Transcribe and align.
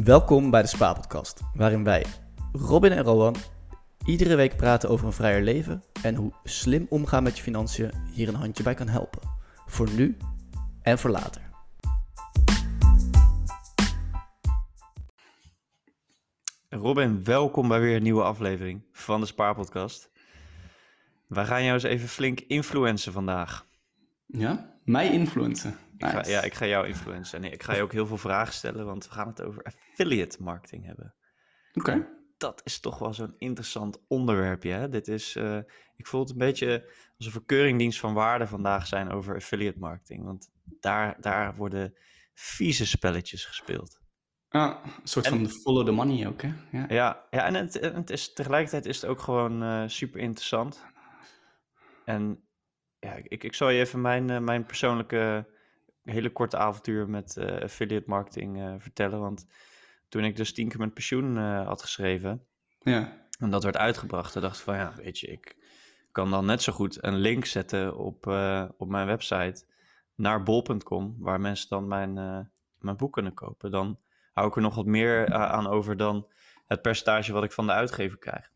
Welkom 0.00 0.50
bij 0.50 0.62
de 0.62 0.68
Spa-podcast, 0.68 1.40
waarin 1.54 1.84
wij, 1.84 2.06
Robin 2.52 2.92
en 2.92 3.02
Rowan, 3.02 3.36
iedere 4.04 4.34
week 4.34 4.56
praten 4.56 4.88
over 4.88 5.06
een 5.06 5.12
vrijer 5.12 5.42
leven 5.42 5.82
en 6.02 6.14
hoe 6.14 6.32
slim 6.44 6.86
omgaan 6.88 7.22
met 7.22 7.36
je 7.36 7.42
financiën 7.42 7.92
hier 8.12 8.28
een 8.28 8.34
handje 8.34 8.62
bij 8.62 8.74
kan 8.74 8.88
helpen. 8.88 9.20
Voor 9.66 9.90
nu 9.90 10.16
en 10.82 10.98
voor 10.98 11.10
later. 11.10 11.42
Robin, 16.68 17.24
welkom 17.24 17.68
bij 17.68 17.80
weer 17.80 17.96
een 17.96 18.02
nieuwe 18.02 18.22
aflevering 18.22 18.82
van 18.92 19.20
de 19.20 19.26
Spaarpodcast. 19.26 20.10
Wij 21.26 21.44
gaan 21.44 21.62
jou 21.62 21.74
eens 21.74 21.82
even 21.82 22.08
flink 22.08 22.40
influencen 22.40 23.12
vandaag. 23.12 23.66
Ja, 24.26 24.71
mij 24.84 25.12
influencen. 25.12 25.76
Ik 25.96 26.06
ga, 26.06 26.26
ja, 26.26 26.42
ik 26.42 26.54
ga 26.54 26.66
jou 26.66 26.86
influencen. 26.86 27.44
En 27.44 27.52
ik 27.52 27.62
ga 27.62 27.74
je 27.74 27.82
ook 27.82 27.92
heel 27.92 28.06
veel 28.06 28.18
vragen 28.18 28.54
stellen, 28.54 28.86
want 28.86 29.04
we 29.04 29.12
gaan 29.12 29.28
het 29.28 29.42
over 29.42 29.62
affiliate 29.62 30.42
marketing 30.42 30.86
hebben. 30.86 31.14
Oké. 31.74 32.08
Dat 32.36 32.60
is 32.64 32.80
toch 32.80 32.98
wel 32.98 33.14
zo'n 33.14 33.34
interessant 33.38 34.04
onderwerpje. 34.08 34.70
Hè? 34.70 34.88
Dit 34.88 35.08
is, 35.08 35.36
eh, 35.36 35.58
ik 35.96 36.06
voel 36.06 36.20
het 36.20 36.30
een 36.30 36.38
beetje 36.38 36.92
als 37.16 37.34
een 37.34 37.46
keuringsdienst 37.46 38.00
van 38.00 38.14
waarde 38.14 38.46
vandaag 38.46 38.86
zijn 38.86 39.10
over 39.10 39.34
affiliate 39.34 39.78
marketing. 39.78 40.24
Want 40.24 40.50
daar, 40.64 41.16
daar 41.20 41.56
worden 41.56 41.94
vieze 42.34 42.86
spelletjes 42.86 43.44
gespeeld. 43.44 44.00
Ah, 44.48 44.84
een 44.84 45.08
soort 45.08 45.28
van 45.28 45.48
follow 45.48 45.86
the 45.86 45.92
money 45.92 46.26
ook, 46.26 46.42
hè? 46.42 46.52
Ja, 46.70 46.86
ja, 46.88 47.26
ja 47.30 47.44
en 47.44 47.54
het, 47.54 47.74
het 47.74 48.10
is, 48.10 48.32
tegelijkertijd 48.32 48.86
is 48.86 49.00
het 49.00 49.10
ook 49.10 49.20
gewoon 49.20 49.62
uh, 49.62 49.82
super 49.86 50.20
interessant. 50.20 50.84
En 52.04 52.44
ja, 53.02 53.14
ik, 53.22 53.44
ik 53.44 53.54
zal 53.54 53.68
je 53.68 53.80
even 53.80 54.00
mijn, 54.00 54.30
uh, 54.30 54.38
mijn 54.38 54.66
persoonlijke 54.66 55.46
hele 56.04 56.30
korte 56.30 56.56
avontuur 56.56 57.08
met 57.08 57.36
uh, 57.38 57.60
affiliate 57.60 58.08
marketing 58.08 58.76
vertellen. 58.78 59.20
Want 59.20 59.46
toen 60.08 60.24
ik 60.24 60.36
dus 60.36 60.52
tien 60.52 60.68
keer 60.68 60.78
mijn 60.78 60.92
pensioen 60.92 61.36
had 61.64 61.82
geschreven 61.82 62.46
ja. 62.80 63.26
en 63.38 63.50
dat 63.50 63.62
werd 63.62 63.76
uitgebracht, 63.76 64.32
dan 64.32 64.42
dacht 64.42 64.58
ik 64.58 64.64
van 64.64 64.76
ja, 64.76 64.92
weet 64.96 65.18
je, 65.18 65.26
ik 65.26 65.56
kan 66.12 66.30
dan 66.30 66.44
net 66.44 66.62
zo 66.62 66.72
goed 66.72 67.04
een 67.04 67.16
link 67.16 67.44
zetten 67.44 67.96
op, 67.96 68.26
op 68.76 68.88
mijn 68.88 69.06
website 69.06 69.64
naar 70.14 70.42
bol.com, 70.42 71.16
waar 71.18 71.40
mensen 71.40 71.68
dan 71.68 71.88
mijn, 71.88 72.14
mijn 72.78 72.96
boek 72.96 73.12
kunnen 73.12 73.34
kopen. 73.34 73.70
Dan 73.70 73.98
hou 74.32 74.48
ik 74.48 74.56
er 74.56 74.62
nog 74.62 74.74
wat 74.74 74.86
meer 74.86 75.32
aan 75.34 75.66
over 75.66 75.96
dan 75.96 76.26
het 76.66 76.82
percentage 76.82 77.32
wat 77.32 77.44
ik 77.44 77.52
van 77.52 77.66
de 77.66 77.72
uitgever 77.72 78.18
krijg. 78.18 78.50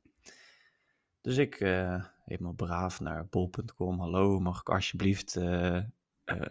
Dus 1.21 1.37
ik, 1.37 1.59
helemaal 2.27 2.53
braaf 2.53 3.01
naar 3.01 3.27
bol.com. 3.27 4.01
Hallo, 4.01 4.41
mag 4.41 4.61
ik 4.61 4.69
alsjeblieft 4.69 5.37
uh, 5.37 5.75
uh, 5.75 5.83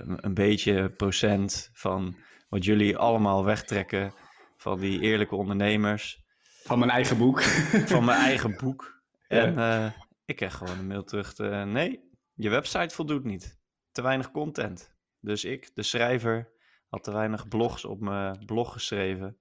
een 0.05 0.33
beetje 0.33 0.89
procent 0.89 1.69
van 1.73 2.15
wat 2.49 2.65
jullie 2.65 2.97
allemaal 2.97 3.45
wegtrekken 3.45 4.13
van 4.57 4.79
die 4.79 4.99
eerlijke 4.99 5.35
ondernemers. 5.35 6.23
Van 6.63 6.79
mijn 6.79 6.91
eigen 6.91 7.17
boek. 7.17 7.41
Van 7.41 8.05
mijn 8.05 8.19
eigen 8.19 8.57
boek. 8.63 9.03
En 9.27 9.53
ja. 9.53 9.95
ik 10.25 10.35
kreeg 10.35 10.53
gewoon 10.53 10.79
een 10.79 10.87
mail 10.87 11.03
terug. 11.03 11.33
Te, 11.33 11.43
nee, 11.67 12.09
je 12.33 12.49
website 12.49 12.95
voldoet 12.95 13.23
niet. 13.23 13.59
Te 13.91 14.01
weinig 14.01 14.31
content. 14.31 14.93
Dus 15.19 15.43
ik, 15.43 15.75
de 15.75 15.83
schrijver, 15.83 16.51
had 16.89 17.03
te 17.03 17.11
weinig 17.11 17.47
blogs 17.47 17.85
op 17.85 17.99
mijn 17.99 18.45
blog 18.45 18.73
geschreven, 18.73 19.37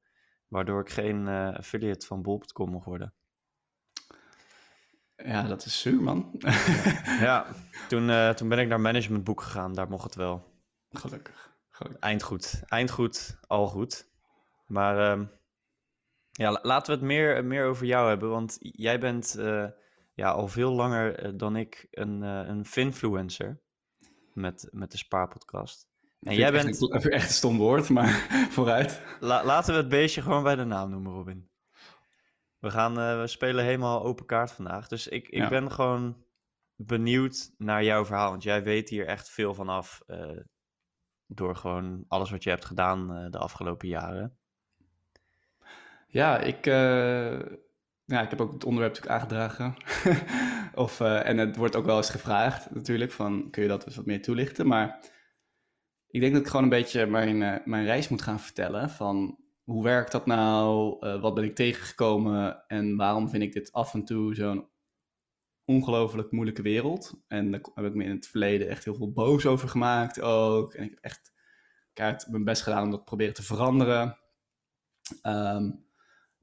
waardoor 0.48 0.80
ik 0.80 0.90
geen 0.90 1.26
uh, 1.26 1.54
affiliate 1.54 2.06
van 2.06 2.22
bol.com 2.22 2.70
mocht 2.70 2.86
worden. 2.86 3.14
Ja, 5.16 5.42
dat 5.42 5.64
is 5.64 5.80
zuur, 5.80 6.02
man. 6.02 6.30
ja, 7.20 7.46
toen, 7.88 8.08
uh, 8.08 8.30
toen 8.30 8.48
ben 8.48 8.58
ik 8.58 8.68
naar 8.68 8.80
managementboek 8.80 9.40
gegaan, 9.40 9.74
daar 9.74 9.88
mocht 9.88 10.04
het 10.04 10.14
wel. 10.14 10.52
Gelukkig. 10.90 11.52
Gelukkig. 11.70 12.00
Eindgoed, 12.00 12.62
eindgoed, 12.66 13.38
al 13.46 13.66
goed. 13.66 14.08
Maar 14.66 15.18
uh, 15.18 15.26
ja, 16.30 16.58
laten 16.62 16.92
we 16.92 16.98
het 16.98 17.08
meer, 17.08 17.44
meer 17.44 17.66
over 17.66 17.86
jou 17.86 18.08
hebben, 18.08 18.30
want 18.30 18.56
jij 18.60 18.98
bent 18.98 19.36
uh, 19.38 19.66
ja, 20.14 20.30
al 20.30 20.48
veel 20.48 20.72
langer 20.72 21.36
dan 21.36 21.56
ik 21.56 21.86
een, 21.90 22.22
een 22.22 22.64
finfluencer 22.64 23.60
met, 24.32 24.68
met 24.70 24.90
de 24.90 24.96
Spaarpodcast. 24.96 25.88
En 26.20 26.34
jij 26.34 26.52
bent... 26.52 26.92
Echt, 26.92 27.08
echt 27.08 27.26
een 27.26 27.32
stom 27.32 27.56
woord, 27.56 27.88
maar 27.88 28.26
vooruit. 28.56 29.02
La, 29.20 29.44
laten 29.44 29.74
we 29.74 29.80
het 29.80 29.88
beestje 29.88 30.22
gewoon 30.22 30.42
bij 30.42 30.56
de 30.56 30.64
naam 30.64 30.90
noemen, 30.90 31.12
Robin. 31.12 31.48
We, 32.64 32.70
gaan, 32.70 32.98
uh, 32.98 33.20
we 33.20 33.26
spelen 33.26 33.64
helemaal 33.64 34.04
open 34.04 34.26
kaart 34.26 34.52
vandaag. 34.52 34.88
Dus 34.88 35.08
ik, 35.08 35.28
ik 35.28 35.38
ja. 35.38 35.48
ben 35.48 35.72
gewoon 35.72 36.24
benieuwd 36.76 37.54
naar 37.58 37.84
jouw 37.84 38.04
verhaal. 38.04 38.30
Want 38.30 38.42
jij 38.42 38.62
weet 38.62 38.88
hier 38.88 39.06
echt 39.06 39.30
veel 39.30 39.54
van 39.54 39.68
af. 39.68 40.02
Uh, 40.06 40.40
door 41.26 41.56
gewoon 41.56 42.04
alles 42.08 42.30
wat 42.30 42.42
je 42.42 42.50
hebt 42.50 42.64
gedaan 42.64 43.16
uh, 43.16 43.30
de 43.30 43.38
afgelopen 43.38 43.88
jaren. 43.88 44.38
Ja, 46.06 46.38
ik, 46.38 46.64
ja, 48.04 48.22
ik 48.22 48.30
heb 48.30 48.40
ook 48.40 48.52
het 48.52 48.64
onderwerp 48.64 48.94
natuurlijk 48.94 49.22
aangedragen. 49.22 49.76
of, 50.84 51.00
en 51.00 51.38
het 51.38 51.56
wordt 51.56 51.76
ook 51.76 51.84
wel 51.84 51.96
eens 51.96 52.10
gevraagd 52.10 52.74
natuurlijk. 52.74 53.12
Van, 53.12 53.50
kun 53.50 53.62
je 53.62 53.68
dat 53.68 53.86
eens 53.86 53.96
wat 53.96 54.06
meer 54.06 54.22
toelichten? 54.22 54.66
Maar 54.66 54.98
ik 56.06 56.20
denk 56.20 56.32
dat 56.32 56.42
ik 56.42 56.48
gewoon 56.48 56.62
een 56.62 56.68
beetje 56.68 57.06
mijn, 57.06 57.62
mijn 57.64 57.84
reis 57.84 58.08
moet 58.08 58.22
gaan 58.22 58.40
vertellen. 58.40 58.90
Van 58.90 59.43
hoe 59.64 59.84
werkt 59.84 60.12
dat 60.12 60.26
nou? 60.26 60.96
Uh, 61.06 61.20
wat 61.20 61.34
ben 61.34 61.44
ik 61.44 61.54
tegengekomen? 61.54 62.64
En 62.66 62.96
waarom 62.96 63.28
vind 63.28 63.42
ik 63.42 63.52
dit 63.52 63.72
af 63.72 63.94
en 63.94 64.04
toe 64.04 64.34
zo'n 64.34 64.68
ongelooflijk 65.64 66.30
moeilijke 66.30 66.62
wereld? 66.62 67.22
En 67.28 67.50
daar 67.50 67.60
heb 67.74 67.84
ik 67.84 67.94
me 67.94 68.04
in 68.04 68.10
het 68.10 68.26
verleden 68.26 68.68
echt 68.68 68.84
heel 68.84 68.94
veel 68.94 69.12
boos 69.12 69.46
over 69.46 69.68
gemaakt 69.68 70.20
ook. 70.20 70.74
En 70.74 70.84
ik 70.84 70.90
heb 70.90 70.98
echt 70.98 71.32
kaart 71.92 72.28
mijn 72.28 72.44
best 72.44 72.62
gedaan 72.62 72.82
om 72.82 72.90
dat 72.90 72.98
te 72.98 73.04
proberen 73.04 73.34
te 73.34 73.42
veranderen. 73.42 74.18
Um, 75.22 75.84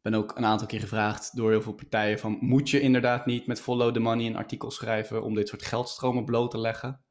ben 0.01 0.13
ook 0.13 0.37
een 0.37 0.45
aantal 0.45 0.67
keer 0.67 0.79
gevraagd 0.79 1.35
door 1.35 1.49
heel 1.49 1.61
veel 1.61 1.73
partijen 1.73 2.19
van... 2.19 2.37
moet 2.39 2.69
je 2.69 2.79
inderdaad 2.79 3.25
niet 3.25 3.47
met 3.47 3.61
follow 3.61 3.93
the 3.93 3.99
money 3.99 4.25
een 4.25 4.35
artikel 4.35 4.71
schrijven... 4.71 5.23
om 5.23 5.35
dit 5.35 5.47
soort 5.47 5.65
geldstromen 5.65 6.25
bloot 6.25 6.51
te 6.51 6.57
leggen? 6.57 7.01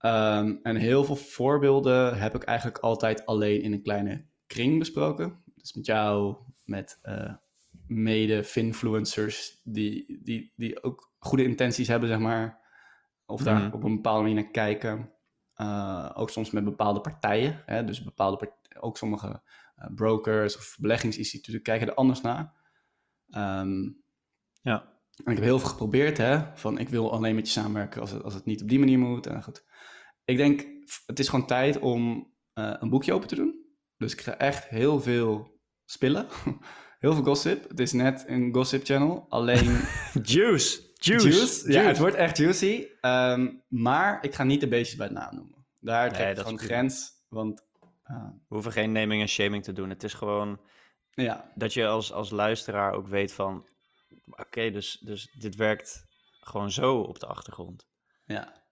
Um, 0.00 0.60
en 0.62 0.76
heel 0.76 1.04
veel 1.04 1.16
voorbeelden 1.16 2.18
heb 2.18 2.34
ik 2.34 2.42
eigenlijk 2.42 2.78
altijd 2.78 3.26
alleen 3.26 3.62
in 3.62 3.72
een 3.72 3.82
kleine 3.82 4.26
kring 4.54 4.78
besproken. 4.78 5.42
Dus 5.54 5.72
met 5.72 5.86
jou, 5.86 6.36
met 6.64 7.00
uh, 7.02 7.32
mede-finfluencers 7.86 9.60
die, 9.64 10.20
die, 10.22 10.52
die 10.56 10.82
ook 10.82 11.12
goede 11.18 11.44
intenties 11.44 11.88
hebben, 11.88 12.08
zeg 12.08 12.18
maar. 12.18 12.62
Of 13.26 13.42
daar 13.42 13.56
mm 13.56 13.62
-hmm. 13.62 13.72
op 13.72 13.82
een 13.82 13.94
bepaalde 13.94 14.20
manier 14.20 14.42
naar 14.42 14.50
kijken. 14.50 15.12
Uh, 15.56 16.10
ook 16.14 16.30
soms 16.30 16.50
met 16.50 16.64
bepaalde 16.64 17.00
partijen. 17.00 17.62
Hè? 17.66 17.84
Dus 17.84 18.04
bepaalde 18.04 18.52
ook 18.80 18.96
sommige 18.96 19.42
uh, 19.78 19.86
brokers 19.94 20.56
of 20.56 20.76
beleggingsinstituten 20.80 21.62
kijken 21.62 21.88
er 21.88 21.94
anders 21.94 22.20
naar. 22.20 22.52
Um, 23.36 24.02
ja. 24.62 24.92
En 25.24 25.32
ik 25.32 25.36
heb 25.36 25.44
heel 25.44 25.58
veel 25.58 25.68
geprobeerd, 25.68 26.18
hè. 26.18 26.56
Van 26.56 26.78
ik 26.78 26.88
wil 26.88 27.12
alleen 27.12 27.34
met 27.34 27.46
je 27.46 27.60
samenwerken 27.60 28.00
als 28.00 28.10
het, 28.10 28.22
als 28.22 28.34
het 28.34 28.44
niet 28.44 28.62
op 28.62 28.68
die 28.68 28.78
manier 28.78 28.98
moet. 28.98 29.26
En 29.26 29.42
goed 29.42 29.64
ik 30.24 30.36
denk, 30.36 30.66
het 31.06 31.18
is 31.18 31.28
gewoon 31.28 31.46
tijd 31.46 31.78
om 31.78 32.32
uh, 32.54 32.74
een 32.78 32.88
boekje 32.88 33.12
open 33.12 33.28
te 33.28 33.34
doen. 33.34 33.53
Dus 33.96 34.12
ik 34.12 34.20
ga 34.20 34.36
echt 34.36 34.68
heel 34.68 35.00
veel 35.00 35.60
spillen. 35.84 36.26
heel 37.04 37.14
veel 37.14 37.24
gossip. 37.24 37.68
Het 37.68 37.80
is 37.80 37.92
net 37.92 38.24
een 38.26 38.54
gossip 38.54 38.84
channel. 38.84 39.26
Alleen... 39.28 39.64
juice. 40.22 40.92
Juice. 40.94 41.28
juice. 41.28 41.72
Ja, 41.72 41.82
het 41.82 41.98
wordt 41.98 42.16
echt 42.16 42.36
juicy. 42.36 42.86
Um, 43.00 43.62
maar 43.68 44.24
ik 44.24 44.34
ga 44.34 44.44
niet 44.44 44.60
de 44.60 44.68
beestjes 44.68 44.98
bij 44.98 45.08
de 45.08 45.14
naam 45.14 45.34
noemen. 45.34 45.66
Daar 45.80 46.12
trek 46.12 46.30
ik 46.30 46.38
gewoon 46.38 46.58
grens. 46.58 47.10
Want... 47.28 47.62
Uh, 48.10 48.24
We 48.24 48.54
hoeven 48.54 48.72
geen 48.72 48.92
naming 48.92 49.22
en 49.22 49.28
shaming 49.28 49.64
te 49.64 49.72
doen. 49.72 49.88
Het 49.88 50.02
is 50.02 50.14
gewoon 50.14 50.60
ja. 51.10 51.52
dat 51.54 51.72
je 51.72 51.86
als, 51.86 52.12
als 52.12 52.30
luisteraar 52.30 52.92
ook 52.92 53.08
weet 53.08 53.32
van... 53.32 53.68
Oké, 54.26 54.40
okay, 54.40 54.70
dus, 54.70 54.98
dus 55.00 55.32
dit 55.38 55.56
werkt 55.56 56.06
gewoon 56.40 56.70
zo 56.70 57.00
op 57.00 57.18
de 57.18 57.26
achtergrond. 57.26 57.86
Ja. 58.24 58.62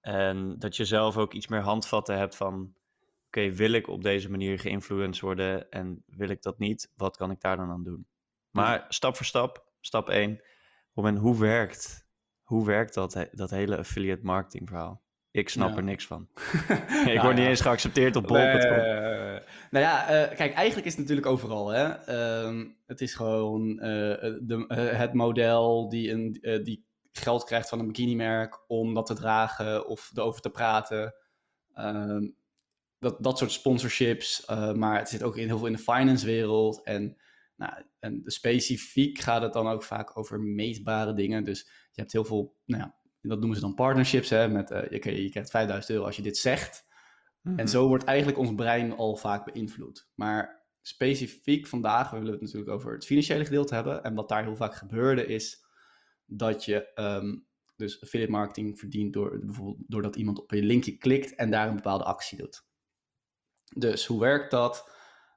En 0.00 0.58
dat 0.58 0.76
je 0.76 0.84
zelf 0.84 1.16
ook 1.16 1.32
iets 1.32 1.46
meer 1.46 1.60
handvatten 1.60 2.18
hebt 2.18 2.36
van... 2.36 2.74
Oké, 3.26 3.38
okay, 3.38 3.54
wil 3.54 3.72
ik 3.72 3.88
op 3.88 4.02
deze 4.02 4.30
manier 4.30 4.58
geïnfluenced 4.58 5.20
worden 5.20 5.70
en 5.70 6.02
wil 6.06 6.28
ik 6.28 6.42
dat 6.42 6.58
niet? 6.58 6.92
Wat 6.94 7.16
kan 7.16 7.30
ik 7.30 7.40
daar 7.40 7.56
dan 7.56 7.70
aan 7.70 7.84
doen? 7.84 8.06
Maar 8.50 8.78
ja. 8.78 8.86
stap 8.88 9.16
voor 9.16 9.26
stap, 9.26 9.72
stap 9.80 10.08
1. 10.08 10.40
Moment, 10.92 11.18
hoe 11.18 11.38
werkt, 11.38 12.06
hoe 12.42 12.66
werkt 12.66 12.94
dat, 12.94 13.28
dat 13.32 13.50
hele 13.50 13.76
affiliate 13.76 14.24
marketing 14.24 14.68
verhaal? 14.68 15.04
Ik 15.30 15.48
snap 15.48 15.70
ja. 15.70 15.76
er 15.76 15.82
niks 15.82 16.06
van. 16.06 16.28
ik 16.66 17.04
nou, 17.04 17.20
word 17.20 17.36
niet 17.36 17.46
eens 17.46 17.60
geaccepteerd 17.60 18.16
op 18.16 18.26
bol.com. 18.26 18.84
Nou 19.70 19.84
ja, 19.84 20.02
uh, 20.02 20.36
kijk, 20.36 20.54
eigenlijk 20.54 20.86
is 20.86 20.92
het 20.92 21.00
natuurlijk 21.00 21.26
overal. 21.26 21.68
Hè? 21.68 22.08
Uh, 22.08 22.64
het 22.86 23.00
is 23.00 23.14
gewoon 23.14 23.68
uh, 23.70 23.78
de, 24.40 24.64
het 24.96 25.12
model 25.12 25.88
die, 25.88 26.10
een, 26.10 26.32
die 26.64 26.86
geld 27.12 27.44
krijgt 27.44 27.68
van 27.68 27.78
een 27.78 27.86
bikinimerk 27.86 28.64
om 28.66 28.94
dat 28.94 29.06
te 29.06 29.14
dragen 29.14 29.86
of 29.86 30.10
erover 30.14 30.40
te 30.40 30.50
praten. 30.50 31.14
Dat, 32.98 33.22
dat 33.22 33.38
soort 33.38 33.52
sponsorships. 33.52 34.46
Uh, 34.50 34.72
maar 34.72 34.98
het 34.98 35.08
zit 35.08 35.22
ook 35.22 35.36
in, 35.36 35.46
heel 35.46 35.58
veel 35.58 35.66
in 35.66 35.72
de 35.72 35.78
finance 35.78 36.26
wereld. 36.26 36.82
En, 36.82 37.16
nou, 37.56 37.72
en 37.98 38.22
specifiek 38.24 39.18
gaat 39.18 39.42
het 39.42 39.52
dan 39.52 39.68
ook 39.68 39.82
vaak 39.82 40.18
over 40.18 40.40
meetbare 40.40 41.12
dingen. 41.12 41.44
Dus 41.44 41.60
je 41.92 42.00
hebt 42.00 42.12
heel 42.12 42.24
veel, 42.24 42.56
nou 42.64 42.82
ja, 42.82 42.96
dat 43.20 43.38
noemen 43.38 43.56
ze 43.56 43.62
dan 43.62 43.74
partnerships. 43.74 44.30
Hè, 44.30 44.48
met, 44.48 44.70
uh, 44.70 44.88
je, 44.88 45.22
je 45.22 45.30
krijgt 45.30 45.50
5000 45.50 45.92
euro 45.92 46.06
als 46.06 46.16
je 46.16 46.22
dit 46.22 46.36
zegt. 46.36 46.84
Mm 47.42 47.52
-hmm. 47.52 47.60
En 47.60 47.68
zo 47.68 47.88
wordt 47.88 48.04
eigenlijk 48.04 48.38
ons 48.38 48.54
brein 48.54 48.96
al 48.96 49.16
vaak 49.16 49.52
beïnvloed. 49.52 50.08
Maar 50.14 50.64
specifiek 50.82 51.66
vandaag 51.66 52.10
willen 52.10 52.26
we 52.26 52.32
het 52.32 52.40
natuurlijk 52.40 52.70
over 52.70 52.92
het 52.92 53.06
financiële 53.06 53.44
gedeelte 53.44 53.74
hebben. 53.74 54.04
En 54.04 54.14
wat 54.14 54.28
daar 54.28 54.44
heel 54.44 54.56
vaak 54.56 54.74
gebeurde 54.74 55.26
is 55.26 55.64
dat 56.26 56.64
je 56.64 56.92
ehm, 56.94 57.36
dus 57.76 58.02
affiliate 58.02 58.32
marketing 58.32 58.78
verdient 58.78 59.12
door, 59.12 59.38
bijvoorbeeld 59.44 59.78
doordat 59.86 60.16
iemand 60.16 60.40
op 60.40 60.50
je 60.50 60.62
linkje 60.62 60.96
klikt 60.96 61.34
en 61.34 61.50
daar 61.50 61.68
een 61.68 61.76
bepaalde 61.76 62.04
actie 62.04 62.38
doet. 62.38 62.65
Dus 63.74 64.06
hoe 64.06 64.20
werkt 64.20 64.50
dat? 64.50 64.90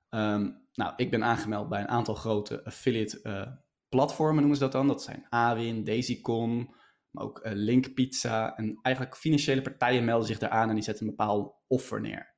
Ehm, 0.09 0.51
nou, 0.73 0.93
ik 0.95 1.11
ben 1.11 1.23
aangemeld 1.23 1.69
bij 1.69 1.81
een 1.81 1.87
aantal 1.87 2.15
grote 2.15 2.63
affiliate 2.63 3.19
uh, 3.23 3.47
platformen, 3.89 4.37
noemen 4.37 4.57
ze 4.57 4.63
dat 4.63 4.71
dan. 4.71 4.87
Dat 4.87 5.03
zijn 5.03 5.25
Awin, 5.29 5.83
Daisycon, 5.83 6.75
maar 7.09 7.23
ook 7.23 7.45
uh, 7.45 7.51
Link 7.53 7.93
Pizza. 7.93 8.57
En 8.57 8.79
eigenlijk 8.81 9.17
financiële 9.17 9.61
partijen 9.61 10.05
melden 10.05 10.27
zich 10.27 10.37
daar 10.37 10.49
aan 10.49 10.69
en 10.69 10.75
die 10.75 10.83
zetten 10.83 11.05
een 11.05 11.15
bepaald 11.15 11.55
offer 11.67 12.01
neer. 12.01 12.37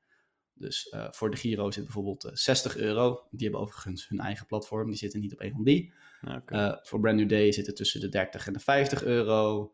Dus 0.53 0.93
uh, 0.93 1.07
voor 1.11 1.31
de 1.31 1.37
Giro 1.37 1.71
zit 1.71 1.83
bijvoorbeeld 1.83 2.29
60 2.33 2.77
euro. 2.77 3.27
Die 3.31 3.43
hebben 3.43 3.61
overigens 3.61 4.07
hun 4.07 4.19
eigen 4.19 4.45
platform, 4.45 4.87
die 4.87 4.97
zitten 4.97 5.19
niet 5.19 5.33
op 5.33 5.41
een 5.41 5.51
van 5.51 5.63
die. 5.63 5.93
Okay. 6.37 6.79
voor 6.81 6.99
Brand 6.99 7.17
New 7.17 7.29
Day 7.29 7.51
zit 7.51 7.65
het 7.65 7.75
tussen 7.75 8.01
de 8.01 8.09
30 8.09 8.47
en 8.47 8.53
de 8.53 8.59
50 8.59 9.03
euro. 9.03 9.73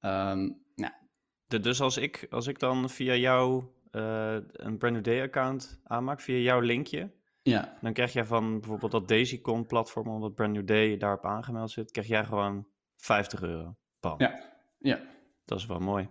Um, 0.00 0.62
nou. 0.74 0.92
de, 1.46 1.60
dus 1.60 1.80
als 1.80 1.96
ik, 1.96 2.26
als 2.30 2.46
ik 2.46 2.58
dan 2.58 2.90
via 2.90 3.14
jou 3.14 3.64
uh, 3.92 4.36
een 4.52 4.78
Brand 4.78 4.94
New 4.94 5.04
Day 5.04 5.22
account 5.22 5.80
aanmaak, 5.84 6.20
via 6.20 6.36
jouw 6.36 6.60
linkje, 6.60 7.10
ja. 7.42 7.78
dan 7.80 7.92
krijg 7.92 8.12
jij 8.12 8.24
van 8.24 8.60
bijvoorbeeld 8.60 8.92
dat 8.92 9.08
DaisyCon 9.08 9.66
platform, 9.66 10.08
omdat 10.08 10.34
Brand 10.34 10.52
New 10.52 10.66
Day 10.66 10.96
daarop 10.96 11.24
aangemeld 11.24 11.70
zit, 11.70 11.90
krijg 11.90 12.06
jij 12.06 12.24
gewoon 12.24 12.66
50 12.96 13.42
euro. 13.42 13.76
Bam. 14.00 14.14
Ja, 14.18 14.52
ja. 14.78 15.00
Dat 15.44 15.58
is 15.58 15.66
wel 15.66 15.78
mooi. 15.78 16.08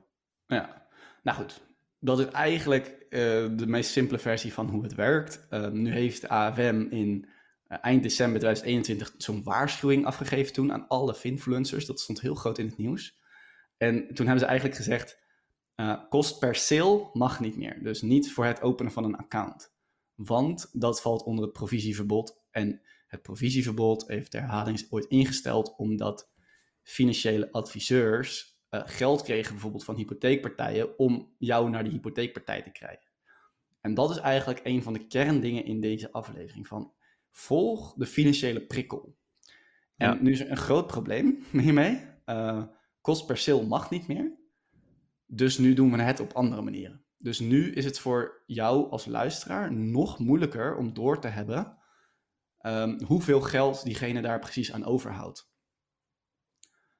Ja, 0.47 0.87
nou 1.23 1.37
goed. 1.37 1.61
Dat 1.99 2.19
is 2.19 2.25
eigenlijk 2.25 3.05
uh, 3.09 3.19
de 3.57 3.67
meest 3.67 3.91
simpele 3.91 4.19
versie 4.19 4.53
van 4.53 4.69
hoe 4.69 4.83
het 4.83 4.95
werkt. 4.95 5.47
Uh, 5.49 5.67
nu 5.67 5.91
heeft 5.91 6.27
AFM 6.27 6.87
in 6.89 7.29
uh, 7.67 7.77
eind 7.81 8.03
december 8.03 8.39
2021 8.39 9.13
zo'n 9.17 9.43
waarschuwing 9.43 10.05
afgegeven 10.05 10.53
toen 10.53 10.73
aan 10.73 10.87
alle 10.87 11.15
influencers. 11.21 11.85
Dat 11.85 11.99
stond 11.99 12.21
heel 12.21 12.35
groot 12.35 12.57
in 12.57 12.65
het 12.65 12.77
nieuws. 12.77 13.19
En 13.77 14.07
toen 14.13 14.25
hebben 14.25 14.39
ze 14.39 14.45
eigenlijk 14.45 14.75
gezegd, 14.77 15.20
kost 16.09 16.39
per 16.39 16.55
sale 16.55 17.09
mag 17.13 17.39
niet 17.39 17.57
meer. 17.57 17.83
Dus 17.83 18.01
niet 18.01 18.31
voor 18.31 18.45
het 18.45 18.61
openen 18.61 18.91
van 18.91 19.03
een 19.03 19.15
account. 19.15 19.73
Want 20.15 20.69
dat 20.73 21.01
valt 21.01 21.23
onder 21.23 21.43
het 21.43 21.53
provisieverbod. 21.53 22.43
En 22.51 22.81
het 23.07 23.21
provisieverbod 23.21 24.07
heeft 24.07 24.31
de 24.31 24.37
herhaling 24.37 24.87
ooit 24.89 25.05
ingesteld 25.05 25.75
omdat 25.77 26.31
financiële 26.81 27.51
adviseurs 27.51 28.59
uh, 28.69 28.81
geld 28.85 29.21
kregen, 29.21 29.51
bijvoorbeeld 29.51 29.83
van 29.83 29.95
hypotheekpartijen, 29.95 30.99
om 30.99 31.35
jou 31.37 31.69
naar 31.69 31.83
de 31.83 31.89
hypotheekpartij 31.89 32.61
te 32.61 32.71
krijgen. 32.71 33.09
En 33.81 33.93
dat 33.93 34.09
is 34.09 34.17
eigenlijk 34.17 34.59
een 34.63 34.83
van 34.83 34.93
de 34.93 35.07
kerndingen 35.07 35.65
in 35.65 35.81
deze 35.81 36.11
aflevering: 36.11 36.67
van 36.67 36.93
volg 37.31 37.93
de 37.93 38.05
financiële 38.05 38.61
prikkel. 38.61 39.17
En 39.95 40.13
ja. 40.13 40.21
nu 40.21 40.31
is 40.31 40.39
er 40.39 40.51
een 40.51 40.57
groot 40.57 40.87
probleem 40.87 41.45
hiermee. 41.51 42.05
Uh, 42.25 42.63
kost 43.01 43.25
per 43.25 43.37
sale 43.37 43.63
mag 43.63 43.89
niet 43.89 44.07
meer. 44.07 44.39
Dus 45.33 45.57
nu 45.57 45.73
doen 45.73 45.91
we 45.91 46.01
het 46.01 46.19
op 46.19 46.33
andere 46.33 46.61
manieren. 46.61 47.05
Dus 47.17 47.39
nu 47.39 47.73
is 47.73 47.85
het 47.85 47.99
voor 47.99 48.43
jou 48.45 48.89
als 48.89 49.05
luisteraar 49.05 49.73
nog 49.73 50.19
moeilijker 50.19 50.75
om 50.75 50.93
door 50.93 51.19
te 51.19 51.27
hebben 51.27 51.77
um, 52.61 53.03
hoeveel 53.03 53.41
geld 53.41 53.83
diegene 53.83 54.21
daar 54.21 54.39
precies 54.39 54.73
aan 54.73 54.85
overhoudt. 54.85 55.51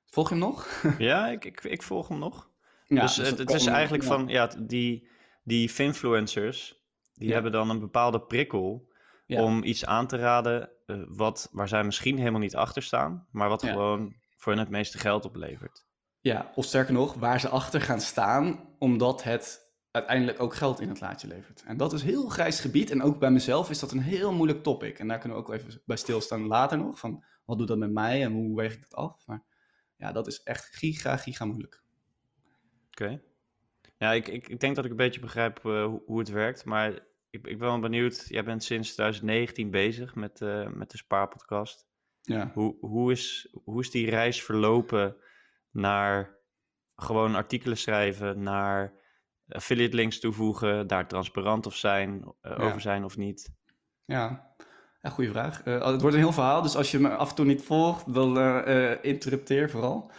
Volg 0.05 0.29
je 0.29 0.35
hem 0.35 0.43
nog? 0.43 0.83
ja, 0.97 1.27
ik, 1.27 1.45
ik, 1.45 1.63
ik 1.63 1.83
volg 1.83 2.07
hem 2.07 2.19
nog. 2.19 2.49
Ja, 2.85 3.01
dus, 3.01 3.15
dus 3.15 3.29
het, 3.29 3.37
het 3.37 3.51
is 3.53 3.65
eigenlijk 3.65 4.03
van, 4.03 4.27
ja, 4.27 4.47
die, 4.47 5.07
die 5.43 5.69
finfluencers, 5.69 6.83
die 7.13 7.27
ja. 7.27 7.33
hebben 7.33 7.51
dan 7.51 7.69
een 7.69 7.79
bepaalde 7.79 8.21
prikkel 8.21 8.89
om 9.27 9.63
iets 9.63 9.85
aan 9.85 10.07
te 10.07 10.17
raden 10.17 10.69
uh, 10.85 11.03
wat, 11.07 11.49
waar 11.51 11.67
zij 11.67 11.83
misschien 11.83 12.17
helemaal 12.17 12.39
niet 12.39 12.55
achter 12.55 12.83
staan, 12.83 13.27
maar 13.31 13.49
wat 13.49 13.63
gewoon 13.63 14.15
voor 14.37 14.51
hen 14.51 14.61
het 14.61 14.71
meeste 14.71 14.97
geld 14.97 15.25
oplevert. 15.25 15.85
Ja, 16.21 16.51
of 16.55 16.65
sterker 16.65 16.93
nog, 16.93 17.13
waar 17.13 17.39
ze 17.39 17.49
achter 17.49 17.81
gaan 17.81 18.01
staan, 18.01 18.75
omdat 18.77 19.23
het 19.23 19.71
uiteindelijk 19.91 20.39
ook 20.39 20.55
geld 20.55 20.79
in 20.79 20.89
het 20.89 20.99
laadje 20.99 21.27
levert. 21.27 21.63
En 21.65 21.77
dat 21.77 21.93
is 21.93 22.03
heel 22.03 22.29
grijs 22.29 22.59
gebied. 22.59 22.91
En 22.91 23.01
ook 23.01 23.19
bij 23.19 23.31
mezelf 23.31 23.69
is 23.69 23.79
dat 23.79 23.91
een 23.91 24.01
heel 24.01 24.33
moeilijk 24.33 24.63
topic. 24.63 24.99
En 24.99 25.07
daar 25.07 25.19
kunnen 25.19 25.37
we 25.37 25.43
ook 25.43 25.53
even 25.53 25.81
bij 25.85 25.97
stilstaan 25.97 26.47
later 26.47 26.77
nog. 26.77 26.99
Van 26.99 27.23
wat 27.45 27.57
doet 27.57 27.67
dat 27.67 27.77
met 27.77 27.91
mij 27.91 28.23
en 28.23 28.31
hoe 28.31 28.55
weeg 28.55 28.73
ik 28.73 28.81
dat 28.81 28.93
af? 28.93 29.25
Maar 29.25 29.43
ja, 29.97 30.11
dat 30.11 30.27
is 30.27 30.43
echt 30.43 30.65
giga, 30.65 31.17
giga 31.17 31.45
moeilijk. 31.45 31.83
Oké. 32.91 33.03
Okay. 33.03 33.21
Ja, 33.97 34.11
ik, 34.11 34.27
ik, 34.27 34.47
ik, 34.47 34.59
denk 34.59 34.75
dat 34.75 34.85
ik 34.85 34.91
een 34.91 34.97
beetje 34.97 35.19
begrijp 35.19 35.65
uh, 35.65 35.85
hoe, 35.85 36.01
hoe, 36.05 36.19
het 36.19 36.29
werkt. 36.29 36.65
Maar 36.65 36.91
ik, 37.29 37.47
ik 37.47 37.57
ben 37.57 37.67
wel 37.67 37.79
benieuwd. 37.79 38.25
Jij 38.27 38.43
bent 38.43 38.63
sinds 38.63 38.93
2019 38.93 39.71
bezig 39.71 40.15
met, 40.15 40.41
uh, 40.41 40.67
met 40.67 40.91
de 40.91 40.97
Spaarpodcast. 40.97 41.87
Ja. 42.21 42.51
Hoe, 42.53 42.75
hoe, 42.79 43.11
is, 43.11 43.55
hoe 43.63 43.81
is 43.81 43.91
die 43.91 44.09
reis 44.09 44.43
verlopen 44.43 45.15
naar 45.71 46.39
gewoon 46.95 47.35
artikelen 47.35 47.77
schrijven, 47.77 48.43
naar 48.43 48.93
affiliate 49.47 49.95
links 49.95 50.19
toevoegen, 50.19 50.87
daar 50.87 51.07
transparant 51.07 51.65
of 51.65 51.75
zijn, 51.75 52.11
uh, 52.13 52.31
ja. 52.41 52.55
over 52.55 52.81
zijn 52.81 53.03
of 53.03 53.17
niet? 53.17 53.53
Ja, 54.05 54.53
ja 55.01 55.09
goede 55.09 55.29
vraag. 55.29 55.65
Uh, 55.65 55.85
het 55.85 56.01
wordt 56.01 56.15
een 56.15 56.21
heel 56.21 56.33
verhaal, 56.33 56.61
dus 56.61 56.75
als 56.75 56.91
je 56.91 56.99
me 56.99 57.15
af 57.15 57.29
en 57.29 57.35
toe 57.35 57.45
niet 57.45 57.63
volgt, 57.63 58.13
dan 58.13 58.37
uh, 58.37 59.03
interrupteer 59.03 59.69
vooral. 59.69 60.11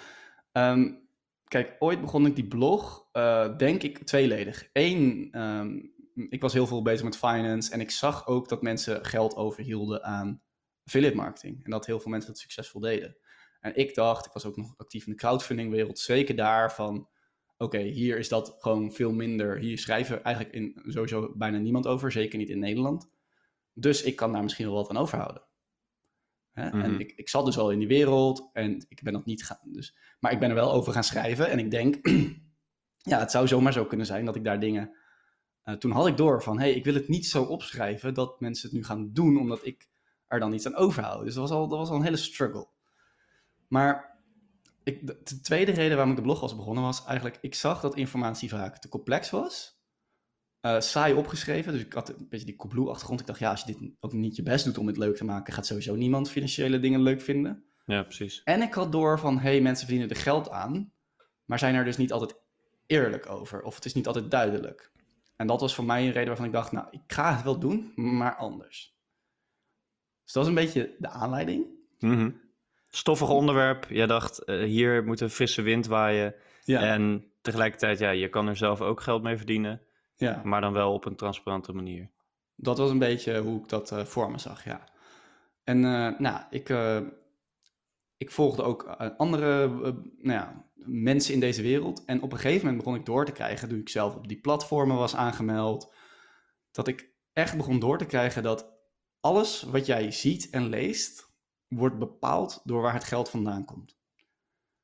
Um, 0.53 1.09
kijk, 1.45 1.77
ooit 1.79 2.01
begon 2.01 2.27
ik 2.27 2.35
die 2.35 2.49
blog, 2.49 3.11
denk 3.57 3.83
ik, 3.83 3.99
tweeledig. 3.99 4.69
Eén, 4.73 5.29
um, 5.41 5.93
ik 6.29 6.41
was 6.41 6.53
heel 6.53 6.67
veel 6.67 6.83
bezig 6.83 7.05
met 7.05 7.17
finance 7.17 7.73
en 7.73 7.81
ik 7.81 7.91
zag 7.91 8.27
ook 8.27 8.49
dat 8.49 8.63
mensen 8.63 9.05
geld 9.05 9.37
overhielden 9.37 10.05
aan 10.05 10.43
affiliate 10.85 11.17
marketing. 11.17 11.65
En 11.65 11.71
dat 11.71 11.87
heel 11.87 12.01
veel 12.01 12.11
mensen 12.11 12.31
dat 12.31 12.41
succesvol 12.41 12.81
deden. 12.81 13.17
En 13.63 13.77
ik 13.77 13.95
dacht, 13.95 14.27
ik 14.27 14.33
was 14.33 14.45
ook 14.45 14.57
nog 14.57 14.75
actief 14.77 15.07
in 15.07 15.13
de 15.13 15.19
crowdfunding 15.19 15.71
wereld, 15.71 15.99
zeker 15.99 16.37
daar 16.37 16.73
van 16.73 17.09
oké, 17.57 17.79
hier 17.79 18.19
is 18.19 18.29
dat 18.29 18.57
gewoon 18.59 18.93
veel 18.93 19.13
minder. 19.13 19.59
Hier 19.59 19.79
schrijven 19.79 20.25
eigenlijk 20.25 20.55
in, 20.55 20.83
sowieso 20.87 21.33
bijna 21.37 21.59
niemand 21.59 21.87
over, 21.87 22.13
zeker 22.13 22.39
niet 22.39 22.49
in 22.49 22.59
Nederland. 22.59 23.11
Dus 23.73 24.03
ik 24.03 24.17
kan 24.17 24.33
daar 24.33 24.43
misschien 24.43 24.67
wel 24.67 24.75
wat 24.75 24.89
aan 24.89 24.97
overhouden. 24.97 25.43
Hè? 26.53 26.71
Mm. 26.71 26.81
En 26.81 27.01
ik, 27.01 27.13
ik 27.17 27.29
zat 27.29 27.45
dus 27.45 27.59
al 27.59 27.71
in 27.71 27.79
die 27.79 27.89
wereld 27.89 28.51
en 28.53 28.87
ik 28.89 29.03
ben 29.03 29.13
dat 29.13 29.27
niet 29.27 29.45
gaan. 29.45 29.73
Dus, 29.73 29.97
maar 30.21 30.33
ik 30.33 30.39
ben 30.39 30.49
er 30.49 30.55
wel 30.55 30.73
over 30.73 30.93
gaan 30.93 31.05
schrijven 31.05 31.51
en 31.51 31.59
ik 31.59 31.71
denk, 31.71 32.09
ja, 33.11 33.19
het 33.19 33.31
zou 33.31 33.47
zomaar 33.47 33.73
zo 33.73 33.85
kunnen 33.85 34.07
zijn 34.07 34.25
dat 34.25 34.37
ik 34.37 34.45
daar 34.45 34.61
dingen. 34.61 34.97
Uh, 35.65 35.75
toen 35.75 35.91
had 35.91 36.07
ik 36.07 36.17
door 36.17 36.43
van, 36.43 36.59
hé, 36.59 36.65
hey, 36.65 36.75
ik 36.75 36.85
wil 36.85 36.95
het 36.95 37.09
niet 37.09 37.27
zo 37.27 37.43
opschrijven 37.43 38.15
dat 38.15 38.41
mensen 38.41 38.69
het 38.69 38.79
nu 38.79 38.85
gaan 38.85 39.13
doen 39.13 39.39
omdat 39.39 39.67
ik 39.67 39.89
er 40.27 40.41
dan 40.41 40.53
iets 40.53 40.67
aan 40.67 40.77
overhoud. 40.77 41.25
Dus 41.25 41.35
dat 41.35 41.49
was 41.49 41.59
al, 41.59 41.69
dat 41.69 41.79
was 41.79 41.89
al 41.89 41.97
een 41.97 42.03
hele 42.03 42.17
struggle. 42.17 42.69
Maar 43.73 44.21
ik, 44.83 45.07
de 45.07 45.41
tweede 45.41 45.73
reden 45.73 45.97
waarom 45.97 46.11
ik 46.11 46.17
de 46.17 46.23
blog 46.23 46.41
was 46.41 46.57
begonnen 46.57 46.85
was 46.85 47.05
eigenlijk, 47.05 47.39
ik 47.41 47.55
zag 47.55 47.81
dat 47.81 47.97
informatie 47.97 48.49
vaak 48.49 48.79
te 48.79 48.89
complex 48.89 49.31
was. 49.31 49.81
Uh, 50.61 50.81
saai 50.81 51.15
opgeschreven, 51.15 51.73
dus 51.73 51.83
ik 51.83 51.93
had 51.93 52.09
een 52.09 52.29
beetje 52.29 52.47
die 52.47 52.57
Coolblue-achtergrond. 52.57 53.21
Ik 53.21 53.27
dacht, 53.27 53.39
ja, 53.39 53.51
als 53.51 53.63
je 53.65 53.73
dit 53.73 53.93
ook 54.01 54.13
niet 54.13 54.37
je 54.37 54.43
best 54.43 54.65
doet 54.65 54.79
om 54.79 54.87
het 54.87 54.97
leuk 54.97 55.17
te 55.17 55.25
maken, 55.25 55.53
gaat 55.53 55.67
sowieso 55.67 55.95
niemand 55.95 56.31
financiële 56.31 56.81
dingen 56.81 57.03
leuk 57.03 57.21
vinden. 57.21 57.65
Ja, 57.87 58.03
precies. 58.03 58.43
En 58.45 58.63
ik 58.63 58.75
had 58.75 58.93
door 58.93 59.19
van, 59.19 59.39
hé, 59.39 59.51
hey, 59.51 59.61
mensen 59.61 59.87
verdienen 59.87 60.15
er 60.15 60.23
geld 60.23 60.51
aan, 60.51 60.93
maar 61.45 61.59
zijn 61.59 61.75
er 61.75 61.85
dus 61.85 61.97
niet 61.97 62.13
altijd 62.13 62.41
eerlijk 62.87 63.29
over, 63.29 63.63
of 63.63 63.75
het 63.75 63.85
is 63.85 63.95
niet 63.95 64.07
altijd 64.07 64.31
duidelijk. 64.31 64.93
En 65.37 65.47
dat 65.47 65.61
was 65.61 65.75
voor 65.75 65.85
mij 65.85 66.07
een 66.07 66.13
reden 66.13 66.29
waarvan 66.29 66.47
ik 66.47 66.53
dacht, 66.53 66.73
nou, 66.73 66.87
ik 66.91 67.03
ga 67.07 67.35
het 67.35 67.45
wel 67.45 67.59
doen, 67.59 67.93
maar 67.95 68.37
anders. 68.37 68.97
Dus 70.25 70.33
dat 70.33 70.43
was 70.43 70.47
een 70.47 70.65
beetje 70.65 70.97
de 70.99 71.09
aanleiding. 71.09 71.67
Mm 71.99 72.17
-hmm 72.17 72.51
stoffig 72.95 73.29
onderwerp. 73.29 73.87
Jij 73.89 74.07
dacht, 74.07 74.43
uh, 74.47 74.65
hier 74.65 75.05
moet 75.05 75.21
een 75.21 75.31
frisse 75.31 75.63
wind 75.63 75.87
waaien. 75.87 76.35
Ja. 76.65 76.81
En 76.81 77.33
tegelijkertijd, 77.41 77.99
ja, 77.99 78.11
je 78.11 78.29
kan 78.29 78.49
er 78.49 78.57
zelf 78.57 78.81
ook 78.81 79.01
geld 79.01 79.23
mee 79.23 79.37
verdienen. 79.37 79.83
Ja. 80.17 80.41
Maar 80.45 80.61
dan 80.61 80.73
wel 80.73 80.93
op 80.93 81.05
een 81.05 81.17
transparante 81.17 81.73
manier. 81.73 82.11
Dat 82.57 82.79
was 82.79 82.91
een 82.91 82.99
beetje 82.99 83.41
hoe 83.41 83.61
ik 83.61 83.69
dat 83.69 83.93
uh, 83.93 84.05
voor 84.05 84.31
me 84.31 84.39
zag, 84.39 84.65
ja. 84.65 84.89
En 85.65 85.83
uh, 85.83 86.19
nou, 86.19 86.41
ik, 86.51 86.75
ik 88.17 88.31
volgde 88.31 88.63
ook 88.63 88.83
andere 89.17 89.69
nou 90.19 90.39
ja, 90.39 90.65
mensen 90.87 91.35
in 91.35 91.41
deze 91.41 91.63
wereld. 91.63 92.05
En 92.05 92.23
op 92.23 92.33
een 92.33 92.39
gegeven 92.39 92.67
moment 92.67 92.85
begon 92.85 92.99
ik 92.99 93.07
door 93.07 93.25
te 93.25 93.33
krijgen, 93.33 93.69
toen 93.69 93.81
ik 93.81 93.89
zelf 93.89 94.15
op 94.15 94.29
die 94.29 94.41
platformen 94.41 94.97
was 94.97 95.17
aangemeld, 95.17 95.95
dat 96.71 96.89
ik 96.89 97.11
echt 97.33 97.57
begon 97.57 97.79
door 97.79 97.99
te 97.99 98.07
krijgen 98.07 98.43
dat 98.43 98.73
alles 99.21 99.63
wat 99.63 99.87
jij 99.87 100.11
ziet 100.11 100.51
en 100.51 100.69
leest, 100.69 101.32
wordt 101.77 101.99
bepaald 101.99 102.61
door 102.65 102.83
waar 102.83 102.95
het 102.95 103.05
geld 103.05 103.29
vandaan 103.29 103.65
komt. 103.65 103.97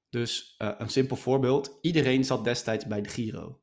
Dus 0.08 0.54
uh, 0.58 0.70
een 0.78 0.88
simpel 0.88 1.16
voorbeeld: 1.16 1.78
iedereen 1.80 2.24
zat 2.24 2.44
destijds 2.44 2.86
bij 2.86 3.02
de 3.02 3.08
Giro. 3.08 3.60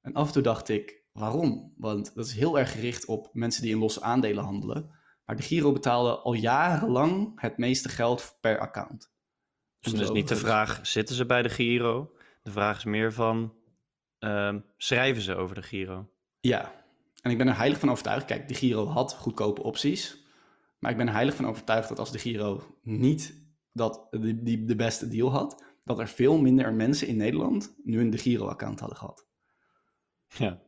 En 0.00 0.14
af 0.14 0.26
en 0.26 0.32
toe 0.32 0.42
dacht 0.42 0.68
ik, 0.68 1.02
waarom? 1.12 1.74
Want 1.76 2.14
dat 2.14 2.26
is 2.26 2.32
heel 2.32 2.58
erg 2.58 2.72
gericht 2.72 3.04
op 3.04 3.28
mensen 3.32 3.62
die 3.62 3.70
in 3.70 3.78
losse 3.78 4.02
aandelen 4.02 4.44
handelen. 4.44 4.90
Maar 5.24 5.36
de 5.36 5.42
Giro 5.42 5.72
betaalde 5.72 6.18
al 6.18 6.32
jarenlang 6.32 7.40
het 7.40 7.58
meeste 7.58 7.88
geld 7.88 8.36
per 8.40 8.58
account. 8.58 9.12
Dus 9.80 9.92
dan 9.92 10.02
is 10.02 10.10
niet 10.10 10.28
de 10.28 10.36
vraag, 10.36 10.86
zitten 10.86 11.14
ze 11.14 11.26
bij 11.26 11.42
de 11.42 11.48
Giro? 11.48 12.12
De 12.42 12.50
vraag 12.50 12.76
is 12.76 12.84
meer 12.84 13.12
van, 13.12 13.54
uh, 14.20 14.54
schrijven 14.76 15.22
ze 15.22 15.34
over 15.34 15.54
de 15.54 15.62
Giro? 15.62 16.10
Ja, 16.40 16.84
en 17.22 17.30
ik 17.30 17.38
ben 17.38 17.48
er 17.48 17.56
heilig 17.56 17.78
van 17.78 17.90
overtuigd. 17.90 18.26
Kijk, 18.26 18.48
de 18.48 18.54
Giro 18.54 18.86
had 18.86 19.14
goedkope 19.14 19.62
opties. 19.62 20.26
Maar 20.78 20.90
ik 20.90 20.96
ben 20.96 21.06
er 21.06 21.12
heilig 21.12 21.34
van 21.34 21.46
overtuigd 21.46 21.88
dat 21.88 21.98
als 21.98 22.12
de 22.12 22.18
Giro 22.18 22.78
niet 22.82 23.46
dat, 23.72 24.06
die, 24.10 24.42
die, 24.42 24.64
de 24.64 24.76
beste 24.76 25.08
deal 25.08 25.30
had, 25.30 25.64
dat 25.84 25.98
er 25.98 26.08
veel 26.08 26.38
minder 26.38 26.74
mensen 26.74 27.06
in 27.06 27.16
Nederland 27.16 27.74
nu 27.84 28.00
een 28.00 28.10
de 28.10 28.18
Giro-account 28.18 28.80
hadden 28.80 28.98
gehad. 28.98 29.26
Ja. 30.26 30.62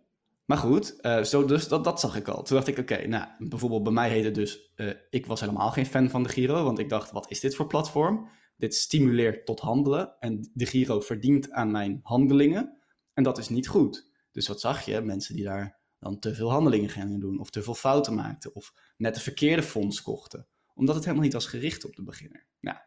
Maar 0.45 0.59
goed, 0.59 0.99
uh, 1.01 1.23
zo 1.23 1.45
dus 1.45 1.69
dat, 1.69 1.85
dat 1.85 2.01
zag 2.01 2.17
ik 2.17 2.29
al. 2.29 2.43
Toen 2.43 2.57
dacht 2.57 2.69
ik, 2.69 2.79
oké, 2.79 3.07
nou, 3.07 3.29
bijvoorbeeld 3.39 3.83
bij 3.83 3.93
mij 3.93 4.11
heette 4.11 4.27
het 4.27 4.35
dus, 4.35 4.73
uh, 4.77 4.93
ik 5.11 5.27
was 5.27 5.41
helemaal 5.41 5.71
geen 5.71 5.87
fan 5.87 6.11
van 6.11 6.23
de 6.23 6.29
Giro, 6.29 6.65
want 6.65 6.79
ik 6.79 6.89
dacht, 6.89 7.11
wat 7.11 7.31
is 7.31 7.41
dit 7.41 7.55
voor 7.55 7.67
platform? 7.67 8.29
Dit 8.57 8.75
stimuleert 8.75 9.47
tot 9.47 9.61
handelen 9.61 10.19
en 10.19 10.51
de 10.55 10.67
Giro 10.67 11.01
verdient 11.01 11.51
aan 11.51 11.71
mijn 11.71 12.01
handelingen 12.03 12.79
en 13.15 13.23
dat 13.23 13.39
is 13.39 13.49
niet 13.49 13.69
goed. 13.69 14.11
Dus 14.33 14.49
wat 14.49 14.61
zag 14.61 14.85
je? 14.85 15.01
Mensen 15.01 15.35
die 15.35 15.45
daar 15.45 15.79
dan 15.99 16.19
te 16.19 16.35
veel 16.35 16.51
handelingen 16.51 16.89
gingen 16.89 17.21
doen 17.21 17.41
of 17.41 17.51
te 17.51 17.63
veel 17.63 17.75
fouten 17.75 18.15
maakten 18.15 18.55
of 18.55 18.73
net 19.01 19.15
de 19.15 19.21
verkeerde 19.21 19.63
fonds 19.63 20.03
kochten, 20.03 20.49
omdat 20.75 20.95
het 20.95 21.05
helemaal 21.05 21.25
niet 21.25 21.35
was 21.35 21.47
gericht 21.47 21.85
op 21.85 21.97
de 21.97 22.03
beginner. 22.03 22.47
Nou, 22.61 22.79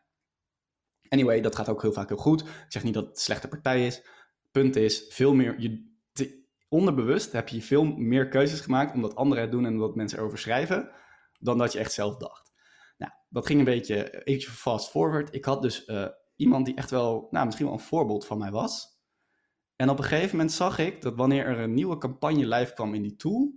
anyway, 1.09 1.41
dat 1.41 1.55
gaat 1.55 1.69
ook 1.69 1.81
heel 1.81 1.93
vaak 1.93 2.07
heel 2.07 2.17
goed. 2.17 2.41
Ik 2.41 2.65
zeg 2.67 2.83
niet 2.83 2.93
dat 2.93 3.05
het 3.05 3.15
een 3.15 3.21
slechte 3.21 3.47
partij 3.47 3.85
is. 3.85 4.05
Punt 4.51 4.75
is, 4.75 5.05
veel 5.09 5.33
meer, 5.33 5.59
je, 5.59 5.91
onderbewust 6.69 7.31
heb 7.31 7.47
je 7.47 7.61
veel 7.61 7.83
meer 7.85 8.27
keuzes 8.27 8.59
gemaakt 8.59 8.93
omdat 8.93 9.15
anderen 9.15 9.43
het 9.43 9.51
doen 9.51 9.65
en 9.65 9.73
omdat 9.73 9.95
mensen 9.95 10.19
erover 10.19 10.37
schrijven, 10.37 10.91
dan 11.39 11.57
dat 11.57 11.71
je 11.73 11.79
echt 11.79 11.93
zelf 11.93 12.17
dacht. 12.17 12.51
Nou, 12.97 13.11
dat 13.29 13.45
ging 13.45 13.59
een 13.59 13.65
beetje, 13.65 14.23
even 14.23 14.53
fast 14.53 14.89
forward. 14.89 15.35
Ik 15.35 15.45
had 15.45 15.61
dus 15.61 15.87
uh, 15.87 16.07
iemand 16.35 16.65
die 16.65 16.75
echt 16.75 16.89
wel, 16.89 17.27
nou, 17.31 17.45
misschien 17.45 17.65
wel 17.65 17.75
een 17.75 17.81
voorbeeld 17.81 18.25
van 18.25 18.37
mij 18.37 18.51
was. 18.51 19.01
En 19.75 19.89
op 19.89 19.97
een 19.97 20.03
gegeven 20.03 20.31
moment 20.31 20.51
zag 20.51 20.77
ik 20.77 21.01
dat 21.01 21.15
wanneer 21.15 21.45
er 21.45 21.59
een 21.59 21.73
nieuwe 21.73 21.97
campagne 21.97 22.47
live 22.47 22.73
kwam 22.73 22.93
in 22.93 23.01
die 23.01 23.15
tool, 23.15 23.53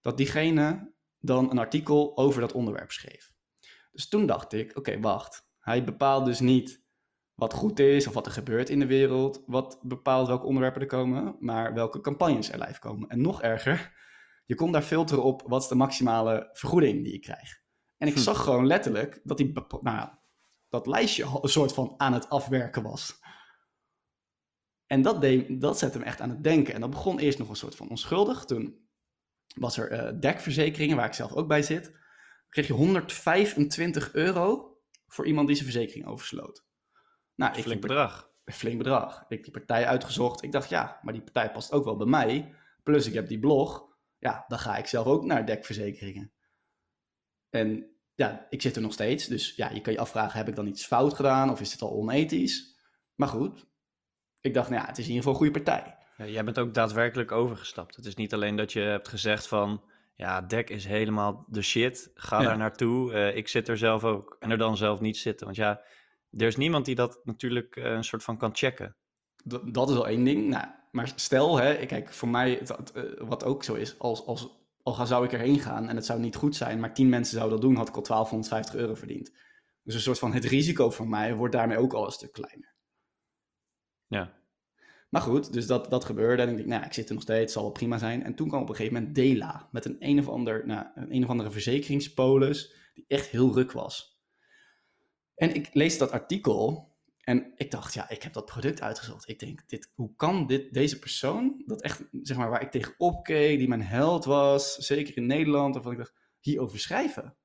dat 0.00 0.16
diegene 0.16 0.92
dan 1.20 1.50
een 1.50 1.58
artikel 1.58 2.16
over 2.16 2.40
dat 2.40 2.52
onderwerp 2.52 2.90
schreef. 2.90 3.32
Dus 3.92 4.08
toen 4.08 4.26
dacht 4.26 4.52
ik, 4.52 4.76
oké, 4.76 5.00
wacht. 5.00 5.48
Hij 5.60 5.84
bepaalt 5.84 6.24
dus 6.24 6.40
niet 6.40 6.82
wat 7.34 7.54
goed 7.54 7.78
is 7.78 8.06
of 8.06 8.14
wat 8.14 8.26
er 8.26 8.32
gebeurt 8.32 8.70
in 8.70 8.78
de 8.78 8.86
wereld, 8.86 9.42
wat 9.46 9.78
bepaalt 9.82 10.26
welke 10.26 10.46
onderwerpen 10.46 10.80
er 10.80 10.86
komen, 10.86 11.36
maar 11.38 11.74
welke 11.74 12.00
campagnes 12.00 12.52
er 12.52 12.58
live 12.58 12.80
komen. 12.80 13.08
En 13.08 13.20
nog 13.20 13.42
erger, 13.42 13.92
je 14.44 14.54
kon 14.54 14.72
daar 14.72 14.82
filteren 14.82 15.24
op 15.24 15.42
wat 15.46 15.62
is 15.62 15.68
de 15.68 15.74
maximale 15.74 16.48
vergoeding 16.52 17.04
die 17.04 17.12
je 17.12 17.18
krijgt. 17.18 17.62
En 17.96 18.08
ik 18.08 18.14
hm. 18.14 18.20
zag 18.20 18.44
gewoon 18.44 18.66
letterlijk 18.66 19.20
dat 19.24 19.36
die, 19.36 19.52
nou, 19.80 20.08
dat 20.68 20.86
lijstje 20.86 21.38
een 21.42 21.48
soort 21.48 21.72
van 21.72 21.94
aan 21.96 22.12
het 22.12 22.28
afwerken 22.28 22.82
was. 22.82 23.18
En 24.86 25.02
dat, 25.02 25.20
deed, 25.20 25.60
dat 25.60 25.78
zette 25.78 25.98
hem 25.98 26.06
echt 26.06 26.20
aan 26.20 26.30
het 26.30 26.44
denken. 26.44 26.74
En 26.74 26.80
dat 26.80 26.90
begon 26.90 27.18
eerst 27.18 27.38
nog 27.38 27.48
een 27.48 27.56
soort 27.56 27.74
van 27.74 27.88
onschuldig. 27.88 28.44
Toen 28.44 28.88
was 29.54 29.76
er 29.76 29.92
uh, 29.92 30.20
dekverzekeringen, 30.20 30.96
waar 30.96 31.06
ik 31.06 31.12
zelf 31.14 31.32
ook 31.32 31.48
bij 31.48 31.62
zit. 31.62 31.84
Dan 31.84 32.48
kreeg 32.48 32.66
je 32.66 32.72
125 32.72 34.14
euro 34.14 34.78
voor 35.06 35.26
iemand 35.26 35.46
die 35.46 35.56
zijn 35.56 35.68
verzekering 35.70 36.06
oversloot. 36.06 36.64
Nou, 37.34 37.56
ik 37.56 37.62
flink 37.62 37.80
bedrag. 37.80 38.30
Flink 38.44 38.78
bedrag. 38.78 39.24
Ik 39.28 39.42
die 39.42 39.52
partij 39.52 39.86
uitgezocht. 39.86 40.42
Ik 40.42 40.52
dacht, 40.52 40.68
ja, 40.68 40.98
maar 41.02 41.12
die 41.12 41.22
partij 41.22 41.50
past 41.50 41.72
ook 41.72 41.84
wel 41.84 41.96
bij 41.96 42.06
mij. 42.06 42.54
Plus 42.82 43.06
ik 43.06 43.14
heb 43.14 43.28
die 43.28 43.38
blog. 43.38 43.88
Ja, 44.18 44.44
dan 44.48 44.58
ga 44.58 44.76
ik 44.76 44.86
zelf 44.86 45.06
ook 45.06 45.24
naar 45.24 45.46
dekverzekeringen. 45.46 46.32
En 47.50 47.90
ja, 48.14 48.46
ik 48.50 48.62
zit 48.62 48.76
er 48.76 48.82
nog 48.82 48.92
steeds. 48.92 49.26
Dus 49.26 49.54
ja, 49.56 49.70
je 49.70 49.80
kan 49.80 49.92
je 49.92 49.98
afvragen, 49.98 50.38
heb 50.38 50.48
ik 50.48 50.56
dan 50.56 50.66
iets 50.66 50.86
fout 50.86 51.14
gedaan? 51.14 51.50
Of 51.50 51.60
is 51.60 51.72
het 51.72 51.82
al 51.82 51.92
onethisch? 51.92 52.78
Maar 53.14 53.28
goed, 53.28 53.66
ik 54.40 54.54
dacht, 54.54 54.70
nou 54.70 54.80
ja, 54.80 54.88
het 54.88 54.98
is 54.98 55.04
in 55.04 55.10
ieder 55.10 55.24
geval 55.24 55.32
een 55.32 55.46
goede 55.46 55.62
partij. 55.62 55.96
Jij 56.24 56.44
bent 56.44 56.58
ook 56.58 56.74
daadwerkelijk 56.74 57.32
overgestapt. 57.32 57.96
Het 57.96 58.04
is 58.04 58.14
niet 58.14 58.34
alleen 58.34 58.56
dat 58.56 58.72
je 58.72 58.80
hebt 58.80 59.08
gezegd 59.08 59.46
van... 59.46 59.82
Ja, 60.14 60.40
dek 60.40 60.70
is 60.70 60.84
helemaal 60.84 61.44
de 61.48 61.62
shit. 61.62 62.10
Ga 62.14 62.42
daar 62.42 62.56
naartoe. 62.56 63.12
Uh, 63.12 63.36
ik 63.36 63.48
zit 63.48 63.68
er 63.68 63.78
zelf 63.78 64.04
ook. 64.04 64.36
En 64.40 64.50
er 64.50 64.58
dan 64.58 64.76
zelf 64.76 65.00
niet 65.00 65.16
zitten. 65.16 65.46
Want 65.46 65.58
ja, 65.58 65.80
er 66.30 66.46
is 66.46 66.56
niemand 66.56 66.84
die 66.84 66.94
dat 66.94 67.20
natuurlijk 67.24 67.76
uh, 67.76 67.84
een 67.84 68.04
soort 68.04 68.24
van 68.24 68.36
kan 68.36 68.56
checken. 68.56 68.96
Dat, 69.44 69.74
dat 69.74 69.90
is 69.90 69.96
al 69.96 70.08
één 70.08 70.24
ding. 70.24 70.48
Nou, 70.48 70.66
maar 70.90 71.12
stel, 71.14 71.56
hè, 71.56 71.86
kijk, 71.86 72.12
voor 72.12 72.28
mij, 72.28 72.60
dat, 72.64 72.92
uh, 72.96 73.02
wat 73.18 73.44
ook 73.44 73.64
zo 73.64 73.74
is, 73.74 73.98
als, 73.98 74.26
als, 74.26 74.48
al 74.82 75.06
zou 75.06 75.24
ik 75.24 75.32
erheen 75.32 75.58
gaan 75.58 75.88
en 75.88 75.96
het 75.96 76.06
zou 76.06 76.20
niet 76.20 76.36
goed 76.36 76.56
zijn, 76.56 76.80
maar 76.80 76.94
tien 76.94 77.08
mensen 77.08 77.36
zouden 77.36 77.60
dat 77.60 77.68
doen, 77.68 77.76
had 77.76 77.88
ik 77.88 77.96
al 77.96 78.02
1250 78.02 78.74
euro 78.74 78.94
verdiend. 78.94 79.32
Dus 79.82 79.94
een 79.94 80.00
soort 80.00 80.18
van 80.18 80.32
het 80.32 80.44
risico 80.44 80.90
voor 80.90 81.08
mij 81.08 81.34
wordt 81.34 81.54
daarmee 81.54 81.78
ook 81.78 81.92
al 81.92 82.04
een 82.04 82.12
stuk 82.12 82.32
kleiner. 82.32 82.74
Ja. 84.06 84.39
Maar 85.10 85.22
goed, 85.22 85.52
dus 85.52 85.66
dat, 85.66 85.90
dat 85.90 86.04
gebeurde. 86.04 86.42
En 86.42 86.48
ik 86.48 86.56
dacht, 86.56 86.68
nou, 86.68 86.84
ik 86.84 86.92
zit 86.92 87.08
er 87.08 87.14
nog 87.14 87.22
steeds, 87.22 87.52
zal 87.52 87.62
wel 87.62 87.72
prima 87.72 87.98
zijn. 87.98 88.22
En 88.22 88.34
toen 88.34 88.48
kwam 88.48 88.62
op 88.62 88.68
een 88.68 88.74
gegeven 88.74 88.98
moment 88.98 89.14
Dela 89.14 89.68
met 89.72 89.84
een 89.84 89.96
een 89.98 90.18
of, 90.18 90.28
ander, 90.28 90.66
nou, 90.66 90.86
een, 90.94 91.14
een 91.14 91.24
of 91.24 91.30
andere 91.30 91.50
verzekeringspolis 91.50 92.74
die 92.94 93.04
echt 93.08 93.26
heel 93.26 93.54
ruk 93.54 93.72
was. 93.72 94.20
En 95.34 95.54
ik 95.54 95.68
lees 95.74 95.98
dat 95.98 96.10
artikel 96.10 96.90
en 97.20 97.52
ik 97.56 97.70
dacht, 97.70 97.94
ja, 97.94 98.10
ik 98.10 98.22
heb 98.22 98.32
dat 98.32 98.44
product 98.44 98.80
uitgezocht. 98.80 99.28
Ik 99.28 99.38
denk, 99.38 99.68
dit, 99.68 99.92
hoe 99.94 100.14
kan 100.16 100.46
dit, 100.46 100.74
deze 100.74 100.98
persoon, 100.98 101.62
dat 101.66 101.82
echt, 101.82 102.02
zeg 102.22 102.36
maar, 102.36 102.50
waar 102.50 102.62
ik 102.62 102.70
tegen 102.70 102.94
opkeek, 102.98 103.58
die 103.58 103.68
mijn 103.68 103.82
held 103.82 104.24
was, 104.24 104.76
zeker 104.76 105.16
in 105.16 105.26
Nederland, 105.26 105.74
wat 105.74 105.92
ik 105.92 105.98
dacht, 105.98 106.14
hierover 106.40 106.78
schrijven? 106.78 107.36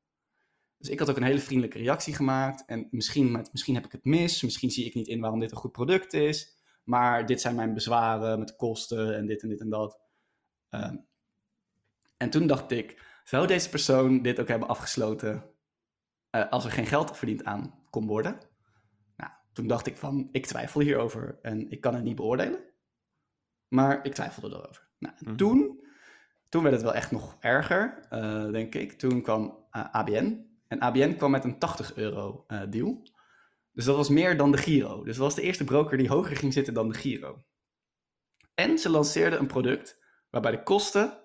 Dus 0.77 0.89
ik 0.89 0.99
had 0.99 1.09
ook 1.09 1.17
een 1.17 1.23
hele 1.23 1.39
vriendelijke 1.39 1.77
reactie 1.77 2.15
gemaakt. 2.15 2.65
En 2.65 2.87
misschien, 2.91 3.47
misschien 3.51 3.75
heb 3.75 3.85
ik 3.85 3.91
het 3.91 4.05
mis, 4.05 4.43
misschien 4.43 4.71
zie 4.71 4.85
ik 4.85 4.93
niet 4.93 5.07
in 5.07 5.19
waarom 5.19 5.39
dit 5.39 5.51
een 5.51 5.57
goed 5.57 5.71
product 5.71 6.13
is. 6.13 6.57
Maar 6.85 7.25
dit 7.25 7.41
zijn 7.41 7.55
mijn 7.55 7.73
bezwaren 7.73 8.39
met 8.39 8.55
kosten 8.55 9.15
en 9.15 9.25
dit 9.25 9.41
en 9.41 9.49
dit 9.49 9.61
en 9.61 9.69
dat. 9.69 9.99
Um, 10.69 11.05
en 12.17 12.29
toen 12.29 12.47
dacht 12.47 12.71
ik, 12.71 13.19
zou 13.23 13.47
deze 13.47 13.69
persoon 13.69 14.21
dit 14.21 14.39
ook 14.39 14.47
hebben 14.47 14.67
afgesloten 14.67 15.43
uh, 16.31 16.49
als 16.49 16.65
er 16.65 16.71
geen 16.71 16.85
geld 16.85 17.17
verdiend 17.17 17.43
aan 17.43 17.73
kon 17.89 18.07
worden? 18.07 18.39
Nou, 19.17 19.31
toen 19.53 19.67
dacht 19.67 19.87
ik 19.87 19.97
van, 19.97 20.29
ik 20.31 20.45
twijfel 20.45 20.81
hierover 20.81 21.39
en 21.41 21.71
ik 21.71 21.81
kan 21.81 21.95
het 21.95 22.03
niet 22.03 22.15
beoordelen. 22.15 22.59
Maar 23.67 24.05
ik 24.05 24.13
twijfelde 24.13 24.55
erover. 24.55 24.87
Nou, 24.99 25.15
mm 25.19 25.37
toen, 25.37 25.79
toen 26.49 26.61
werd 26.61 26.75
het 26.75 26.83
wel 26.83 26.93
echt 26.93 27.11
nog 27.11 27.37
erger, 27.39 28.07
uh, 28.11 28.51
denk 28.51 28.75
ik. 28.75 28.93
Toen 28.93 29.21
kwam 29.21 29.43
uh, 29.43 29.81
eh, 29.81 29.93
ABN. 29.93 30.49
En 30.67 30.79
ABN 30.79 31.15
kwam 31.15 31.31
met 31.31 31.43
een 31.43 31.59
80 31.59 31.95
euro 31.95 32.45
deal. 32.69 33.01
Dus 33.75 33.85
dat 33.85 33.95
was 33.95 34.09
meer 34.09 34.37
dan 34.37 34.51
de 34.51 34.57
Giro. 34.57 35.03
Dus 35.03 35.15
dat 35.15 35.25
was 35.25 35.35
de 35.35 35.41
eerste 35.41 35.63
broker 35.63 35.97
die 35.97 36.07
hoger 36.07 36.35
ging 36.35 36.53
zitten 36.53 36.73
dan 36.73 36.89
de 36.89 36.95
Giro. 36.95 37.43
En 38.53 38.77
ze 38.77 38.89
lanceerden 38.89 39.39
een 39.39 39.47
product 39.47 39.99
waarbij 40.29 40.51
de 40.51 40.63
kosten 40.63 41.23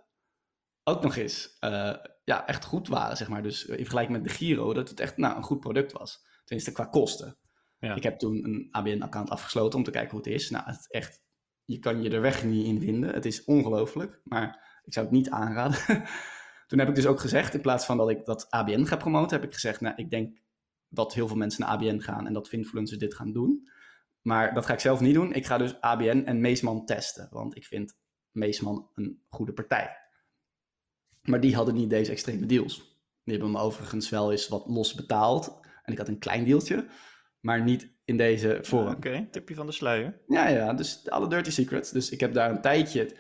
ook 0.85 1.03
nog 1.03 1.17
eens 1.17 1.57
uh, 1.61 1.95
ja, 2.25 2.47
echt 2.47 2.65
goed 2.65 2.89
waren, 2.89 3.17
zeg 3.17 3.29
maar. 3.29 3.43
Dus 3.43 3.65
in 3.65 3.77
vergelijking 3.77 4.19
met 4.19 4.29
de 4.29 4.35
Giro, 4.35 4.73
dat 4.73 4.89
het 4.89 5.01
echt 5.01 5.17
nou, 5.17 5.37
een 5.37 5.43
goed 5.43 5.61
product 5.61 5.93
was. 5.93 6.27
Tenminste, 6.45 6.73
qua 6.73 6.85
kosten. 6.85 7.39
Ja. 7.79 7.95
Ik 7.95 8.03
heb 8.03 8.19
toen 8.19 8.45
een 8.45 8.69
ABN-account 8.71 9.31
afgesloten 9.31 9.79
om 9.79 9.85
te 9.85 9.91
kijken 9.91 10.11
hoe 10.11 10.21
het 10.21 10.35
is. 10.35 10.51
Nou, 10.51 10.65
het 10.65 10.91
echt, 10.91 11.23
je 11.65 11.79
kan 11.79 12.03
je 12.03 12.11
er 12.11 12.21
weg 12.21 12.45
niet 12.45 12.67
in 12.67 12.81
vinden. 12.81 13.15
Het 13.15 13.25
is 13.25 13.45
ongelooflijk, 13.45 14.21
maar 14.25 14.81
ik 14.85 14.93
zou 14.93 15.07
het 15.07 15.15
niet 15.15 15.31
aanraden. 15.31 15.79
toen 16.69 16.79
heb 16.79 16.89
ik 16.89 16.95
dus 16.95 17.07
ook 17.07 17.21
gezegd, 17.21 17.55
in 17.55 17.61
plaats 17.61 17.87
van 17.87 17.97
dat 17.97 18.11
ik 18.11 18.25
dat 18.25 18.51
ABN 18.51 18.85
ga 18.85 18.97
promoten, 18.97 19.41
heb 19.41 19.49
ik 19.49 19.55
gezegd, 19.55 19.81
nou, 19.81 19.95
ik 19.97 20.11
denk 20.11 20.39
dat 20.91 21.15
heel 21.15 21.29
veel 21.29 21.37
mensen 21.37 21.61
naar 21.61 21.71
ABN 21.71 21.99
gaan 21.99 22.27
en 22.27 22.33
dat 22.33 22.53
influencers 22.53 22.99
dit 22.99 23.15
gaan 23.15 23.33
doen. 23.33 23.69
Maar 24.23 24.55
dat 24.55 24.67
ga 24.67 24.73
ik 24.73 24.81
zelf 24.81 25.01
niet 25.01 25.15
doen. 25.15 25.33
Ik 25.33 25.47
ga 25.47 25.59
dus 25.59 25.81
ABN 25.81 26.23
en 26.25 26.41
Meesman 26.41 26.85
testen, 26.85 27.29
want 27.31 27.57
ik 27.57 27.67
vind 27.67 27.99
Meesman 28.31 28.91
een 28.95 29.23
goede 29.29 29.53
partij. 29.53 29.97
Maar 31.23 31.41
die 31.41 31.55
hadden 31.55 31.75
niet 31.75 31.91
deze 31.91 32.11
extreme 32.11 32.47
deals. 32.47 32.77
Die 33.25 33.35
hebben 33.35 33.51
me 33.51 33.59
overigens 33.59 34.09
wel 34.09 34.31
eens 34.31 34.49
wat 34.49 34.67
los 34.67 34.95
betaald. 34.95 35.61
En 35.83 35.93
ik 35.93 35.99
had 35.99 36.09
een 36.09 36.19
klein 36.19 36.45
deeltje, 36.45 36.87
maar 37.41 37.63
niet 37.63 37.93
in 38.05 38.17
deze 38.17 38.59
vorm. 38.63 38.87
Oké, 38.87 38.97
okay, 38.97 39.29
tipje 39.31 39.55
van 39.55 39.67
de 39.67 39.73
sluier. 39.73 40.21
Ja, 40.27 40.49
ja, 40.49 40.73
dus 40.73 41.11
alle 41.11 41.29
dirty 41.29 41.51
secrets. 41.51 41.91
Dus 41.91 42.11
ik 42.11 42.21
heb 42.21 42.35
daar 42.35 42.51
een 42.51 42.61
tijdje 42.61 43.17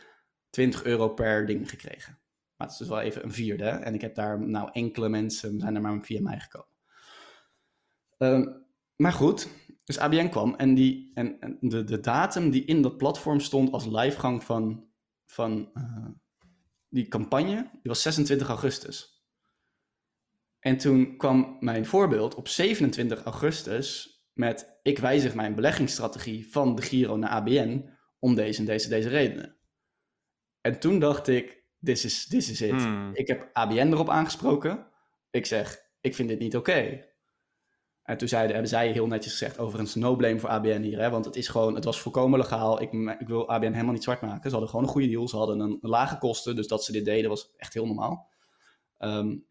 20 0.50 0.84
euro 0.84 1.08
per 1.08 1.46
ding 1.46 1.70
gekregen. 1.70 2.18
Maar 2.56 2.66
het 2.68 2.70
is 2.70 2.76
dus 2.76 2.88
wel 2.88 3.00
even 3.00 3.24
een 3.24 3.32
vierde. 3.32 3.64
En 3.64 3.94
ik 3.94 4.00
heb 4.00 4.14
daar 4.14 4.48
nou 4.48 4.68
enkele 4.72 5.08
mensen, 5.08 5.60
zijn 5.60 5.74
er 5.74 5.80
maar 5.80 6.02
via 6.02 6.20
mij 6.20 6.40
gekomen. 6.40 6.69
Ehm, 8.20 8.46
maar 8.96 9.12
goed, 9.12 9.48
dus 9.84 9.98
ABN 9.98 10.28
kwam 10.28 10.54
en, 10.54 10.74
die, 10.74 11.10
en, 11.14 11.40
en, 11.40 11.58
de, 11.60 11.84
de 11.84 12.00
datum 12.00 12.50
die 12.50 12.64
in 12.64 12.82
dat 12.82 12.96
platform 12.96 13.40
stond 13.40 13.72
als 13.72 13.86
livegang 13.86 14.44
van, 14.44 14.88
van 15.26 15.70
uh, 15.74 16.08
die 16.88 17.08
campagne, 17.08 17.70
die 17.72 17.80
was 17.82 18.02
26 18.02 18.48
augustus. 18.48 19.24
En 20.58 20.76
toen 20.76 21.16
kwam 21.16 21.56
mijn 21.60 21.86
voorbeeld 21.86 22.34
op 22.34 22.48
27 22.48 23.24
augustus 23.24 24.18
met 24.32 24.78
ik 24.82 24.98
wijzig 24.98 25.34
mijn 25.34 25.54
beleggingsstrategie 25.54 26.50
van 26.50 26.74
de 26.74 26.82
Giro 26.82 27.16
naar 27.16 27.30
ABN 27.30 27.90
om 28.18 28.34
deze 28.34 28.58
en 28.58 28.66
deze, 28.66 28.88
deze 28.88 29.08
redenen. 29.08 29.56
En 30.60 30.80
toen 30.80 30.98
dacht 30.98 31.28
ik, 31.28 31.64
this 31.82 32.04
is, 32.04 32.26
this 32.26 32.50
is 32.50 32.60
it. 32.60 32.70
Hmm. 32.70 33.10
Ik 33.14 33.28
heb 33.28 33.48
ABN 33.52 33.92
erop 33.92 34.10
aangesproken. 34.10 34.86
Ik 35.30 35.46
zeg, 35.46 35.78
ik 36.00 36.14
vind 36.14 36.28
dit 36.28 36.38
niet 36.38 36.56
oké. 36.56 37.08
En 38.10 38.16
toen 38.16 38.28
zeiden, 38.28 38.52
hebben 38.52 38.70
zij 38.70 38.92
heel 38.92 39.06
netjes 39.06 39.32
gezegd, 39.32 39.58
overigens 39.58 39.94
no 39.94 40.16
blame 40.16 40.38
voor 40.38 40.48
ABN 40.48 40.80
hier, 40.80 40.98
hè, 41.00 41.10
want 41.10 41.24
het, 41.24 41.36
is 41.36 41.48
gewoon, 41.48 41.74
het 41.74 41.84
was 41.84 42.00
volkomen 42.00 42.38
legaal. 42.38 42.82
Ik, 42.82 42.92
ik 43.18 43.26
wil 43.26 43.48
ABN 43.48 43.72
helemaal 43.72 43.92
niet 43.92 44.02
zwart 44.02 44.20
maken. 44.20 44.42
Ze 44.42 44.50
hadden 44.50 44.68
gewoon 44.68 44.84
een 44.84 44.90
goede 44.90 45.08
deal, 45.08 45.28
ze 45.28 45.36
hadden 45.36 45.60
een, 45.60 45.78
lage 45.80 46.18
kosten, 46.18 46.56
dus 46.56 46.68
dat 46.68 46.84
ze 46.84 46.92
dit 46.92 47.04
deden 47.04 47.30
was 47.30 47.52
echt 47.56 47.74
heel 47.74 47.86
normaal. 47.86 48.30
Um, 48.98 49.46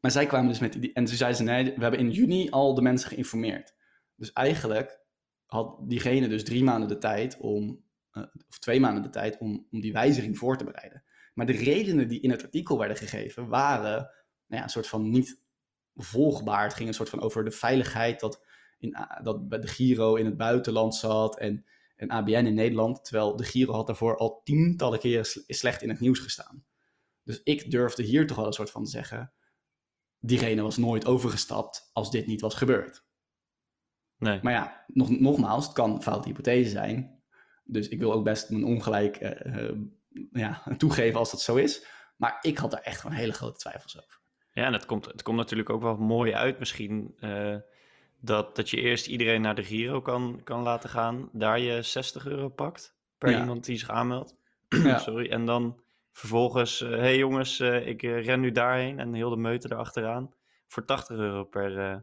Maar 0.00 0.10
zij 0.10 0.26
kwamen 0.26 0.48
dus 0.48 0.58
met 0.58 0.72
die... 0.72 0.92
En 0.92 1.04
toen 1.04 1.16
zeiden 1.16 1.38
ze, 1.38 1.44
nee, 1.44 1.64
we 1.64 1.82
hebben 1.82 2.00
in 2.00 2.10
juni 2.10 2.50
al 2.50 2.74
de 2.74 2.82
mensen 2.82 3.08
geïnformeerd. 3.08 3.74
Dus 4.14 4.32
eigenlijk 4.32 5.00
had 5.46 5.76
diegene 5.80 6.28
dus 6.28 6.44
drie 6.44 6.64
maanden 6.64 6.88
de 6.88 6.98
tijd 6.98 7.36
om... 7.36 7.84
eh, 8.10 8.22
of 8.48 8.58
twee 8.58 8.80
maanden 8.80 9.02
de 9.02 9.10
tijd 9.10 9.38
om, 9.38 9.66
om 9.70 9.80
die 9.80 9.92
wijziging 9.92 10.38
voor 10.38 10.56
te 10.56 10.64
bereiden. 10.64 11.04
Maar 11.34 11.46
de 11.46 11.52
redenen 11.52 12.08
die 12.08 12.20
in 12.20 12.30
het 12.30 12.42
artikel 12.42 12.78
werden 12.78 12.96
gegeven 12.96 13.48
waren 13.48 13.96
nou 14.46 14.60
ja, 14.60 14.62
een 14.62 14.68
soort 14.68 14.86
van 14.86 15.10
niet 15.10 15.40
volgbaar. 15.94 16.62
Het 16.62 16.74
ging 16.74 16.88
een 16.88 16.94
soort 16.94 17.08
van 17.08 17.20
over 17.20 17.44
de 17.44 17.50
veiligheid 17.50 18.20
dat, 18.20 18.46
in, 18.78 18.96
A- 18.96 19.20
dat 19.22 19.48
bij 19.48 19.58
de 19.60 19.66
Giro 19.66 20.14
in 20.14 20.24
het 20.24 20.36
buitenland 20.36 20.94
zat 20.94 21.38
en, 21.38 21.64
en 21.96 22.08
ABN 22.10 22.30
in 22.30 22.54
Nederland. 22.54 23.04
Terwijl 23.04 23.36
de 23.36 23.44
Giro 23.44 23.72
had 23.72 23.86
daarvoor 23.86 24.16
al 24.16 24.40
tientallen 24.44 24.98
keren 24.98 25.24
sle- 25.26 25.42
slecht 25.46 25.82
in 25.82 25.88
het 25.88 26.00
nieuws 26.00 26.18
gestaan. 26.18 26.64
Dus 27.22 27.42
ik 27.42 27.70
durfde 27.70 28.02
hier 28.02 28.26
toch 28.26 28.36
wel 28.36 28.46
een 28.46 28.52
soort 28.52 28.70
van 28.70 28.84
te 28.84 28.90
zeggen, 28.90 29.32
diegene 30.18 30.62
was 30.62 30.76
nooit 30.76 31.06
overgestapt 31.06 31.90
als 31.92 32.10
dit 32.10 32.26
niet 32.26 32.40
was 32.40 32.54
gebeurd. 32.54 33.04
Nee. 34.18 34.38
Maar 34.42 34.52
ja, 34.52 34.84
nog, 34.86 35.10
nogmaals, 35.20 35.64
het 35.64 35.74
kan 35.74 35.90
een 35.90 36.02
foute 36.02 36.28
hypothese 36.28 36.70
zijn. 36.70 37.22
Dus 37.64 37.88
ik 37.88 37.98
wil 37.98 38.12
ook 38.12 38.24
best 38.24 38.50
mijn 38.50 38.64
ongelijk 38.64 39.16
eh, 39.16 39.68
eh, 39.68 39.76
ja, 40.32 40.62
toegeven 40.78 41.18
als 41.18 41.30
dat 41.30 41.40
zo 41.40 41.56
is. 41.56 41.86
Maar 42.16 42.38
ik 42.40 42.58
had 42.58 42.70
daar 42.70 42.80
echt 42.80 43.00
gewoon 43.00 43.16
hele 43.16 43.32
grote 43.32 43.58
twijfels 43.58 43.98
over. 44.02 44.19
Ja, 44.52 44.64
en 44.64 44.72
het 44.72 44.86
komt, 44.86 45.04
het 45.06 45.22
komt 45.22 45.36
natuurlijk 45.36 45.70
ook 45.70 45.82
wel 45.82 45.96
mooi 45.96 46.34
uit 46.34 46.58
misschien 46.58 47.14
eh, 47.20 47.56
dat, 48.20 48.56
dat 48.56 48.70
je 48.70 48.76
eerst 48.80 49.06
iedereen 49.06 49.40
naar 49.40 49.54
de 49.54 49.64
Giro 49.64 50.00
kan, 50.00 50.40
kan 50.44 50.62
laten 50.62 50.90
gaan. 50.90 51.28
Daar 51.32 51.60
je 51.60 51.82
60 51.82 52.26
euro 52.26 52.48
pakt 52.48 52.94
per 53.18 53.30
Ja. 53.30 53.38
iemand 53.40 53.64
die 53.64 53.78
zich 53.78 53.90
aanmeldt. 53.90 54.34
Ja. 54.68 54.98
Sorry. 54.98 55.30
En 55.30 55.44
dan 55.46 55.80
vervolgens, 56.12 56.78
hé 56.78 56.86
hey 56.96 57.16
jongens, 57.18 57.60
eh, 57.60 57.86
ik 57.86 58.02
eh, 58.02 58.24
ren 58.24 58.40
nu 58.40 58.50
daarheen 58.52 58.98
en 58.98 59.14
heel 59.14 59.30
de 59.30 59.36
meute 59.36 59.68
erachteraan. 59.72 60.34
Voor 60.66 60.84
80 60.84 61.16
euro 61.16 61.44
per... 61.44 61.78
eh, 61.78 61.96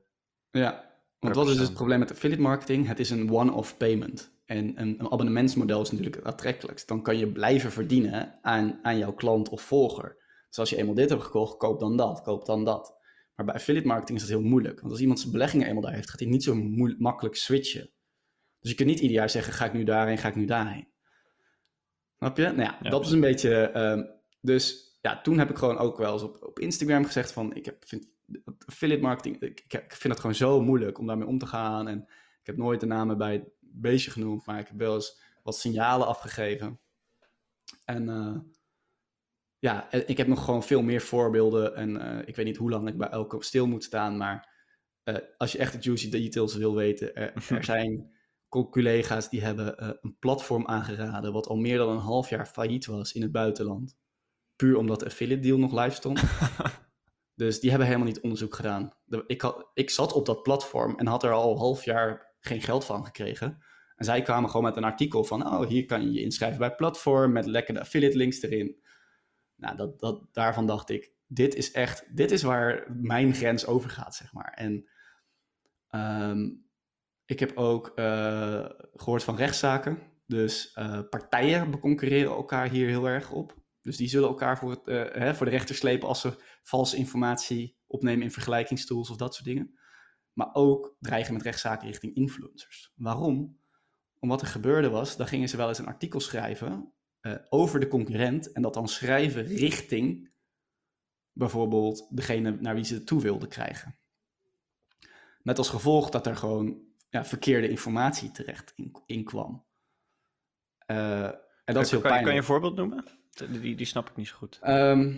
Ja, 0.52 0.92
want 1.20 1.36
wat 1.36 1.48
is 1.48 1.56
dus 1.56 1.66
het 1.66 1.74
probleem 1.74 2.00
met 2.00 2.12
affiliate 2.12 2.42
marketing? 2.42 2.88
Het 2.88 3.00
is 3.00 3.10
een 3.10 3.32
one-off 3.32 3.78
payment. 3.78 4.36
En 4.46 4.58
een, 4.58 5.00
een 5.00 5.12
abonnementsmodel 5.12 5.82
is 5.82 5.90
natuurlijk 5.92 6.16
het 6.16 6.26
aantrekkelijkst. 6.26 6.88
Dan 6.88 7.02
kan 7.02 7.18
je 7.18 7.28
blijven 7.28 7.72
verdienen 7.72 8.40
aan, 8.42 8.80
aan 8.82 8.98
jouw 8.98 9.14
klant 9.14 9.50
of 9.50 9.62
volger. 9.62 10.26
Dus 10.58 10.66
als 10.66 10.76
je 10.76 10.82
eenmaal 10.82 11.02
dit 11.02 11.10
hebt 11.10 11.24
gekocht, 11.24 11.58
koop 11.58 11.80
dan 11.80 11.98
dat, 11.98 12.22
koop 12.22 12.46
dan 12.46 12.64
dat. 12.64 12.96
Maar 13.36 13.46
bij 13.46 13.56
affiliate 13.56 13.88
marketing 13.88 14.18
is 14.18 14.28
dat 14.28 14.40
heel 14.40 14.48
moeilijk. 14.48 14.80
Want 14.80 14.92
als 14.92 15.02
iemand 15.02 15.20
zijn 15.20 15.32
beleggingen 15.32 15.68
eenmaal 15.68 15.82
daar 15.82 15.94
heeft, 15.94 16.10
gaat 16.10 16.20
hij 16.20 16.30
niet 16.30 16.44
zo 16.44 16.56
makkelijk 16.98 17.36
switchen. 17.36 17.92
Dus 18.60 18.70
je 18.70 18.76
kunt 18.76 18.90
niet 18.90 19.00
ieder 19.00 19.18
jaar 19.18 19.30
zeggen, 19.30 19.54
ga 19.54 19.66
ik 19.66 19.74
nu 19.74 19.84
daarheen, 19.84 20.18
ga 20.18 20.28
ik 20.28 20.36
nu 20.36 20.46
daarheen. 20.46 20.88
Snap 22.18 22.38
je? 22.38 22.44
Nou 22.44 22.62
ja, 22.62 22.78
Ja, 22.82 22.90
dat 22.90 23.06
is 23.06 23.12
een 23.12 23.20
beetje... 23.20 23.56
ehm, 23.56 24.04
dus 24.42 24.98
ja, 25.02 25.22
toen 25.22 25.38
heb 25.38 25.50
ik 25.50 25.58
gewoon 25.58 25.78
ook 25.78 25.98
wel 25.98 26.14
eens 26.14 26.22
op, 26.22 26.44
op 26.44 26.60
Instagram 26.60 27.06
gezegd 27.06 27.32
van... 27.32 27.56
Ik 27.56 27.66
heb, 27.66 27.84
vind 27.88 28.10
affiliate 28.66 29.02
marketing, 29.02 29.42
ik, 29.42 29.60
ik 29.60 29.74
ik 29.74 29.94
vind 29.96 30.14
het 30.14 30.20
gewoon 30.20 30.36
zo 30.36 30.62
moeilijk 30.62 31.00
om 31.00 31.08
daarmee 31.08 31.28
om 31.28 31.38
te 31.38 31.46
gaan. 31.46 31.88
En 31.88 32.02
ik 32.40 32.46
heb 32.46 32.58
nooit 32.58 32.80
de 32.80 32.86
namen 32.86 33.18
bij 33.18 33.34
het 33.34 33.50
beestje 33.60 34.12
genoemd, 34.12 34.46
maar 34.46 34.60
ik 34.60 34.68
heb 34.68 34.78
wel 34.78 34.94
eens 34.96 35.22
wat 35.44 35.58
signalen 35.58 36.08
afgegeven. 36.08 36.80
En 37.86 38.10
eh, 38.10 38.38
ja, 39.60 39.92
en 39.92 40.08
ik 40.08 40.18
heb 40.18 40.28
nog 40.28 40.44
gewoon 40.46 40.64
veel 40.64 40.82
meer 40.82 41.02
voorbeelden. 41.02 41.76
En 41.76 41.98
eh, 42.02 42.28
ik 42.28 42.36
weet 42.36 42.46
niet 42.46 42.58
hoe 42.58 42.70
lang 42.70 42.88
ik 42.88 42.98
bij 42.98 43.10
elke 43.10 43.44
stil 43.44 43.68
moet 43.68 43.84
staan, 43.84 44.18
maar 44.18 44.56
eh, 45.04 45.16
als 45.38 45.52
je 45.52 45.58
echt 45.58 45.74
de 45.74 45.80
juicy 45.80 46.10
details 46.10 46.56
wil 46.56 46.76
weten, 46.76 47.16
er, 47.16 47.34
er 47.58 47.64
zijn 47.64 48.12
co- 48.50 48.70
collega's 48.70 49.30
die 49.30 49.42
hebben 49.44 49.78
eh, 49.78 49.90
een 50.02 50.16
platform 50.20 50.68
aangeraden 50.68 51.34
wat 51.34 51.48
al 51.48 51.56
meer 51.56 51.78
dan 51.78 51.90
een 51.90 51.98
half 51.98 52.30
jaar 52.30 52.46
failliet 52.46 52.86
was 52.86 53.14
in 53.14 53.22
het 53.22 53.32
buitenland. 53.32 53.98
Puur 54.56 54.78
omdat 54.78 55.00
de 55.00 55.06
affiliate 55.06 55.42
deal 55.42 55.58
nog 55.58 55.74
live 55.84 55.96
stond. 55.96 56.24
Dus 57.36 57.60
die 57.60 57.70
hebben 57.70 57.88
helemaal 57.88 58.08
niet 58.08 58.20
onderzoek 58.22 58.56
gedaan. 58.56 58.94
De- 59.06 59.24
Ik, 59.28 59.42
had, 59.42 59.70
ik 59.74 59.90
zat 59.90 60.14
op 60.14 60.26
dat 60.26 60.44
platform 60.44 60.96
en 60.98 61.08
had 61.08 61.24
er 61.24 61.32
al 61.32 61.52
een 61.52 61.58
half 61.58 61.86
jaar 61.86 62.36
geen 62.40 62.62
geld 62.62 62.86
van 62.86 63.06
gekregen. 63.06 63.58
En 63.96 64.06
zij 64.06 64.22
kwamen 64.22 64.50
gewoon 64.50 64.66
met 64.66 64.76
een 64.78 64.84
artikel 64.84 65.24
van, 65.24 65.46
oh, 65.48 65.68
hier 65.68 65.86
kan 65.86 66.02
je 66.02 66.12
je 66.12 66.22
inschrijven 66.22 66.60
bij 66.60 66.76
platform 66.76 67.32
met 67.32 67.46
lekkere 67.46 67.80
affiliate 67.80 68.18
links 68.18 68.42
erin. 68.42 68.82
Nou, 69.58 69.78
dat, 69.78 70.00
dat, 70.00 70.34
daarvan 70.34 70.66
dacht 70.66 70.90
ik, 70.90 71.12
dit 71.28 71.56
is 71.56 71.72
echt, 71.72 72.16
dit 72.16 72.32
is 72.32 72.44
waar 72.44 72.86
mijn 72.94 73.34
grens 73.34 73.66
over 73.66 73.90
gaat, 73.90 74.16
zeg 74.16 74.34
maar. 74.34 74.54
En 74.54 74.90
ehm, 75.88 76.50
ik 77.26 77.40
heb 77.40 77.58
ook 77.58 77.88
eh, 77.96 78.66
gehoord 78.94 79.24
van 79.24 79.36
rechtszaken. 79.36 80.00
Dus 80.26 80.72
eh, 80.74 81.00
partijen 81.10 81.72
beconcurreren 81.72 82.32
elkaar 82.32 82.70
hier 82.70 82.88
heel 82.88 83.08
erg 83.08 83.32
op. 83.32 83.56
Dus 83.82 83.98
die 83.98 84.08
zullen 84.08 84.30
elkaar 84.30 84.58
voor, 84.58 84.70
het, 84.70 84.88
eh, 84.88 85.22
hè, 85.22 85.36
voor 85.36 85.46
de 85.46 85.52
rechter 85.52 85.76
slepen 85.76 86.08
als 86.08 86.22
ze 86.22 86.44
valse 86.64 86.98
informatie 86.98 87.78
opnemen 87.88 88.24
in 88.24 88.32
vergelijkingstools 88.32 89.10
of 89.10 89.18
dat 89.18 89.34
soort 89.34 89.46
dingen. 89.46 89.80
Maar 90.34 90.50
ook 90.54 90.96
dreigen 91.00 91.34
met 91.34 91.42
rechtszaken 91.42 91.88
richting 91.88 92.16
influencers. 92.16 92.94
Waarom? 92.96 93.60
Omdat 94.20 94.42
er 94.42 94.48
gebeurde 94.48 94.90
was, 94.90 95.18
dan 95.18 95.28
gingen 95.28 95.50
ze 95.50 95.58
wel 95.58 95.68
eens 95.68 95.78
een 95.78 95.88
artikel 95.88 96.20
schrijven 96.20 96.94
eh, 97.22 97.36
over 97.50 97.80
de 97.80 97.88
concurrent 97.88 98.52
en 98.52 98.62
dat 98.62 98.74
dan 98.74 98.88
schrijven 98.88 99.44
richting 99.44 100.32
bijvoorbeeld 101.32 102.08
degene 102.10 102.52
naar 102.52 102.76
wie 102.76 102.84
ze 102.84 102.94
het 102.94 103.08
toe 103.08 103.22
wilden 103.22 103.50
krijgen. 103.50 103.98
Met 105.42 105.58
als 105.58 105.70
gevolg 105.70 106.10
dat 106.10 106.28
er 106.28 106.36
gewoon 106.36 106.82
ja, 107.10 107.26
verkeerde 107.26 107.70
informatie 107.70 108.32
terecht 108.32 108.74
in, 108.76 108.92
in 109.06 109.24
kwam. 109.24 109.66
Eh, 110.86 111.24
en 111.24 111.74
dat 111.74 111.86
is 111.86 111.92
heel 111.92 112.02
kan, 112.02 112.10
pijnlijk. 112.10 112.24
kan 112.24 112.34
je 112.34 112.40
een 112.40 112.44
voorbeeld 112.44 112.76
noemen? 112.76 113.06
Die, 113.30 113.60
die, 113.60 113.76
die 113.76 113.86
snap 113.86 114.10
ik 114.10 114.16
niet 114.16 114.28
zo 114.28 114.36
goed. 114.36 114.60
Ehm, 114.62 115.16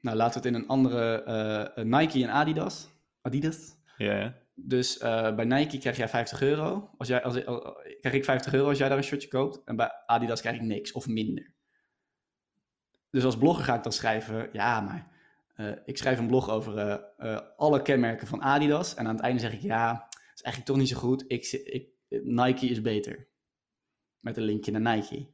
nou, 0.00 0.16
laten 0.16 0.42
we 0.42 0.48
het 0.48 0.56
in 0.56 0.62
een 0.62 0.68
andere 0.68 1.22
eh, 1.22 1.84
Nike 1.84 2.22
en 2.22 2.30
Adidas. 2.30 2.88
Adidas. 3.20 3.76
Ja, 3.96 4.16
ja. 4.16 4.41
Dus 4.54 4.98
eh, 4.98 5.34
bij 5.34 5.44
Nike 5.44 5.78
krijg 5.78 5.96
jij 5.96 6.08
50 6.08 6.42
euro. 6.42 6.90
Als 6.98 7.08
jij, 7.08 7.22
als, 7.22 7.46
als- 7.46 7.74
krijg 8.00 8.14
ik 8.14 8.24
50 8.24 8.54
euro 8.54 8.68
als 8.68 8.78
jij 8.78 8.88
daar 8.88 8.96
een 8.98 9.04
shirtje 9.04 9.28
koopt. 9.28 9.64
En 9.64 9.76
bij 9.76 9.92
Adidas 10.06 10.40
krijg 10.40 10.56
ik 10.56 10.62
niks 10.62 10.92
of 10.92 11.06
minder. 11.06 11.54
Dus 13.10 13.24
als 13.24 13.36
blogger 13.38 13.64
ga 13.64 13.74
ik 13.76 13.82
dan 13.82 13.92
schrijven, 13.92 14.48
ja, 14.52 14.80
maar 14.80 15.10
eh, 15.54 15.72
ik 15.84 15.96
schrijf 15.98 16.18
een 16.18 16.26
blog 16.26 16.50
over 16.50 16.78
eh, 16.78 16.98
eh, 17.16 17.40
alle 17.56 17.82
kenmerken 17.82 18.26
van 18.26 18.42
Adidas. 18.42 18.94
En 18.94 19.06
aan 19.06 19.14
het 19.14 19.24
einde 19.24 19.40
zeg 19.40 19.52
ik, 19.52 19.60
ja, 19.60 19.92
dat 19.92 20.20
is 20.34 20.42
eigenlijk 20.42 20.64
toch 20.64 20.76
niet 20.76 20.88
zo 20.88 20.96
goed. 20.98 21.24
Ik, 21.26 21.46
ik, 21.52 21.88
Nike 22.08 22.66
is 22.66 22.80
beter. 22.80 23.28
Met 24.18 24.36
een 24.36 24.42
linkje 24.42 24.70
naar 24.72 24.96
Nike. 24.96 25.26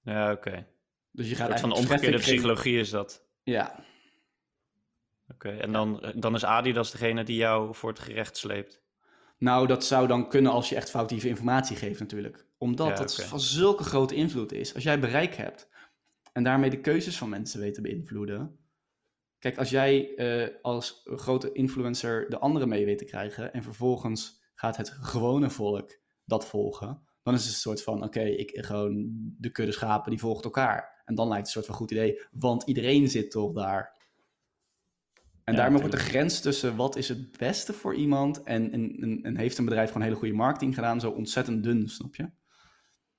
Ja, 0.00 0.32
oké. 0.32 0.66
Dus 1.10 1.28
je 1.28 1.34
gaat 1.34 1.48
soort 1.48 1.60
van 1.60 1.70
eigenlijk 1.70 1.92
omgekeerde 1.92 2.18
psychologie 2.18 2.78
is 2.78 2.90
dat. 2.90 3.26
Ja, 3.42 3.84
Oké, 5.32 5.50
en 5.50 5.72
dan, 5.72 6.12
dan 6.16 6.34
is 6.34 6.44
Adidas 6.44 6.90
degene 6.90 7.24
die 7.24 7.36
jou 7.36 7.74
voor 7.74 7.90
het 7.90 7.98
gerecht 7.98 8.36
sleept. 8.36 8.82
Nou, 9.38 9.66
dat 9.66 9.84
zou 9.84 10.06
dan 10.06 10.28
kunnen 10.28 10.52
als 10.52 10.68
je 10.68 10.76
echt 10.76 10.90
foutieve 10.90 11.28
informatie 11.28 11.76
geeft 11.76 12.00
natuurlijk. 12.00 12.46
Omdat 12.58 12.88
Ja, 12.88 12.94
dat 12.94 13.24
van 13.24 13.40
zulke 13.40 13.84
grote 13.84 14.14
invloed 14.14 14.52
is. 14.52 14.74
Als 14.74 14.82
jij 14.82 14.98
bereik 14.98 15.34
hebt 15.34 15.68
en 16.32 16.42
daarmee 16.42 16.70
de 16.70 16.80
keuzes 16.80 17.18
van 17.18 17.28
mensen 17.28 17.60
weet 17.60 17.74
te 17.74 17.80
beïnvloeden. 17.80 18.58
Kijk, 19.38 19.58
als 19.58 19.70
jij 19.70 20.14
eh, 20.14 20.48
als 20.62 21.02
grote 21.04 21.52
influencer 21.52 22.30
de 22.30 22.38
anderen 22.38 22.68
mee 22.68 22.84
weet 22.84 22.98
te 22.98 23.04
krijgen 23.04 23.52
en 23.52 23.62
vervolgens 23.62 24.40
gaat 24.54 24.76
het 24.76 24.90
gewone 24.90 25.50
volk 25.50 25.98
dat 26.24 26.46
volgen, 26.46 27.02
dan 27.22 27.34
is 27.34 27.44
het 27.44 27.52
een 27.52 27.58
soort 27.58 27.82
van, 27.82 28.04
oké, 28.04 28.22
ik 28.22 28.64
gewoon 28.64 29.10
de 29.38 29.50
kudde 29.50 29.72
schapen 29.72 30.10
die 30.10 30.20
volgt 30.20 30.44
elkaar. 30.44 31.02
En 31.04 31.14
dan 31.14 31.28
lijkt 31.28 31.46
het 31.46 31.56
een 31.56 31.62
soort 31.62 31.66
van 31.66 31.74
goed 31.74 31.90
idee, 31.90 32.22
want 32.30 32.62
iedereen 32.62 33.08
zit 33.08 33.30
toch 33.30 33.52
daar. 33.52 34.00
En 35.44 35.54
Ja, 35.54 35.60
daarmee 35.60 35.80
wordt 35.80 35.94
de 35.94 36.02
grens 36.02 36.40
tussen 36.40 36.76
wat 36.76 36.96
is 36.96 37.08
het 37.08 37.38
beste 37.38 37.72
voor 37.72 37.94
iemand 37.94 38.42
en, 38.42 38.72
en, 39.22 39.36
heeft 39.36 39.58
een 39.58 39.64
bedrijf 39.64 39.88
gewoon 39.88 40.02
hele 40.02 40.18
goede 40.18 40.34
marketing 40.34 40.74
gedaan 40.74 41.00
zo 41.00 41.10
ontzettend 41.10 41.62
dun, 41.62 41.88
snap 41.88 42.14
je? 42.14 42.30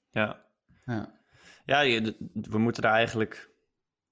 Ja. 0.10 0.46
Ja. 0.86 1.22
Ja, 1.66 2.02
we 2.34 2.58
moeten 2.58 2.82
daar 2.82 2.94
eigenlijk 2.94 3.52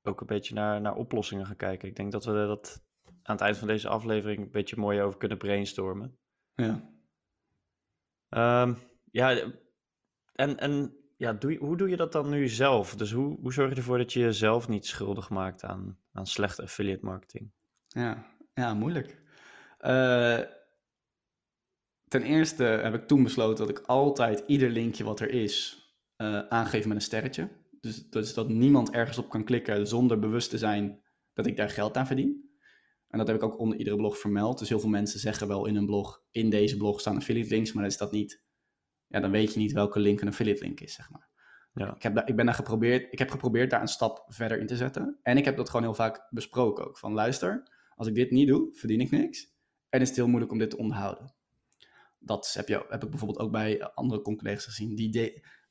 ook 0.03 0.21
een 0.21 0.27
beetje 0.27 0.53
naar, 0.53 0.81
naar 0.81 0.95
oplossingen 0.95 1.45
gaan 1.45 1.55
kijken. 1.55 1.87
Ik 1.87 1.95
denk 1.95 2.11
dat 2.11 2.25
we 2.25 2.31
dat 2.31 2.83
aan 3.03 3.35
het 3.35 3.41
eind 3.41 3.57
van 3.57 3.67
deze 3.67 3.87
aflevering 3.87 4.41
een 4.41 4.51
beetje 4.51 4.79
mooi 4.79 5.01
over 5.01 5.19
kunnen 5.19 5.37
brainstormen. 5.37 6.17
Ja. 6.55 6.89
Ehm, 8.29 8.73
ja, 9.11 9.51
en, 10.33 10.57
en 10.57 10.95
ja, 11.17 11.33
doe 11.33 11.57
hoe 11.57 11.77
doe 11.77 11.89
je 11.89 11.97
dat 11.97 12.11
dan 12.11 12.29
nu 12.29 12.47
zelf? 12.47 12.95
Dus 12.95 13.11
hoe, 13.11 13.39
hoe 13.39 13.53
zorg 13.53 13.69
je 13.69 13.75
ervoor 13.75 13.97
dat 13.97 14.13
je 14.13 14.19
jezelf 14.19 14.67
niet 14.67 14.85
schuldig 14.85 15.29
maakt 15.29 15.63
aan, 15.63 15.97
aan 16.11 16.27
slechte 16.27 16.61
affiliate 16.61 17.05
marketing? 17.05 17.51
Ja, 17.93 18.25
ja 18.53 18.73
moeilijk. 18.73 19.21
Eh, 19.77 20.39
ten 22.07 22.23
eerste 22.23 22.63
heb 22.63 22.93
ik 22.93 23.07
toen 23.07 23.23
besloten 23.23 23.67
dat 23.67 23.77
ik 23.77 23.85
altijd 23.85 24.43
ieder 24.47 24.69
linkje 24.69 25.03
wat 25.03 25.19
er 25.19 25.29
is 25.29 25.85
eh, 26.15 26.39
aangeef 26.39 26.85
met 26.85 26.95
een 26.95 27.01
sterretje. 27.01 27.49
Dus, 27.79 28.09
dus 28.09 28.33
dat 28.33 28.49
niemand 28.49 28.91
ergens 28.91 29.17
op 29.17 29.29
kan 29.29 29.43
klikken 29.43 29.87
zonder 29.87 30.19
bewust 30.19 30.49
te 30.49 30.57
zijn 30.57 31.01
dat 31.33 31.45
ik 31.45 31.57
daar 31.57 31.69
geld 31.69 31.97
aan 31.97 32.07
verdien. 32.07 32.49
En 33.07 33.17
dat 33.17 33.27
heb 33.27 33.35
ik 33.35 33.43
ook 33.43 33.59
onder 33.59 33.77
iedere 33.77 33.95
blog 33.95 34.17
vermeld. 34.17 34.59
Dus 34.59 34.69
heel 34.69 34.79
veel 34.79 34.89
mensen 34.89 35.19
zeggen 35.19 35.47
wel 35.47 35.65
in 35.65 35.75
een 35.75 35.85
blog, 35.85 36.23
in 36.31 36.49
deze 36.49 36.77
blog 36.77 36.99
staan 36.99 37.15
affiliate 37.15 37.49
links, 37.49 37.71
maar 37.71 37.83
dan 37.83 37.91
is 37.91 37.97
dat 37.97 38.11
niet. 38.11 38.43
Ja, 39.07 39.19
dan 39.19 39.31
weet 39.31 39.53
je 39.53 39.59
niet 39.59 39.71
welke 39.71 39.99
link 39.99 40.21
een 40.21 40.27
affiliate 40.27 40.63
link 40.63 40.79
is, 40.79 40.93
zeg 40.93 41.09
maar. 41.09 41.29
Ja. 41.73 41.95
Ik 41.95 42.03
heb, 42.03 42.15
daar, 42.15 42.27
ik, 42.27 42.35
ben 42.35 42.45
daar 42.45 42.55
geprobeerd, 42.55 43.13
ik 43.13 43.19
heb 43.19 43.29
geprobeerd 43.29 43.69
daar 43.69 43.81
een 43.81 43.87
stap 43.87 44.25
verder 44.27 44.59
in 44.59 44.67
te 44.67 44.75
zetten. 44.75 45.19
En 45.21 45.37
ik 45.37 45.45
heb 45.45 45.57
dat 45.57 45.69
gewoon 45.69 45.85
heel 45.85 45.93
vaak 45.93 46.27
besproken 46.29 46.87
ook. 46.87 46.97
Van 46.97 47.13
luister, 47.13 47.63
als 48.01 48.09
ik 48.09 48.15
dit 48.15 48.31
niet 48.31 48.47
doe, 48.47 48.69
verdien 48.73 49.01
ik 49.01 49.11
niks. 49.11 49.53
En 49.89 50.01
is 50.01 50.07
het 50.07 50.17
heel 50.17 50.27
moeilijk 50.27 50.51
om 50.51 50.57
dit 50.57 50.69
te 50.69 50.77
onderhouden. 50.77 51.33
Dat 52.19 52.51
heb, 52.53 52.67
je, 52.67 52.85
heb 52.89 53.03
ik 53.03 53.09
bijvoorbeeld 53.09 53.39
ook 53.39 53.51
bij 53.51 53.83
andere 53.93 54.21
collega's 54.21 54.65
gezien. 54.65 54.95
Die, 54.95 55.09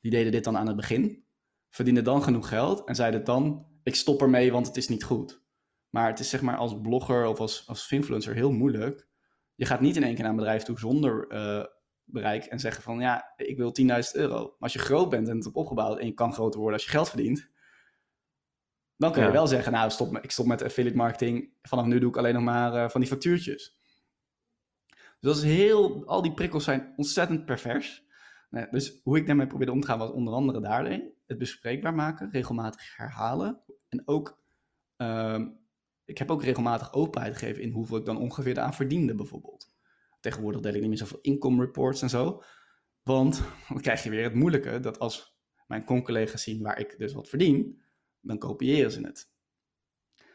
die 0.01 0.11
deden 0.11 0.31
dit 0.31 0.43
dan 0.43 0.57
aan 0.57 0.67
het 0.67 0.75
begin, 0.75 1.25
verdienden 1.69 2.03
dan 2.03 2.23
genoeg 2.23 2.47
geld 2.47 2.87
en 2.87 2.95
zeiden 2.95 3.23
dan, 3.23 3.65
ik 3.83 3.95
stop 3.95 4.21
ermee, 4.21 4.51
want 4.51 4.67
het 4.67 4.77
is 4.77 4.87
niet 4.87 5.03
goed. 5.03 5.43
Maar 5.89 6.07
het 6.07 6.19
is 6.19 6.29
zeg 6.29 6.41
maar 6.41 6.57
als 6.57 6.81
blogger 6.81 7.25
of 7.25 7.39
als, 7.39 7.67
als 7.67 7.91
influencer 7.91 8.35
heel 8.35 8.51
moeilijk. 8.51 9.07
Je 9.55 9.65
gaat 9.65 9.81
niet 9.81 9.95
in 9.95 10.03
één 10.03 10.13
keer 10.13 10.21
naar 10.21 10.31
een 10.31 10.37
bedrijf 10.37 10.63
toe 10.63 10.79
zonder 10.79 11.31
uh, 11.31 11.65
bereik 12.03 12.45
en 12.45 12.59
zeggen 12.59 12.83
van 12.83 12.99
ja, 12.99 13.33
ik 13.35 13.57
wil 13.57 13.73
10.000 13.81 13.87
euro. 14.13 14.39
Maar 14.39 14.55
als 14.59 14.73
je 14.73 14.79
groot 14.79 15.09
bent 15.09 15.27
en 15.27 15.35
het 15.35 15.43
hebt 15.43 15.55
opgebouwd 15.55 15.99
en 15.99 16.05
je 16.05 16.13
kan 16.13 16.33
groter 16.33 16.59
worden 16.59 16.77
als 16.77 16.85
je 16.85 16.91
geld 16.91 17.09
verdient, 17.09 17.49
dan 19.01 19.11
kun 19.11 19.23
je 19.23 19.31
wel 19.31 19.47
zeggen, 19.47 19.71
nou 19.71 19.89
stop, 19.89 20.17
ik 20.17 20.31
stop 20.31 20.45
met 20.45 20.63
affiliate 20.63 20.97
marketing, 20.97 21.53
vanaf 21.61 21.85
nu 21.85 21.99
doe 21.99 22.09
ik 22.09 22.17
alleen 22.17 22.33
nog 22.33 22.43
maar 22.43 22.73
uh, 22.73 22.89
van 22.89 23.01
die 23.01 23.09
factuurtjes. 23.09 23.79
Dus 24.89 25.19
dat 25.19 25.35
is 25.35 25.43
heel, 25.43 26.05
al 26.05 26.21
die 26.21 26.33
prikkels 26.33 26.63
zijn 26.63 26.93
ontzettend 26.95 27.45
pervers. 27.45 28.03
Nee, 28.49 28.67
dus 28.69 28.99
hoe 29.03 29.17
ik 29.17 29.27
daarmee 29.27 29.47
probeerde 29.47 29.71
om 29.71 29.81
te 29.81 29.87
gaan 29.87 29.97
was 29.97 30.11
onder 30.11 30.33
andere 30.33 30.61
daarin 30.61 31.13
het 31.27 31.37
bespreekbaar 31.37 31.93
maken, 31.93 32.29
regelmatig 32.31 32.97
herhalen 32.97 33.61
en 33.89 34.01
ook 34.05 34.43
uh, 34.97 35.39
ik 36.05 36.17
heb 36.17 36.31
ook 36.31 36.43
regelmatig 36.43 36.93
openheid 36.93 37.37
gegeven 37.37 37.63
in 37.63 37.71
hoeveel 37.71 37.97
ik 37.97 38.05
dan 38.05 38.17
ongeveer 38.17 38.59
aan 38.59 38.73
verdiende, 38.73 39.15
bijvoorbeeld. 39.15 39.75
Tegenwoordig 40.19 40.61
deel 40.61 40.73
ik 40.73 40.79
niet 40.79 40.89
meer 40.89 40.97
zoveel 40.97 41.19
income 41.21 41.65
reports 41.65 42.01
en 42.01 42.09
zo. 42.09 42.43
Want 43.03 43.43
dan 43.69 43.81
krijg 43.81 44.03
je 44.03 44.09
weer 44.09 44.23
het 44.23 44.33
moeilijke 44.33 44.79
dat 44.79 44.99
als 44.99 45.39
mijn 45.67 45.83
con-collega's 45.85 46.43
zien 46.43 46.63
waar 46.63 46.79
ik 46.79 46.97
dus 46.97 47.13
wat 47.13 47.29
verdien, 47.29 47.81
dan 48.21 48.37
kopiëren 48.37 48.91
ze 48.91 49.01
het. 49.01 49.29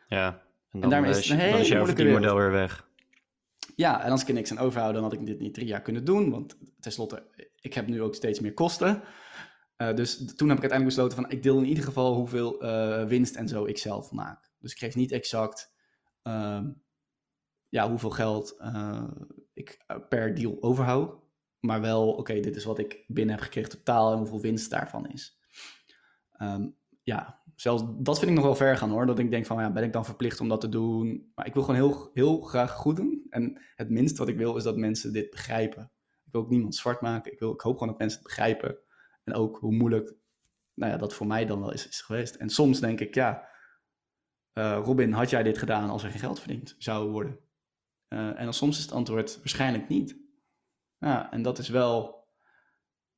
Ja, 0.08 0.42
en, 0.70 0.80
dan 0.80 0.90
daarmee 0.90 1.10
is 1.10 1.16
het 1.16 1.28
een 1.28 1.38
hele 1.38 1.58
is 1.58 1.68
jouw 1.68 1.86
verdienmodel 1.86 2.36
weer 2.36 2.50
weg. 2.50 2.88
Ja, 3.76 4.04
en 4.04 4.10
als 4.10 4.22
ik 4.22 4.28
er 4.28 4.34
niks 4.34 4.50
aan 4.50 4.58
overhoud, 4.58 4.94
dan 4.94 5.02
had 5.02 5.12
ik 5.12 5.26
dit 5.26 5.40
niet 5.40 5.54
drie 5.54 5.66
jaar 5.66 5.82
kunnen 5.82 6.04
doen. 6.04 6.30
Want 6.30 6.58
tenslotte, 6.80 7.50
ik 7.60 7.74
heb 7.74 7.86
nu 7.86 8.02
ook 8.02 8.14
steeds 8.14 8.40
meer 8.40 8.54
kosten. 8.54 9.02
Uh, 9.76 9.94
dus 9.94 10.16
toen 10.16 10.48
heb 10.48 10.56
ik 10.56 10.62
uiteindelijk 10.62 10.84
besloten 10.84 11.16
van, 11.16 11.30
ik 11.30 11.42
deel 11.42 11.58
in 11.58 11.64
ieder 11.64 11.84
geval 11.84 12.14
hoeveel 12.14 12.64
uh, 12.64 13.04
winst 13.04 13.36
en 13.36 13.48
zo 13.48 13.64
ik 13.64 13.78
zelf 13.78 14.12
maak. 14.12 14.50
Dus 14.58 14.72
ik 14.72 14.78
geef 14.78 14.94
niet 14.94 15.12
exact 15.12 15.74
uh, 16.22 16.62
ja, 17.68 17.88
hoeveel 17.88 18.10
geld 18.10 18.56
ik 19.56 19.82
eh, 19.86 19.96
per 20.08 20.34
deal 20.34 20.56
overhoud. 20.60 21.24
Maar 21.60 21.80
wel, 21.80 22.12
oké, 22.12 22.40
dit 22.40 22.56
is 22.56 22.64
wat 22.64 22.78
ik 22.78 23.04
binnen 23.06 23.34
heb 23.34 23.44
gekregen 23.44 23.70
totaal 23.70 24.12
en 24.12 24.18
hoeveel 24.18 24.40
winst 24.40 24.70
daarvan 24.70 25.06
is. 25.08 25.40
Um, 26.42 26.76
ja, 27.02 27.42
zelfs 27.56 27.82
dat 27.98 28.18
vind 28.18 28.30
ik 28.30 28.36
nog 28.36 28.44
wel 28.44 28.54
ver 28.54 28.76
gaan 28.76 28.90
hoor. 28.90 29.06
Dat 29.06 29.18
ik 29.18 29.30
denk 29.30 29.46
van, 29.46 29.60
ja, 29.60 29.72
ben 29.72 29.82
ik 29.82 29.92
dan 29.92 30.04
verplicht 30.04 30.40
om 30.40 30.48
dat 30.48 30.60
te 30.60 30.68
doen? 30.68 31.32
Maar 31.34 31.46
ik 31.46 31.54
wil 31.54 31.62
gewoon 31.62 31.80
heel, 31.80 32.10
heel 32.12 32.40
graag 32.40 32.72
goed 32.72 32.96
doen. 32.96 33.26
En 33.30 33.60
het 33.74 33.90
minste 33.90 34.18
wat 34.18 34.28
ik 34.28 34.36
wil 34.36 34.56
is 34.56 34.62
dat 34.62 34.76
mensen 34.76 35.12
dit 35.12 35.30
begrijpen. 35.30 35.90
Ik 36.24 36.32
wil 36.32 36.40
ook 36.40 36.50
niemand 36.50 36.74
zwart 36.74 37.00
maken. 37.00 37.32
Ik, 37.32 37.38
wil, 37.38 37.52
ik 37.52 37.60
hoop 37.60 37.72
gewoon 37.72 37.88
dat 37.88 37.98
mensen 37.98 38.18
het 38.18 38.28
begrijpen. 38.28 38.76
En 39.24 39.34
ook 39.34 39.58
hoe 39.58 39.72
moeilijk 39.72 40.14
nou 40.76 40.92
ja, 40.92 40.98
dat 40.98 41.14
voor 41.14 41.26
mij 41.26 41.46
dan 41.46 41.60
wel 41.60 41.72
is, 41.72 42.00
geweest. 42.00 42.34
En 42.34 42.50
soms 42.50 42.80
denk 42.80 43.00
ik, 43.00 43.14
ja, 43.14 43.48
uh, 44.54 44.80
Robin, 44.84 45.12
had 45.12 45.30
jij 45.30 45.42
dit 45.42 45.58
gedaan 45.58 45.90
als 45.90 46.02
er 46.02 46.10
geen 46.10 46.20
geld 46.20 46.38
verdiend 46.38 46.74
zou 46.78 47.10
worden? 47.10 47.38
Uh, 48.08 48.38
en 48.38 48.44
dan 48.44 48.54
soms 48.54 48.76
is 48.76 48.82
het 48.82 48.92
antwoord 48.92 49.36
waarschijnlijk 49.36 49.88
niet. 49.88 50.16
Ja, 50.98 51.32
en 51.32 51.42
dat 51.42 51.58
is 51.58 51.68
wel 51.68 52.24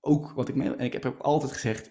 ook 0.00 0.32
wat 0.32 0.48
ik 0.48 0.54
mee. 0.54 0.74
En 0.74 0.84
ik 0.84 0.92
heb 0.92 1.04
ook 1.04 1.18
altijd 1.18 1.52
gezegd: 1.52 1.90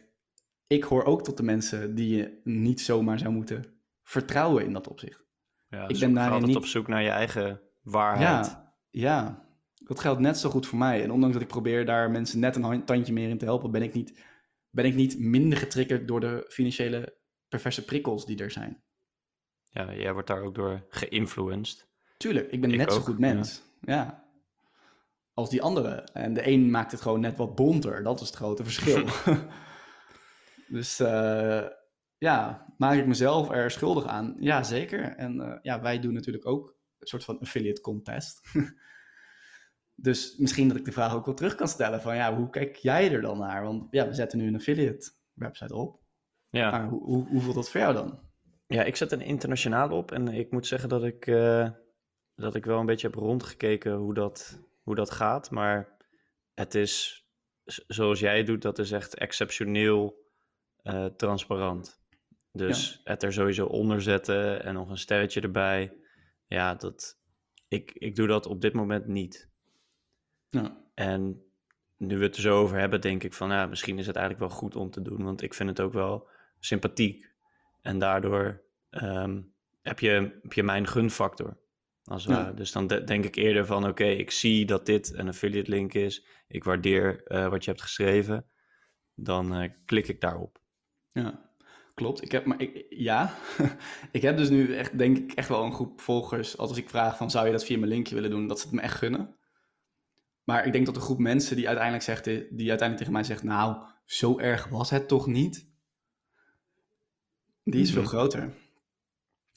ik 0.68 0.84
hoor 0.84 1.04
ook 1.04 1.24
tot 1.24 1.38
de 1.38 1.44
mensen 1.44 1.96
die 1.96 2.16
je 2.16 2.42
niet 2.44 2.82
zomaar 2.82 3.20
zou 3.20 3.34
moeten 3.34 3.66
vertrouwen 4.04 4.66
in 4.66 4.74
dat 4.74 4.88
opzicht. 4.88 5.26
Ja, 5.70 5.88
ik 5.88 6.00
ben 6.00 6.14
daar 6.14 6.32
altijd 6.32 6.48
niet... 6.48 6.56
op 6.56 6.66
zoek 6.66 6.88
naar 6.88 7.04
je 7.04 7.10
eigen 7.10 7.62
waarheid. 7.82 8.46
Ja, 8.46 8.74
ja, 8.90 9.48
dat 9.74 10.00
geldt 10.00 10.20
net 10.20 10.38
zo 10.38 10.50
goed 10.50 10.68
voor 10.68 10.78
mij. 10.78 11.04
En 11.04 11.12
ondanks 11.12 11.34
dat 11.34 11.44
ik 11.44 11.52
probeer 11.52 11.86
daar 11.86 12.12
mensen 12.12 12.40
net 12.40 12.56
een 12.56 12.86
tandje 12.86 13.14
meer 13.14 13.30
in 13.30 13.38
te 13.38 13.46
helpen, 13.46 13.72
ben 13.72 13.82
ik 13.82 13.94
niet, 13.94 14.20
ben 14.70 14.86
ik 14.86 14.96
niet 14.96 15.20
minder 15.20 15.58
getriggerd 15.58 16.08
door 16.08 16.20
de 16.20 16.46
financiële 16.50 17.18
perverse 17.48 17.86
prikkels 17.86 18.26
die 18.26 18.38
er 18.38 18.52
zijn. 18.52 18.82
Ja, 19.70 19.94
jij 19.94 20.14
wordt 20.14 20.28
daar 20.28 20.42
ook 20.42 20.56
door 20.56 20.86
geïnfluenced. 20.90 21.88
Tuurlijk, 22.18 22.52
ik 22.52 22.62
ben 22.62 22.78
net 22.78 22.94
zo 22.94 23.00
goed 23.00 23.20
mens. 23.20 23.62
Ja. 23.82 24.26
Als 25.34 25.50
die 25.50 25.62
andere. 25.62 25.92
En 26.14 26.34
de 26.34 26.48
een 26.48 26.72
maakt 26.72 26.92
het 26.92 27.02
gewoon 27.02 27.20
net 27.20 27.38
wat 27.38 27.56
bonter. 27.56 28.04
Dat 28.04 28.22
is 28.22 28.28
het 28.28 28.36
grote 28.36 28.64
verschil. 28.64 29.06
dus 30.68 31.00
uh, 31.00 31.66
ja, 32.18 32.66
maak 32.78 32.98
ik 32.98 33.08
mezelf 33.08 33.52
er 33.52 33.72
schuldig 33.72 34.06
aan? 34.06 34.36
Ja, 34.40 34.64
zeker. 34.64 35.02
En 35.02 35.36
uh, 35.36 35.58
ja, 35.62 35.82
wij 35.82 36.00
doen 36.00 36.14
natuurlijk 36.14 36.46
ook 36.46 36.76
een 37.00 37.08
soort 37.08 37.24
van 37.24 37.40
affiliate 37.40 37.82
contest. 37.82 38.42
dus 39.96 40.38
misschien 40.38 40.68
dat 40.68 40.78
ik 40.78 40.86
de 40.86 40.92
vraag 40.92 41.16
ook 41.16 41.26
wel 41.26 41.36
terug 41.36 41.56
kan 41.56 41.68
stellen 41.68 42.02
van 42.02 42.16
ja, 42.16 42.36
hoe 42.36 42.50
kijk 42.50 42.76
jij 42.76 43.12
er 43.12 43.22
dan 43.22 43.38
naar? 43.38 43.64
Want 43.64 43.88
ja, 43.92 44.08
we 44.08 44.14
zetten 44.14 44.38
nu 44.38 44.48
een 44.48 44.56
affiliate 44.56 45.12
website 45.34 45.76
op. 45.76 46.00
Ja. 46.50 46.72
Maar 46.72 46.88
hoe, 46.88 47.04
hoe, 47.04 47.28
hoe 47.28 47.42
voelt 47.42 47.56
dat 47.56 47.70
voor 47.70 47.80
jou 47.80 47.94
dan? 47.94 48.20
Ja, 48.68 48.84
ik 48.84 48.96
zet 48.96 49.12
een 49.12 49.22
internationaal 49.22 49.90
op 49.90 50.12
en 50.12 50.28
ik 50.28 50.52
moet 50.52 50.68
zeggen 50.68 50.90
dat 50.90 51.04
ik, 51.04 51.28
uh, 51.28 51.70
dat 52.36 52.56
ik 52.56 52.66
wel 52.66 52.80
een 52.80 52.86
beetje 52.86 53.08
heb 53.08 53.16
rondgekeken 53.16 53.94
hoe 53.94 54.14
dat, 54.14 54.60
hoe 54.84 54.96
dat 54.96 55.12
gaat. 55.12 55.52
Maar 55.52 55.98
het 56.54 56.76
is, 56.76 57.26
zoals 57.88 58.20
jij 58.20 58.44
doet, 58.44 58.62
dat 58.62 58.80
is 58.80 58.92
echt 58.92 59.16
exceptioneel 59.16 60.27
uh, 60.88 61.06
transparant. 61.06 62.02
Dus 62.52 63.02
het 63.04 63.24
er 63.24 63.34
sowieso 63.34 63.66
onder 63.66 64.02
zetten 64.02 64.64
en 64.64 64.74
nog 64.74 64.90
een 64.90 64.98
sterretje 64.98 65.42
erbij. 65.42 65.98
Ja, 66.48 66.76
dat, 66.76 67.20
ik, 67.68 67.92
ik 67.92 68.16
doe 68.16 68.28
dat 68.28 68.46
op 68.46 68.62
dit 68.62 68.74
moment 68.74 69.08
niet. 69.08 69.50
Ja. 70.50 70.86
En 70.94 71.42
nu 71.98 72.18
we 72.18 72.24
het 72.24 72.36
er 72.36 72.42
zo 72.42 72.62
over 72.62 72.80
hebben, 72.80 73.02
denk 73.02 73.24
ik 73.24 73.34
van 73.34 73.50
ja, 73.50 73.66
misschien 73.66 73.98
is 73.98 74.08
het 74.08 74.16
eigenlijk 74.16 74.50
wel 74.50 74.58
goed 74.58 74.76
om 74.76 74.90
te 74.90 75.02
doen. 75.02 75.24
Want 75.24 75.42
ik 75.42 75.54
vind 75.54 75.70
het 75.70 75.82
ook 75.82 75.94
wel 75.94 76.28
sympathiek 76.60 77.32
en 77.82 78.00
daardoor 78.00 78.64
ehm, 78.90 79.42
heb, 79.82 80.00
je, 80.00 80.40
heb 80.42 80.54
je 80.54 80.64
mijn 80.64 80.88
gunfactor. 80.88 81.58
Als 82.04 82.24
ja. 82.24 82.52
Dus 82.52 82.72
dan 82.72 82.88
denk 82.88 83.26
ik 83.26 83.36
eerder 83.36 83.66
van, 83.66 83.88
oké, 83.88 84.06
ik 84.06 84.32
zie 84.32 84.66
dat 84.66 84.86
dit 84.86 85.14
een 85.14 85.28
affiliate 85.28 85.70
link 85.70 85.94
is. 85.94 86.26
Ik 86.48 86.64
waardeer 86.64 87.24
uh, 87.28 87.50
wat 87.50 87.64
je 87.64 87.70
hebt 87.70 87.82
geschreven. 87.82 88.46
Dan 89.16 89.62
uh, 89.62 89.70
klik 89.86 90.08
ik 90.08 90.22
daarop. 90.22 90.62
Ja, 91.18 91.40
klopt. 91.94 92.22
Ik 92.22 92.32
heb, 92.32 92.46
maar 92.46 92.62
ik, 92.62 92.86
ja, 92.90 93.34
ik 94.12 94.22
heb 94.22 94.38
dus 94.38 94.50
nu 94.50 94.76
echt, 94.76 94.98
denk 94.98 95.18
ik, 95.18 95.32
echt 95.32 95.50
wel 95.50 95.64
een 95.64 95.74
groep 95.74 96.02
volgers. 96.02 96.58
Als 96.58 96.78
ik 96.78 96.90
vraag 96.90 97.18
van, 97.18 97.32
zou 97.32 97.46
je 97.46 97.52
dat 97.52 97.66
via 97.66 97.78
mijn 97.78 97.92
linkje 97.92 98.16
willen 98.16 98.30
doen? 98.30 98.48
Dat 98.48 98.60
ze 98.60 98.66
het 98.66 98.76
me 98.76 98.82
echt 98.82 98.98
gunnen. 98.98 99.36
Maar 100.44 100.66
ik 100.66 100.72
denk 100.72 100.86
dat 100.86 100.96
een 100.96 101.02
groep 101.02 101.20
mensen 101.20 101.56
die 101.56 101.68
uiteindelijk, 101.68 102.06
zegt, 102.06 102.24
die 102.24 102.70
uiteindelijk 102.70 102.98
tegen 102.98 103.14
mij 103.14 103.24
zegt, 103.24 103.44
nou, 103.44 103.84
zo 104.06 104.40
erg 104.40 104.68
was 104.68 104.90
het 104.90 105.08
toch 105.08 105.28
niet? 105.28 105.70
Die 107.64 107.82
is 107.82 107.92
veel 107.92 108.02
mhm. 108.02 108.10
groter. 108.10 108.54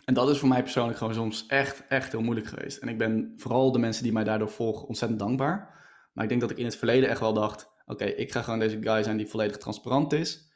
En 0.04 0.14
dat 0.14 0.30
is 0.30 0.38
voor 0.38 0.48
mij 0.48 0.62
persoonlijk 0.62 0.98
gewoon 0.98 1.14
soms 1.14 1.46
echt, 1.46 1.86
echt 1.86 2.12
heel 2.12 2.22
moeilijk 2.22 2.46
geweest. 2.46 2.78
En 2.78 2.88
ik 2.88 2.98
ben 2.98 3.32
vooral 3.36 3.72
de 3.72 3.78
mensen 3.78 4.02
die 4.02 4.12
mij 4.12 4.24
daardoor 4.24 4.50
volgen 4.50 4.88
ontzettend 4.88 5.20
dankbaar. 5.20 5.78
Maar 6.12 6.24
ik 6.24 6.30
denk 6.30 6.40
dat 6.40 6.50
ik 6.50 6.58
in 6.58 6.64
het 6.64 6.76
verleden 6.76 7.08
echt 7.08 7.20
wel 7.20 7.32
dacht: 7.32 7.70
oké, 7.86 8.04
ik 8.04 8.32
ga 8.32 8.42
gewoon 8.42 8.58
deze 8.58 8.82
guy 8.82 9.02
zijn 9.02 9.16
die 9.16 9.26
volledig 9.26 9.56
transparant 9.56 10.12
is. 10.12 10.49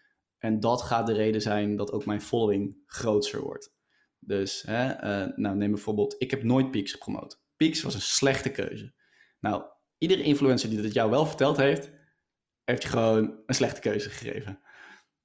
En 0.45 0.61
dat 0.61 0.83
gaat 0.83 1.07
de 1.07 1.13
reden 1.13 1.43
zijn 1.43 1.77
dat 1.77 1.93
ook 1.93 2.05
mijn 2.05 2.21
following 2.21 2.83
groter 2.87 3.41
wordt. 3.41 3.75
Dus, 4.19 4.63
hè, 4.63 4.85
uh, 4.85 5.37
nou, 5.37 5.57
neem 5.57 5.71
bijvoorbeeld, 5.71 6.15
ik 6.19 6.31
heb 6.31 6.43
nooit 6.43 6.71
Peaks 6.71 6.93
gepromoot. 6.93 7.43
Peaks 7.57 7.83
was 7.83 7.95
een 7.95 8.01
slechte 8.01 8.51
keuze. 8.51 8.95
Nou, 9.41 9.65
iedere 9.99 10.23
influencer 10.23 10.71
die 10.71 10.83
dat 10.83 10.93
jou 10.93 11.11
wel 11.11 11.27
verteld 11.27 11.57
heeft, 11.57 11.91
heeft 12.65 12.83
je 12.83 12.89
gewoon 12.89 13.43
een 13.47 13.55
slechte 13.55 13.81
keuze 13.81 14.11
gegeven. 14.11 14.61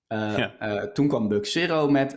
Uh, 0.08 0.38
uh, 0.60 0.84
toen 0.84 1.08
kwam 1.08 1.28
Buck 1.28 1.46
Zero 1.46 1.90
met 1.90 2.14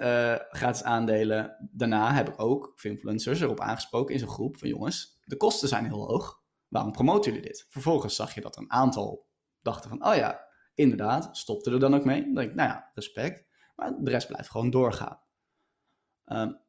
gratis 0.48 0.82
aandelen. 0.82 1.68
Daarna 1.72 2.12
heb 2.12 2.28
ik 2.28 2.40
ook 2.40 2.72
influencers 2.82 3.40
erop 3.40 3.60
aangesproken 3.60 4.14
in 4.14 4.20
zo'n 4.20 4.28
groep 4.28 4.58
van 4.58 4.68
jongens, 4.68 5.20
de 5.24 5.36
kosten 5.36 5.68
zijn 5.68 5.84
heel 5.84 6.06
hoog. 6.06 6.42
Waarom 6.68 6.92
promoten 6.92 7.32
jullie 7.32 7.46
dit? 7.46 7.66
Vervolgens 7.68 8.14
zag 8.14 8.34
je 8.34 8.40
dat 8.40 8.56
een 8.56 8.72
aantal 8.72 9.28
dachten 9.60 9.90
van, 9.90 10.06
oh 10.06 10.14
ja, 10.14 10.50
inderdaad, 10.74 11.36
stopte 11.36 11.70
er 11.70 11.80
dan 11.80 11.94
ook 11.94 12.04
mee. 12.04 12.22
Dan 12.22 12.34
denk 12.34 12.50
ik, 12.50 12.54
nou 12.54 12.68
ja, 12.68 12.90
respect. 12.94 13.44
Maar 13.76 13.94
de 14.00 14.10
rest 14.10 14.26
blijft 14.26 14.50
gewoon 14.50 14.70
doorgaan. 14.70 15.20
Um, 16.26 16.60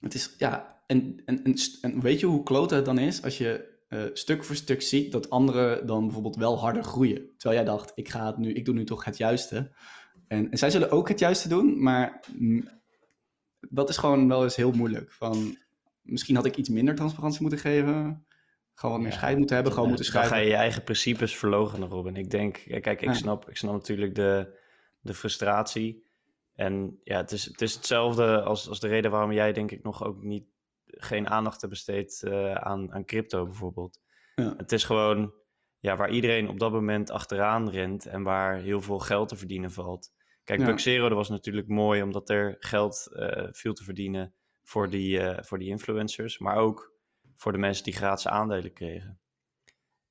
het 0.00 0.14
is, 0.14 0.34
ja, 0.38 0.82
en, 0.86 1.22
en, 1.24 1.54
en, 1.80 2.00
weet 2.00 2.20
je 2.20 2.26
hoe 2.26 2.42
kloot 2.42 2.70
het 2.70 2.84
dan 2.84 2.98
is 2.98 3.22
als 3.22 3.38
je 3.38 3.76
stuk 4.12 4.44
voor 4.44 4.56
stuk 4.56 4.82
ziet 4.82 5.12
dat 5.12 5.30
anderen 5.30 5.86
dan 5.86 6.04
bijvoorbeeld 6.04 6.36
wel 6.36 6.58
harder 6.58 6.84
groeien. 6.84 7.30
Terwijl 7.36 7.62
jij 7.62 7.72
dacht, 7.72 7.92
ik, 7.94 8.08
ga 8.08 8.26
het 8.26 8.36
nu, 8.36 8.52
ik 8.52 8.64
doe 8.64 8.74
nu 8.74 8.84
toch 8.84 9.04
het 9.04 9.16
juiste. 9.16 9.72
En, 10.26 10.50
en 10.50 10.58
zij 10.58 10.70
zullen 10.70 10.90
ook 10.90 11.08
het 11.08 11.18
juiste 11.18 11.48
doen, 11.48 11.82
maar 11.82 12.24
dat 13.60 13.88
is 13.88 13.96
gewoon 13.96 14.28
wel 14.28 14.42
eens 14.42 14.56
heel 14.56 14.72
moeilijk. 14.72 15.12
Van, 15.12 15.56
misschien 16.02 16.36
had 16.36 16.44
ik 16.44 16.56
iets 16.56 16.68
minder 16.68 16.94
transparantie 16.94 17.40
moeten 17.40 17.58
geven. 17.58 18.26
Gewoon 18.78 18.94
wat 18.94 19.04
meer 19.04 19.12
scheid 19.12 19.36
moeten 19.36 19.54
hebben, 19.54 19.72
gewoon 19.72 19.88
moeten 19.88 20.06
schrijven. 20.06 20.30
Dan 20.30 20.38
ga 20.38 20.44
je 20.44 20.50
je 20.50 20.56
eigen 20.58 20.82
principes 20.82 21.36
verlogen, 21.36 21.84
Robin. 21.84 22.16
Ik 22.16 22.30
denk, 22.30 22.64
kijk, 22.80 23.02
ik, 23.02 23.12
snap, 23.12 23.48
ik 23.48 23.56
snap 23.56 23.72
natuurlijk 23.72 24.14
de, 24.14 24.58
de 25.00 25.14
frustratie. 25.14 26.06
En 26.54 27.00
ja, 27.04 27.16
het 27.16 27.32
is, 27.32 27.44
het 27.44 27.60
is 27.60 27.74
hetzelfde 27.74 28.42
als, 28.42 28.68
als 28.68 28.80
de 28.80 28.88
reden 28.88 29.10
waarom 29.10 29.32
jij 29.32 29.52
denk 29.52 29.70
ik 29.70 29.82
nog 29.82 30.04
ook 30.04 30.22
niet 30.22 30.46
geen 30.84 31.28
aandacht 31.28 31.60
te 31.60 31.68
besteed 31.68 32.22
uh, 32.24 32.54
aan, 32.54 32.92
aan 32.92 33.04
crypto 33.04 33.44
bijvoorbeeld. 33.44 34.00
Ja. 34.34 34.54
Het 34.56 34.72
is 34.72 34.84
gewoon 34.84 35.32
ja, 35.78 35.96
waar 35.96 36.10
iedereen 36.10 36.48
op 36.48 36.58
dat 36.58 36.72
moment 36.72 37.10
achteraan 37.10 37.70
rent 37.70 38.06
en 38.06 38.22
waar 38.22 38.56
heel 38.56 38.80
veel 38.80 38.98
geld 38.98 39.28
te 39.28 39.36
verdienen 39.36 39.70
valt. 39.70 40.12
Kijk, 40.44 40.60
Ja. 40.60 40.66
Buxero, 40.66 41.08
dat 41.08 41.16
was 41.16 41.28
natuurlijk 41.28 41.68
mooi 41.68 42.02
omdat 42.02 42.30
er 42.30 42.56
geld 42.58 43.08
eh, 43.12 43.48
viel 43.50 43.72
te 43.72 43.84
verdienen 43.84 44.34
voor 44.62 44.90
die, 44.90 45.20
eh, 45.20 45.42
voor 45.44 45.58
die 45.58 45.68
influencers, 45.68 46.38
maar 46.38 46.56
ook 46.56 46.96
voor 47.38 47.52
de 47.52 47.58
mensen 47.58 47.84
die 47.84 47.92
gratis 47.92 48.28
aandelen 48.28 48.72
kregen. 48.72 49.20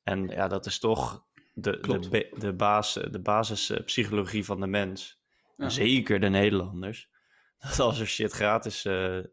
En 0.03 0.27
ja, 0.27 0.47
dat 0.47 0.65
is 0.65 0.79
toch 0.79 1.25
de, 1.53 1.71
de, 1.71 1.79
Klopt. 1.79 2.41
de, 2.41 2.53
baas, 2.53 2.93
de 2.93 3.19
basispsychologie 3.21 4.45
van 4.45 4.59
de 4.59 4.67
mens. 4.67 5.19
Ja. 5.55 5.63
En 5.63 5.71
zeker 5.71 6.19
de 6.19 6.29
Nederlanders. 6.29 7.09
Dat 7.57 7.79
als 7.79 7.99
er 7.99 8.07
shit 8.07 8.31
gratis 8.31 8.85
eh, 8.85 9.17
eh, 9.17 9.25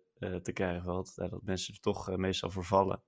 te 0.42 0.52
krijgen 0.52 0.83
valt, 0.83 1.12
ja, 1.16 1.28
dat 1.28 1.42
mensen 1.42 1.74
er 1.74 1.80
toch 1.80 2.09
eh, 2.09 2.16
meestal 2.16 2.50
voor 2.50 2.64
vallen. 2.64 3.02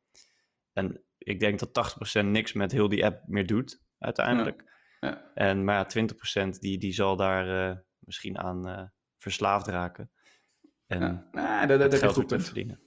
En 0.73 1.05
ik 1.19 1.41
denk 1.41 1.59
dat 1.59 1.97
80% 2.23 2.25
niks 2.25 2.53
met 2.53 2.73
heel 2.73 2.89
die 2.89 3.05
app 3.05 3.23
meer 3.27 3.47
doet, 3.47 3.83
uiteindelijk. 3.99 4.65
Ja. 5.01 5.31
En, 5.35 5.65
maar 5.65 5.89
ja, 5.95 6.07
20% 6.47 6.49
die, 6.59 6.79
die 6.79 6.93
zal 6.93 7.17
daar 7.17 7.85
misschien 7.99 8.39
aan 8.39 8.93
verslaafd 9.19 9.67
raken. 9.67 10.11
En 10.87 11.01
Ja. 11.01 11.29
Nou, 11.33 11.67
dat, 11.67 11.79
dat, 11.79 11.91
dat 11.91 12.01
geld 12.01 12.15
goed 12.15 12.27
punt. 12.27 12.45
verdienen. 12.45 12.86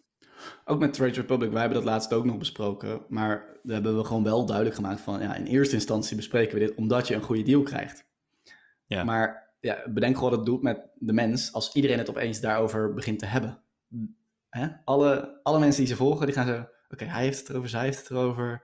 Ook 0.65 0.79
met 0.79 0.93
Trade 0.93 1.13
Republic, 1.13 1.51
wij 1.51 1.59
hebben 1.59 1.77
dat 1.77 1.87
laatst 1.87 2.13
ook 2.13 2.25
nog 2.25 2.37
besproken. 2.37 3.01
Maar 3.07 3.59
daar 3.63 3.73
hebben 3.73 3.97
we 3.97 4.03
gewoon 4.03 4.23
wel 4.23 4.45
duidelijk 4.45 4.75
gemaakt 4.75 5.01
van, 5.01 5.21
ja, 5.21 5.35
in 5.35 5.45
eerste 5.45 5.75
instantie 5.75 6.15
bespreken 6.15 6.59
we 6.59 6.65
dit 6.65 6.75
omdat 6.75 7.07
je 7.07 7.15
een 7.15 7.21
goede 7.21 7.43
deal 7.43 7.63
krijgt. 7.63 8.07
Ja. 8.85 9.03
Maar 9.03 9.53
ja, 9.59 9.83
bedenk 9.89 10.15
gewoon 10.15 10.29
wat 10.29 10.39
het 10.39 10.47
doet 10.47 10.61
met 10.61 10.81
de 10.95 11.13
mens 11.13 11.53
als 11.53 11.73
iedereen 11.73 11.97
het 11.97 12.09
opeens 12.09 12.39
daarover 12.39 12.93
begint 12.93 13.19
te 13.19 13.25
hebben. 13.25 13.61
Hè? 14.49 14.67
Alle, 14.85 15.39
alle 15.43 15.59
mensen 15.59 15.83
die 15.83 15.91
ze 15.91 15.97
volgen, 15.97 16.25
die 16.25 16.35
gaan 16.35 16.47
zo, 16.47 16.65
oké, 16.89 17.05
hij 17.05 17.23
heeft 17.23 17.39
het 17.39 17.49
erover, 17.49 17.69
zij 17.69 17.83
heeft 17.83 17.99
het 17.99 18.09
erover. 18.09 18.63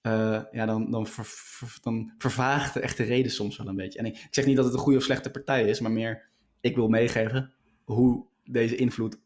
Eh, 0.00 0.42
ja, 0.50 0.66
dan, 0.66 0.90
dan, 0.90 1.06
ver- 1.06 1.24
ver- 1.24 1.78
dan 1.82 2.12
vervaagt 2.18 2.74
de 2.74 2.80
echte 2.80 3.02
reden 3.02 3.32
soms 3.32 3.56
wel 3.56 3.66
een 3.66 3.76
beetje. 3.76 3.98
En 3.98 4.04
ik, 4.04 4.16
ik 4.16 4.34
zeg 4.34 4.46
niet 4.46 4.56
dat 4.56 4.64
het 4.64 4.74
een 4.74 4.80
goede 4.80 4.98
of 4.98 5.04
slechte 5.04 5.30
partij 5.30 5.68
is, 5.68 5.80
maar 5.80 5.92
meer, 5.92 6.28
ik 6.60 6.74
wil 6.74 6.88
meegeven 6.88 7.52
hoe 7.84 8.26
deze 8.44 8.76
invloed 8.76 9.20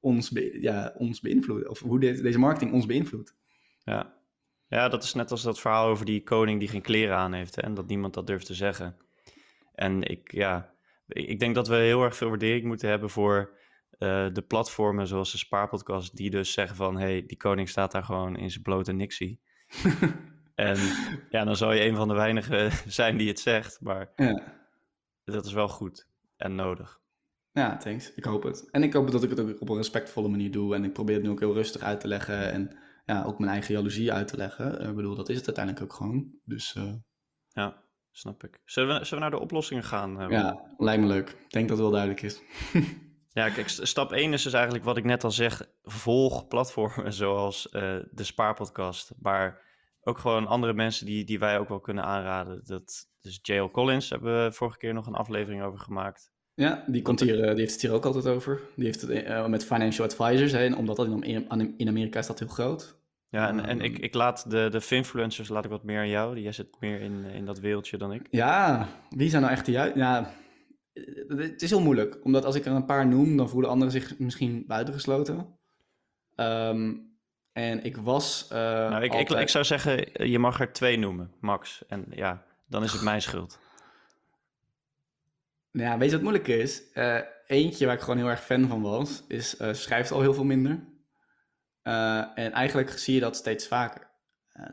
ons, 0.00 0.30
be- 0.30 0.58
ja, 0.60 0.94
ons 0.96 1.20
beïnvloedt. 1.20 1.68
Of 1.68 1.80
hoe 1.80 2.00
deze, 2.00 2.22
deze 2.22 2.38
marketing 2.38 2.72
ons 2.72 2.86
beïnvloedt. 2.86 3.34
Ja. 3.84 4.14
ja, 4.68 4.88
dat 4.88 5.02
is 5.02 5.14
net 5.14 5.30
als 5.30 5.42
dat 5.42 5.60
verhaal 5.60 5.86
over 5.88 6.04
die 6.04 6.22
koning 6.22 6.58
die 6.58 6.68
geen 6.68 6.82
kleren 6.82 7.16
aan 7.16 7.32
heeft. 7.32 7.56
Hè, 7.56 7.62
en 7.62 7.74
dat 7.74 7.86
niemand 7.86 8.14
dat 8.14 8.26
durft 8.26 8.46
te 8.46 8.54
zeggen. 8.54 8.96
En 9.74 10.02
ik, 10.02 10.32
ja, 10.32 10.74
ik 11.06 11.38
denk 11.38 11.54
dat 11.54 11.68
we 11.68 11.74
heel 11.76 12.02
erg 12.02 12.16
veel 12.16 12.28
waardering 12.28 12.64
moeten 12.64 12.88
hebben 12.88 13.10
voor 13.10 13.58
eh, 13.90 14.26
de 14.32 14.42
platformen 14.42 15.06
zoals 15.06 15.32
de 15.32 15.38
Spaarpodcast. 15.38 16.16
Die 16.16 16.30
dus 16.30 16.52
zeggen 16.52 16.76
van, 16.76 16.98
hey, 16.98 17.26
die 17.26 17.36
koning 17.36 17.68
staat 17.68 17.92
daar 17.92 18.04
gewoon 18.04 18.36
in 18.36 18.50
zijn 18.50 18.62
blote 18.62 18.92
nixie. 18.92 19.40
en 20.54 20.76
ja, 21.30 21.44
dan 21.44 21.56
zal 21.56 21.72
je 21.72 21.84
een 21.84 21.96
van 21.96 22.08
de 22.08 22.14
weinigen 22.14 22.70
zijn 22.92 23.16
die 23.16 23.28
het 23.28 23.40
zegt. 23.40 23.80
Maar 23.80 24.12
Ja. 24.16 24.42
dat 25.24 25.46
is 25.46 25.52
wel 25.52 25.68
goed 25.68 26.08
en 26.36 26.54
nodig. 26.54 27.00
Ja, 27.60 27.76
thanks. 27.76 28.12
Ik 28.14 28.24
hoop 28.24 28.42
het. 28.42 28.68
En 28.70 28.82
ik 28.82 28.92
hoop 28.92 29.10
dat 29.10 29.22
ik 29.22 29.30
het 29.30 29.40
ook 29.40 29.60
op 29.60 29.68
een 29.68 29.76
respectvolle 29.76 30.28
manier 30.28 30.50
doe. 30.50 30.74
En 30.74 30.84
ik 30.84 30.92
probeer 30.92 31.14
het 31.14 31.24
nu 31.24 31.30
ook 31.30 31.40
heel 31.40 31.54
rustig 31.54 31.82
uit 31.82 32.00
te 32.00 32.08
leggen. 32.08 32.52
En 32.52 32.76
ja, 33.04 33.24
ook 33.24 33.38
mijn 33.38 33.50
eigen 33.50 33.74
jaloezie 33.74 34.12
uit 34.12 34.28
te 34.28 34.36
leggen. 34.36 34.80
Eh, 34.80 34.88
Ik 34.88 34.94
bedoel, 34.94 35.14
dat 35.14 35.28
is 35.28 35.36
het 35.36 35.46
uiteindelijk 35.46 35.84
ook 35.84 35.92
gewoon. 35.92 36.30
Dus 36.44 36.74
eh, 36.74 36.92
Ja, 37.48 37.82
snap 38.10 38.44
ik. 38.44 38.60
Zullen 38.64 38.98
we, 38.98 39.04
zullen 39.04 39.24
we 39.24 39.30
naar 39.30 39.38
de 39.38 39.44
oplossingen 39.44 39.84
gaan? 39.84 40.20
eh, 40.20 40.28
ja, 40.30 40.60
lijkt 40.78 41.02
me 41.02 41.08
leuk. 41.08 41.28
Ik 41.30 41.50
denk 41.50 41.68
dat 41.68 41.76
het 41.78 41.86
wel 41.86 41.90
duidelijk 41.96 42.22
is. 42.22 42.42
Ja, 43.32 43.48
kijk, 43.50 43.68
st- 43.68 43.86
stap 43.88 44.12
1 44.12 44.32
is 44.32 44.42
dus 44.42 44.52
eigenlijk 44.52 44.84
wat 44.84 44.96
ik 44.96 45.04
net 45.04 45.24
al 45.24 45.30
zeg. 45.30 45.68
Volg 45.82 46.48
platformen 46.48 47.12
zoals 47.22 47.68
eh, 47.68 47.96
de 48.10 48.24
Spaarpodcast. 48.24 49.12
Maar 49.20 49.64
ook 50.02 50.18
gewoon 50.18 50.46
andere 50.46 50.72
mensen 50.72 51.06
die, 51.06 51.24
die 51.24 51.38
wij 51.38 51.58
ook 51.58 51.68
wel 51.68 51.80
kunnen 51.80 52.04
aanraden. 52.04 52.60
Dat, 52.64 53.08
dus 53.20 53.38
J.L. 53.42 53.70
Collins 53.70 54.10
hebben 54.10 54.44
we 54.44 54.52
vorige 54.52 54.78
keer 54.78 54.94
nog 54.94 55.06
een 55.06 55.14
aflevering 55.14 55.62
over 55.62 55.78
gemaakt. 55.78 56.30
Ja, 56.56 56.84
die, 56.86 57.02
komt 57.02 57.20
hier, 57.20 57.40
eh, 57.42 57.48
die 57.50 57.58
heeft 57.60 57.72
het 57.72 57.82
hier 57.82 57.92
ook 57.92 58.04
altijd 58.04 58.26
over. 58.26 58.60
Die 58.76 58.84
heeft 58.84 59.00
het 59.00 59.10
eh, 59.10 59.46
met 59.46 59.64
financial 59.64 60.06
advisors. 60.06 60.52
Hè, 60.52 60.64
en 60.64 60.76
omdat 60.76 60.96
dat 60.96 61.06
in, 61.22 61.74
in 61.76 61.88
Amerika 61.88 62.18
is 62.18 62.26
dat 62.26 62.38
heel 62.38 62.48
groot. 62.48 62.98
Ja, 63.28 63.48
en, 63.48 63.60
en 63.60 63.68
Ehm. 63.80 63.80
ik, 63.80 63.98
ik 63.98 64.14
laat 64.14 64.50
de, 64.50 64.68
de 64.70 64.80
finfluencers 64.80 65.48
laat 65.48 65.64
ik 65.64 65.70
wat 65.70 65.82
meer 65.84 65.98
aan 65.98 66.08
jou. 66.08 66.38
Jij 66.40 66.52
zit 66.52 66.76
meer 66.80 67.00
in, 67.00 67.24
in 67.24 67.44
dat 67.44 67.58
wereldje 67.58 67.96
dan 67.96 68.12
ik. 68.12 68.26
Ja, 68.30 68.88
wie 69.10 69.28
zijn 69.30 69.42
nou 69.42 69.54
echt 69.54 69.66
de 69.66 69.72
juiste? 69.72 69.98
Ja, 69.98 70.32
eh, 70.92 71.04
het 71.38 71.62
is 71.62 71.70
heel 71.70 71.80
moeilijk. 71.80 72.18
Omdat 72.24 72.44
als 72.44 72.54
ik 72.54 72.64
er 72.64 72.72
een 72.72 72.84
paar 72.84 73.06
noem, 73.06 73.36
dan 73.36 73.48
voelen 73.48 73.70
anderen 73.70 73.92
zich 73.92 74.18
misschien 74.18 74.64
buitengesloten. 74.66 75.58
Ehm, 76.34 76.92
en 77.52 77.84
ik 77.84 77.96
was. 77.96 78.46
eh, 78.50 78.58
nou, 78.58 78.96
ik, 78.96 79.12
ik, 79.12 79.18
altijd- 79.18 79.40
ik 79.40 79.48
zou 79.48 79.64
zeggen, 79.64 80.12
eh, 80.14 80.26
je 80.30 80.38
mag 80.38 80.60
er 80.60 80.72
twee 80.72 80.98
noemen, 80.98 81.32
max. 81.40 81.84
En 81.88 82.04
ja, 82.10 82.42
dan 82.68 82.82
is 82.82 82.92
het 82.92 83.02
mijn 83.02 83.22
schuld. 83.22 83.58
Ja, 85.76 85.98
weet 85.98 86.08
je 86.08 86.14
wat 86.14 86.24
moeilijk 86.24 86.48
is? 86.48 86.92
Eh, 86.92 87.20
eentje 87.46 87.86
waar 87.86 87.94
ik 87.94 88.00
gewoon 88.00 88.16
heel 88.16 88.28
erg 88.28 88.44
fan 88.44 88.68
van 88.68 88.82
was, 88.82 89.24
is 89.28 89.56
eh, 89.56 89.72
schrijft 89.72 90.10
al 90.10 90.20
heel 90.20 90.34
veel 90.34 90.44
minder. 90.44 90.84
Eh, 91.82 92.38
en 92.38 92.52
eigenlijk 92.52 92.90
zie 92.90 93.14
je 93.14 93.20
dat 93.20 93.36
steeds 93.36 93.66
vaker. 93.66 94.14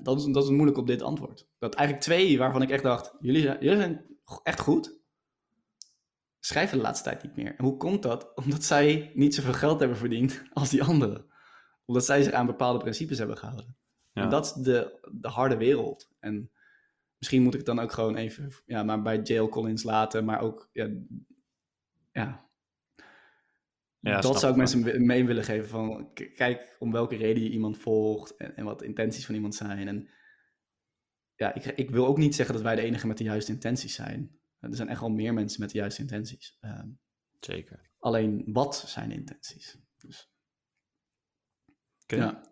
Dat, 0.01 0.19
is, 0.19 0.25
dat 0.25 0.43
is 0.43 0.49
moeilijk 0.49 0.77
op 0.77 0.87
dit 0.87 1.01
antwoord. 1.01 1.47
Dat 1.59 1.75
eigenlijk 1.75 2.05
twee 2.05 2.37
waarvan 2.37 2.61
ik 2.61 2.69
echt 2.69 2.83
dacht, 2.83 3.15
jullie 3.19 3.41
zijn, 3.41 3.57
jullie 3.59 3.77
zijn 3.77 4.05
echt 4.43 4.59
goed, 4.59 4.99
schrijven 6.39 6.77
de 6.77 6.83
laatste 6.83 7.09
tijd 7.09 7.23
niet 7.23 7.35
meer. 7.35 7.55
En 7.57 7.65
hoe 7.65 7.77
komt 7.77 8.03
dat? 8.03 8.31
Omdat 8.43 8.63
zij 8.63 9.11
niet 9.13 9.35
zoveel 9.35 9.53
geld 9.53 9.79
hebben 9.79 9.97
verdiend 9.97 10.43
als 10.53 10.69
die 10.69 10.83
anderen. 10.83 11.25
Omdat 11.85 12.05
zij 12.05 12.23
zich 12.23 12.33
aan 12.33 12.45
bepaalde 12.45 12.79
principes 12.79 13.17
hebben 13.17 13.37
gehouden. 13.37 13.77
Ja. 14.11 14.21
En 14.21 14.29
dat 14.29 14.45
is 14.45 14.51
de, 14.51 15.09
de 15.11 15.27
harde 15.27 15.57
wereld. 15.57 16.09
En 16.19 16.51
misschien 17.23 17.43
moet 17.43 17.53
ik 17.53 17.59
het 17.59 17.75
dan 17.75 17.79
ook 17.79 17.91
gewoon 17.91 18.15
even 18.15 18.51
ja, 18.65 18.83
maar 18.83 19.01
bij 19.01 19.21
Jail 19.21 19.49
Collins 19.49 19.83
laten, 19.83 20.25
maar 20.25 20.41
ook 20.41 20.69
ja, 20.73 20.89
ja. 22.11 22.51
Dat 23.99 24.39
zou 24.39 24.51
ik 24.51 24.57
mensen 24.57 24.79
me- 24.79 24.99
mee 24.99 25.25
willen 25.25 25.43
geven 25.43 25.69
van 25.69 26.13
kijk 26.13 26.75
om 26.79 26.91
welke 26.91 27.15
reden 27.15 27.43
je 27.43 27.49
iemand 27.49 27.77
volgt 27.77 28.35
en, 28.35 28.55
en 28.55 28.65
wat 28.65 28.79
de 28.79 28.85
intenties 28.85 29.25
van 29.25 29.35
iemand 29.35 29.55
zijn. 29.55 29.87
En 29.87 30.09
ja, 31.35 31.53
ik, 31.53 31.65
ik 31.65 31.89
wil 31.89 32.07
ook 32.07 32.17
niet 32.17 32.35
zeggen 32.35 32.55
dat 32.55 32.63
wij 32.63 32.75
de 32.75 32.81
enige 32.81 33.07
met 33.07 33.17
de 33.17 33.23
juiste 33.23 33.51
intenties 33.51 33.95
zijn. 33.95 34.39
Er 34.59 34.75
zijn 34.75 34.89
echt 34.89 34.99
wel 34.99 35.09
meer 35.09 35.33
mensen 35.33 35.61
met 35.61 35.71
de 35.71 35.77
juiste 35.77 36.01
intenties. 36.01 36.57
Ehm, 36.59 36.87
Zeker. 37.39 37.89
alleen 37.99 38.43
wat 38.47 38.83
zijn 38.87 39.09
de 39.09 39.15
intenties? 39.15 39.77
Dus, 39.97 40.31
ja. 42.05 42.51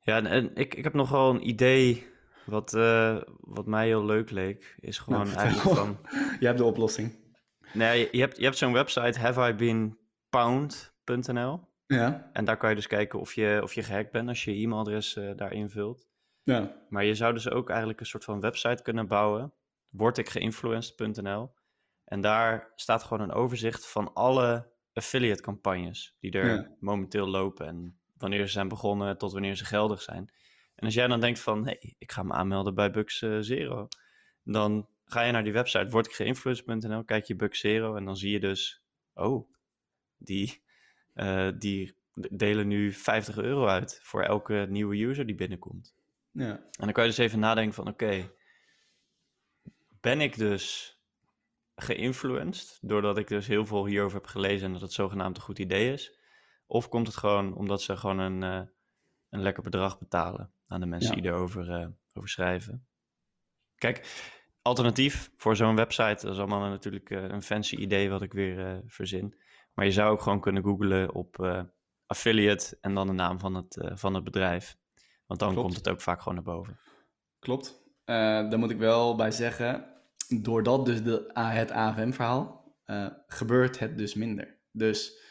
Ja, 0.00 0.16
en, 0.16 0.26
en 0.26 0.54
ik, 0.54 0.74
ik 0.74 0.84
heb 0.84 0.94
nog 0.94 1.10
wel 1.10 1.34
een 1.34 1.48
idee 1.48 2.06
wat, 2.48 2.74
eh, 2.74 3.16
wat 3.40 3.66
mij 3.66 3.86
heel 3.86 4.04
leuk 4.04 4.30
leek. 4.30 4.76
Is 4.80 4.98
gewoon 4.98 5.20
Nou, 5.26 5.36
eigenlijk 5.36 5.68
vertel. 5.68 5.84
van... 5.84 5.98
Je 6.40 6.46
hebt 6.46 6.58
de 6.58 6.64
oplossing. 6.64 7.26
Nee, 7.72 8.08
je- 8.12 8.20
hebt, 8.20 8.36
je 8.36 8.44
hebt 8.44 8.56
zo'n 8.56 8.72
website, 8.72 9.18
haveibeenpound.nl. 10.32 11.66
Ja. 11.86 12.30
En 12.32 12.44
daar 12.44 12.56
kan 12.56 12.68
je 12.70 12.74
dus 12.74 12.86
kijken 12.86 13.20
of 13.20 13.34
je, 13.34 13.60
of 13.62 13.74
je 13.74 13.82
gehackt 13.82 14.12
bent 14.12 14.28
als 14.28 14.44
je 14.44 14.58
je 14.58 14.64
e-mailadres 14.64 15.16
eh, 15.16 15.30
daar 15.36 15.52
invult. 15.52 16.06
Ja. 16.42 16.76
Maar 16.88 17.04
je 17.04 17.14
zou 17.14 17.32
dus 17.34 17.50
ook 17.50 17.68
eigenlijk 17.68 18.00
een 18.00 18.06
soort 18.06 18.24
van 18.24 18.40
website 18.40 18.82
kunnen 18.82 19.06
bouwen. 19.06 19.52
Wordikgeïnfluenced.nl. 19.88 21.50
En 22.04 22.20
daar 22.20 22.72
staat 22.74 23.02
gewoon 23.02 23.22
een 23.28 23.32
overzicht 23.34 23.86
van 23.90 24.12
alle 24.14 24.70
affiliate 24.92 25.42
campagnes 25.42 26.16
die 26.20 26.30
er 26.32 26.46
Ja. 26.54 26.76
momenteel 26.80 27.26
lopen. 27.28 27.66
En 27.66 27.98
wanneer 28.16 28.46
ze 28.46 28.52
zijn 28.52 28.68
begonnen 28.68 29.18
tot 29.18 29.32
wanneer 29.32 29.56
ze 29.56 29.64
geldig 29.64 30.02
zijn. 30.02 30.32
En 30.78 30.84
als 30.84 30.94
jij 30.94 31.06
dan 31.06 31.20
denkt 31.20 31.40
van, 31.40 31.64
hey, 31.64 31.94
ik 31.98 32.12
ga 32.12 32.22
me 32.22 32.32
aanmelden 32.32 32.74
bij 32.74 32.90
Bux 32.90 33.22
eh, 33.22 33.36
Zero. 33.40 33.88
Dan 34.42 34.88
ga 35.04 35.22
je 35.22 35.32
naar 35.32 35.44
die 35.44 35.52
website 35.52 35.88
wordikgeïnfluenced.nl, 35.88 37.04
kijk 37.04 37.24
je 37.24 37.36
Bux 37.36 37.60
Zero 37.60 37.94
en 37.94 38.04
dan 38.04 38.16
zie 38.16 38.30
je 38.30 38.40
dus, 38.40 38.82
oh, 39.14 39.50
die, 40.18 40.62
eh, 41.14 41.48
die 41.58 41.94
delen 42.30 42.68
nu 42.68 42.92
50 42.92 43.38
euro 43.38 43.66
uit 43.66 44.00
voor 44.02 44.22
elke 44.22 44.66
nieuwe 44.68 45.04
user 45.04 45.26
die 45.26 45.34
binnenkomt. 45.34 45.94
Ja. 46.30 46.50
En 46.50 46.62
dan 46.76 46.92
kan 46.92 47.04
je 47.04 47.10
dus 47.10 47.18
even 47.18 47.38
nadenken 47.38 47.74
van, 47.74 47.88
oké, 47.88 48.30
ben 50.00 50.20
ik 50.20 50.36
dus 50.36 50.96
geïnfluenced 51.76 52.78
doordat 52.80 53.18
ik 53.18 53.28
dus 53.28 53.46
heel 53.46 53.66
veel 53.66 53.86
hierover 53.86 54.16
heb 54.18 54.26
gelezen 54.26 54.66
en 54.66 54.72
dat 54.72 54.82
het 54.82 54.92
zogenaamd 54.92 55.36
een 55.36 55.42
goed 55.42 55.58
idee 55.58 55.92
is? 55.92 56.18
Of 56.66 56.88
komt 56.88 57.06
het 57.06 57.16
gewoon 57.16 57.54
omdat 57.54 57.82
ze 57.82 57.96
gewoon 57.96 58.18
een, 58.18 58.42
eh, 58.42 58.68
een 59.30 59.42
lekker 59.42 59.62
bedrag 59.62 59.98
betalen 59.98 60.52
aan 60.66 60.80
de 60.80 60.86
mensen 60.86 61.16
Ja. 61.16 61.20
die 61.22 61.30
erover 61.30 61.70
eh, 61.70 61.86
over 62.14 62.28
schrijven? 62.28 62.86
Kijk, 63.74 64.26
alternatief 64.62 65.30
voor 65.36 65.56
zo'n 65.56 65.76
website, 65.76 66.26
dat 66.26 66.34
is 66.34 66.38
allemaal 66.38 66.68
natuurlijk 66.68 67.10
eh, 67.10 67.22
een 67.22 67.42
fancy 67.42 67.76
idee 67.76 68.10
wat 68.10 68.22
ik 68.22 68.32
weer 68.32 68.66
eh, 68.66 68.78
verzin. 68.86 69.34
Maar 69.74 69.84
je 69.84 69.92
zou 69.92 70.10
ook 70.12 70.22
gewoon 70.22 70.40
kunnen 70.40 70.62
googlen 70.62 71.14
op 71.14 71.64
affiliate 72.06 72.78
en 72.80 72.94
dan 72.94 73.06
de 73.06 73.12
naam 73.12 73.38
van 73.38 73.54
het, 73.54 73.90
van 73.94 74.14
het 74.14 74.24
bedrijf. 74.24 74.76
Want 75.26 75.40
dan 75.40 75.52
Klopt. 75.52 75.64
komt 75.66 75.76
het 75.76 75.88
ook 75.88 76.00
vaak 76.00 76.18
gewoon 76.18 76.34
naar 76.34 76.54
boven. 76.54 76.78
Klopt. 77.38 77.82
Daar 78.04 78.58
moet 78.58 78.70
ik 78.70 78.78
wel 78.78 79.16
bij 79.16 79.30
zeggen, 79.30 79.86
doordat 80.28 80.86
dus 80.86 81.02
de, 81.02 81.30
het 81.34 81.70
AFM-verhaal, 81.70 82.58
eh, 82.84 83.06
gebeurt 83.26 83.78
het 83.78 83.98
dus 83.98 84.14
minder. 84.14 84.58
Dus 84.72 85.22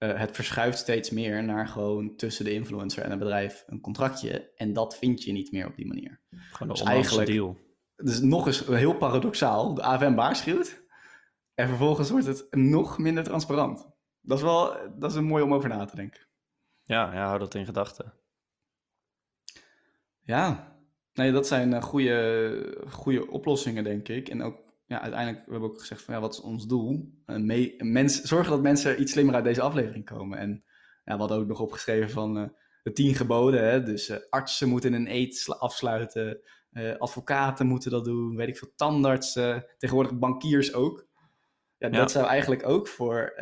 eh, 0.00 0.18
het 0.18 0.34
verschuift 0.34 0.78
steeds 0.78 1.10
meer 1.10 1.44
naar 1.44 1.68
gewoon 1.68 2.16
tussen 2.16 2.44
de 2.44 2.52
influencer 2.52 3.02
en 3.02 3.10
een 3.12 3.18
bedrijf 3.18 3.64
een 3.66 3.80
contractje. 3.80 4.52
En 4.54 4.72
dat 4.72 4.98
vind 4.98 5.22
je 5.22 5.32
niet 5.32 5.52
meer 5.52 5.66
op 5.66 5.76
die 5.76 5.86
manier. 5.86 6.20
Gewoon 6.30 6.68
Dus 6.72 6.82
eigenlijk- 6.82 7.28
deal. 7.28 7.56
Dus 7.96 8.20
nog 8.20 8.46
eens 8.46 8.66
heel 8.66 8.94
paradoxaal. 8.96 9.74
De 9.74 9.82
AFM 9.82 10.14
waarschuwt. 10.14 10.82
En 11.54 11.68
vervolgens 11.68 12.10
wordt 12.10 12.26
het 12.26 12.46
nog 12.50 12.98
minder 12.98 13.24
transparant. 13.24 13.88
Dat 14.20 14.36
is 14.38 14.44
wel 14.44 14.76
dat 14.98 15.10
is 15.10 15.16
een 15.16 15.24
mooi 15.24 15.42
om 15.42 15.54
over 15.54 15.68
na 15.68 15.84
te 15.84 15.96
denken. 15.96 16.26
Ja, 16.82 17.12
ja, 17.14 17.26
hou 17.26 17.38
dat 17.38 17.54
in 17.54 17.64
gedachten. 17.64 18.12
Ja, 20.20 20.76
nee, 21.12 21.32
dat 21.32 21.46
zijn 21.46 21.72
eh, 21.72 21.82
goede, 21.82 22.84
goede 22.88 23.30
oplossingen, 23.30 23.84
denk 23.84 24.08
ik. 24.08 24.28
En 24.28 24.42
ook, 24.42 24.58
ja, 24.90 25.00
uiteindelijk, 25.00 25.46
we 25.46 25.50
hebben 25.52 25.70
ook 25.70 25.80
gezegd 25.80 26.02
van, 26.02 26.14
ja, 26.14 26.20
wat 26.20 26.32
is 26.32 26.40
ons 26.40 26.66
doel? 26.66 27.12
Een 27.26 27.46
mee, 27.46 27.74
een 27.80 27.92
mens, 27.92 28.20
zorgen 28.20 28.50
dat 28.50 28.62
mensen 28.62 29.00
iets 29.00 29.12
slimmer 29.12 29.34
uit 29.34 29.44
deze 29.44 29.60
aflevering 29.60 30.04
komen. 30.04 30.38
En 30.38 30.64
ja, 31.04 31.12
we 31.12 31.18
hadden 31.18 31.38
ook 31.38 31.46
nog 31.46 31.60
opgeschreven 31.60 32.10
van 32.10 32.38
eh, 32.38 32.48
de 32.82 32.92
tien 32.92 33.14
geboden. 33.14 33.68
Hè? 33.68 33.82
Dus 33.82 34.08
eh, 34.08 34.16
artsen 34.30 34.68
moeten 34.68 34.92
een 34.92 35.10
eet 35.10 35.44
afsluiten, 35.58 36.40
eh, 36.70 36.96
advocaten 36.96 37.66
moeten 37.66 37.90
dat 37.90 38.04
doen, 38.04 38.36
weet 38.36 38.48
ik 38.48 38.56
veel, 38.56 38.72
tandartsen, 38.76 39.66
tegenwoordig 39.78 40.18
bankiers 40.18 40.74
ook. 40.74 41.06
Ja, 41.78 41.88
Ja. 41.88 41.98
dat 41.98 42.10
zou 42.10 42.26
eigenlijk 42.26 42.68
ook 42.68 42.88
voor, 42.88 43.32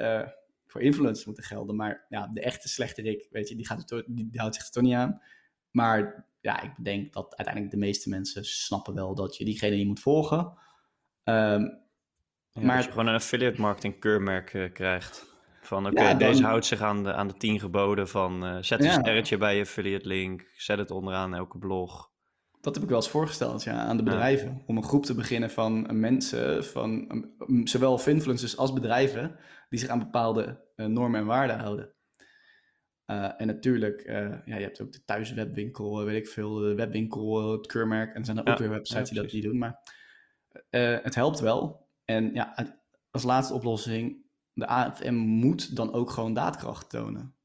voor 0.67 0.81
influencers 0.81 1.27
moeten 1.27 1.45
gelden. 1.45 1.77
Maar 1.77 2.07
ja, 2.09 2.31
de 2.33 2.41
echte 2.41 2.69
slechterik, 2.69 3.29
weet 3.31 3.49
je, 3.49 3.57
die, 3.57 3.67
gaat 3.67 3.91
het, 3.91 4.05
die, 4.07 4.29
die 4.31 4.41
houdt 4.41 4.55
zich 4.55 4.65
er 4.65 4.71
toch 4.71 4.83
niet 4.83 4.95
aan. 4.95 5.23
Maar 5.71 6.27
ja, 6.41 6.63
ik 6.63 6.85
denk 6.85 7.13
dat 7.13 7.37
uiteindelijk 7.37 7.75
de 7.75 7.81
meeste 7.81 8.09
mensen 8.09 8.45
snappen 8.45 8.95
wel 8.95 9.15
dat 9.15 9.37
je 9.37 9.45
diegene 9.45 9.77
niet 9.77 9.87
moet 9.87 10.01
volgen. 10.01 10.67
Ehm, 11.29 11.63
Ja, 12.51 12.65
Maar- 12.65 12.77
Dat 12.77 12.85
je 12.85 12.91
gewoon 12.91 13.07
een 13.07 13.15
affiliate 13.15 13.61
marketing 13.61 14.01
keurmerk 14.01 14.55
eh, 14.55 14.73
krijgt. 14.73 15.37
Van 15.61 15.87
oké, 15.87 16.03
Ja, 16.03 16.15
deze 16.15 16.45
houdt 16.45 16.67
zich 16.67 16.81
aan 16.81 17.03
de, 17.05 17.13
aan 17.15 17.29
de 17.29 17.37
tien 17.37 17.61
geboden 17.61 18.09
van 18.09 18.45
eh, 18.47 18.57
zet 18.61 18.85
een 18.85 18.91
sterretje 18.91 19.37
bij 19.37 19.55
je 19.57 19.63
affiliate 19.63 20.07
link, 20.09 20.47
zet 20.57 20.79
het 20.79 20.91
onderaan 20.91 21.35
elke 21.35 21.59
blog. 21.59 22.11
dat 22.61 22.75
heb 22.75 22.83
ik 22.85 22.89
wel 22.91 22.99
eens 22.99 23.09
voorgesteld 23.11 23.63
ja, 23.63 23.73
aan 23.73 23.97
de 23.97 24.03
Ja. 24.03 24.09
bedrijven. 24.11 24.63
Om 24.67 24.77
een 24.77 24.83
groep 24.85 25.05
te 25.05 25.15
beginnen 25.15 25.51
van 25.51 26.01
mensen, 26.01 26.65
van 26.65 26.91
um, 27.49 27.67
zowel 27.67 28.01
influencers 28.07 28.57
als 28.57 28.73
bedrijven, 28.73 29.37
die 29.69 29.79
zich 29.79 29.89
aan 29.89 29.99
bepaalde 29.99 30.65
eh, 30.77 30.87
normen 30.87 31.21
en 31.21 31.27
waarden 31.27 31.59
houden. 31.59 31.93
Eh, 33.05 33.41
en 33.41 33.47
natuurlijk, 33.47 34.01
eh, 34.01 34.17
ja, 34.45 34.57
je 34.57 34.63
hebt 34.63 34.81
ook 34.81 34.93
de 34.93 35.05
thuiswebwinkel, 35.05 35.99
eh, 36.01 36.05
weet 36.07 36.17
ik 36.17 36.29
veel, 36.29 36.55
de 36.55 36.75
webwinkel, 36.75 37.41
eh, 37.41 37.51
het 37.59 37.67
keurmerk. 37.67 38.09
En 38.15 38.19
er 38.21 38.25
zijn 38.25 38.39
er 38.39 38.47
Ja, 38.47 38.53
ook 38.53 38.59
weer 38.59 38.71
websites 38.71 39.09
ja, 39.09 39.15
die 39.15 39.23
dat 39.23 39.33
niet 39.33 39.43
doen. 39.43 39.59
Maar 39.59 39.97
eh, 40.71 40.99
het 41.03 41.15
helpt 41.15 41.41
wel. 41.41 41.89
En 42.05 42.35
ja, 42.35 42.77
als 43.11 43.23
laatste 43.23 43.55
oplossing, 43.55 44.27
de 44.53 44.67
AFM 44.67 45.15
moet 45.15 45.77
dan 45.77 45.93
ook 45.93 46.11
gewoon 46.11 46.35
daadkracht 46.35 46.91
tonen. 46.91 47.37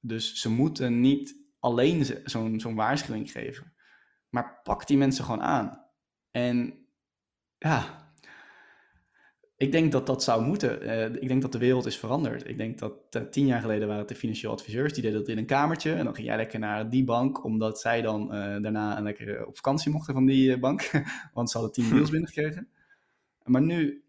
Dus 0.00 0.40
ze 0.40 0.50
moeten 0.50 1.00
niet 1.00 1.36
alleen 1.58 2.04
zo'n 2.24 2.60
zo'n 2.60 2.74
waarschuwing 2.74 3.30
geven. 3.30 3.74
Maar 4.28 4.60
pak 4.62 4.86
die 4.86 4.96
mensen 4.96 5.24
gewoon 5.24 5.42
aan. 5.42 5.90
En 6.30 6.86
ja, 7.58 8.05
ik 9.58 9.72
denk 9.72 9.92
dat 9.92 10.06
dat 10.06 10.22
zou 10.22 10.42
moeten. 10.42 10.82
Eh, 10.82 11.22
ik 11.22 11.28
denk 11.28 11.42
dat 11.42 11.52
de 11.52 11.58
wereld 11.58 11.86
is 11.86 11.98
veranderd. 11.98 12.48
Ik 12.48 12.58
denk 12.58 12.78
dat 12.78 12.92
eh, 13.10 13.22
tien 13.22 13.46
jaar 13.46 13.60
geleden 13.60 13.86
waren 13.86 14.00
het 14.00 14.08
de 14.08 14.14
financieel 14.14 14.52
adviseurs. 14.52 14.92
Die 14.92 15.02
deden 15.02 15.18
dat 15.18 15.28
in 15.28 15.38
een 15.38 15.46
kamertje. 15.46 15.92
En 15.92 16.04
dan 16.04 16.14
ging 16.14 16.26
jij 16.26 16.36
lekker 16.36 16.58
naar 16.58 16.90
die 16.90 17.04
bank. 17.04 17.44
Omdat 17.44 17.80
zij 17.80 18.02
dan 18.02 18.32
eh, 18.32 18.62
daarna 18.62 18.96
een 18.96 19.02
lekker 19.02 19.46
op 19.46 19.56
vakantie 19.56 19.92
mochten 19.92 20.14
van 20.14 20.26
die 20.26 20.58
bank. 20.58 20.90
Want 21.34 21.50
ze 21.50 21.58
hadden 21.58 21.74
tien 21.74 21.90
deals 21.90 22.10
binnengekregen. 22.10 22.68
Maar 23.44 23.62
nu, 23.62 24.04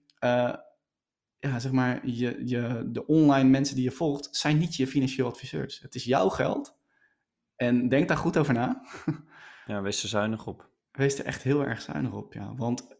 ja, 1.40 1.60
zeg 1.60 1.72
maar, 1.72 2.08
je, 2.08 2.42
je, 2.46 2.90
de 2.92 3.06
online 3.06 3.50
mensen 3.50 3.76
die 3.76 3.84
je 3.84 3.92
volgt, 3.92 4.28
zijn 4.32 4.58
niet 4.58 4.76
je 4.76 4.88
financieel 4.88 5.28
adviseurs. 5.28 5.80
Het 5.80 5.96
is 5.96 6.04
jouw 6.04 6.30
geld. 6.30 6.78
En 7.56 7.90
denk 7.90 8.08
daar 8.08 8.18
goed 8.18 8.38
over 8.38 8.54
na. 8.54 8.82
Ja, 9.66 9.82
wees 9.82 10.04
er 10.04 10.10
zuinig 10.10 10.48
op. 10.48 10.70
Wees 10.92 11.20
er 11.20 11.26
echt 11.26 11.44
heel 11.44 11.66
erg 11.66 11.82
zuinig 11.82 12.14
op, 12.14 12.34
ja. 12.34 12.56
Want 12.56 12.97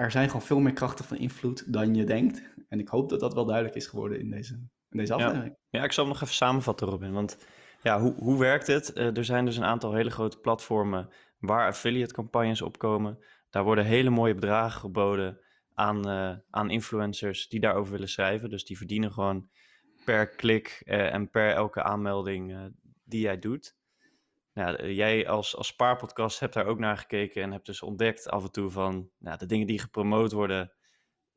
er 0.00 0.10
zijn 0.10 0.26
gewoon 0.26 0.42
veel 0.46 0.60
meer 0.60 0.72
krachten 0.72 1.04
van 1.04 1.16
invloed 1.16 1.72
dan 1.72 1.94
je 1.94 2.04
denkt. 2.04 2.42
En 2.68 2.80
ik 2.80 2.88
hoop 2.88 3.08
dat 3.08 3.20
dat 3.20 3.34
wel 3.34 3.44
duidelijk 3.44 3.76
is 3.76 3.86
geworden 3.86 4.20
in 4.20 4.30
deze, 4.30 4.54
in 4.90 4.98
deze 4.98 5.16
Ja. 5.16 5.24
aflevering. 5.24 5.56
Ja, 5.68 5.84
ik 5.84 5.92
zal 5.92 6.04
hem 6.04 6.12
nog 6.12 6.22
even 6.22 6.34
samenvatten, 6.34 6.86
Robin. 6.88 7.12
Want 7.12 7.38
ja, 7.82 8.00
hoe, 8.00 8.14
hoe 8.18 8.38
werkt 8.38 8.66
het? 8.66 8.92
Eh, 8.92 9.16
er 9.16 9.24
zijn 9.24 9.44
dus 9.44 9.56
een 9.56 9.64
aantal 9.64 9.94
hele 9.94 10.10
grote 10.10 10.38
platformen 10.38 11.08
waar 11.38 11.66
affiliate 11.66 12.14
campagnes 12.14 12.62
op 12.62 12.78
komen. 12.78 13.18
Daar 13.50 13.64
worden 13.64 13.84
hele 13.84 14.10
mooie 14.10 14.34
bedragen 14.34 14.80
geboden 14.80 15.40
aan, 15.74 16.08
eh, 16.08 16.32
aan 16.50 16.70
influencers 16.70 17.48
die 17.48 17.60
daarover 17.60 17.92
willen 17.92 18.08
schrijven. 18.08 18.50
Dus 18.50 18.64
die 18.64 18.76
verdienen 18.76 19.12
gewoon 19.12 19.48
per 20.04 20.28
klik 20.28 20.82
eh, 20.84 21.14
en 21.14 21.30
per 21.30 21.50
elke 21.52 21.82
aanmelding 21.82 22.72
die 23.04 23.20
jij 23.20 23.38
doet. 23.38 23.76
Nou, 24.52 24.76
eh, 24.76 24.96
jij 24.96 25.28
als, 25.28 25.56
als 25.56 25.66
spaarpodcast 25.66 26.40
hebt 26.40 26.54
daar 26.54 26.66
ook 26.66 26.78
naar 26.78 26.96
gekeken 26.96 27.42
en 27.42 27.52
hebt 27.52 27.66
dus 27.66 27.82
ontdekt 27.82 28.28
af 28.28 28.42
en 28.44 28.52
toe 28.52 28.70
van 28.70 29.10
nou, 29.18 29.38
de 29.38 29.46
dingen 29.46 29.66
die 29.66 29.78
gepromoot 29.78 30.32
worden, 30.32 30.72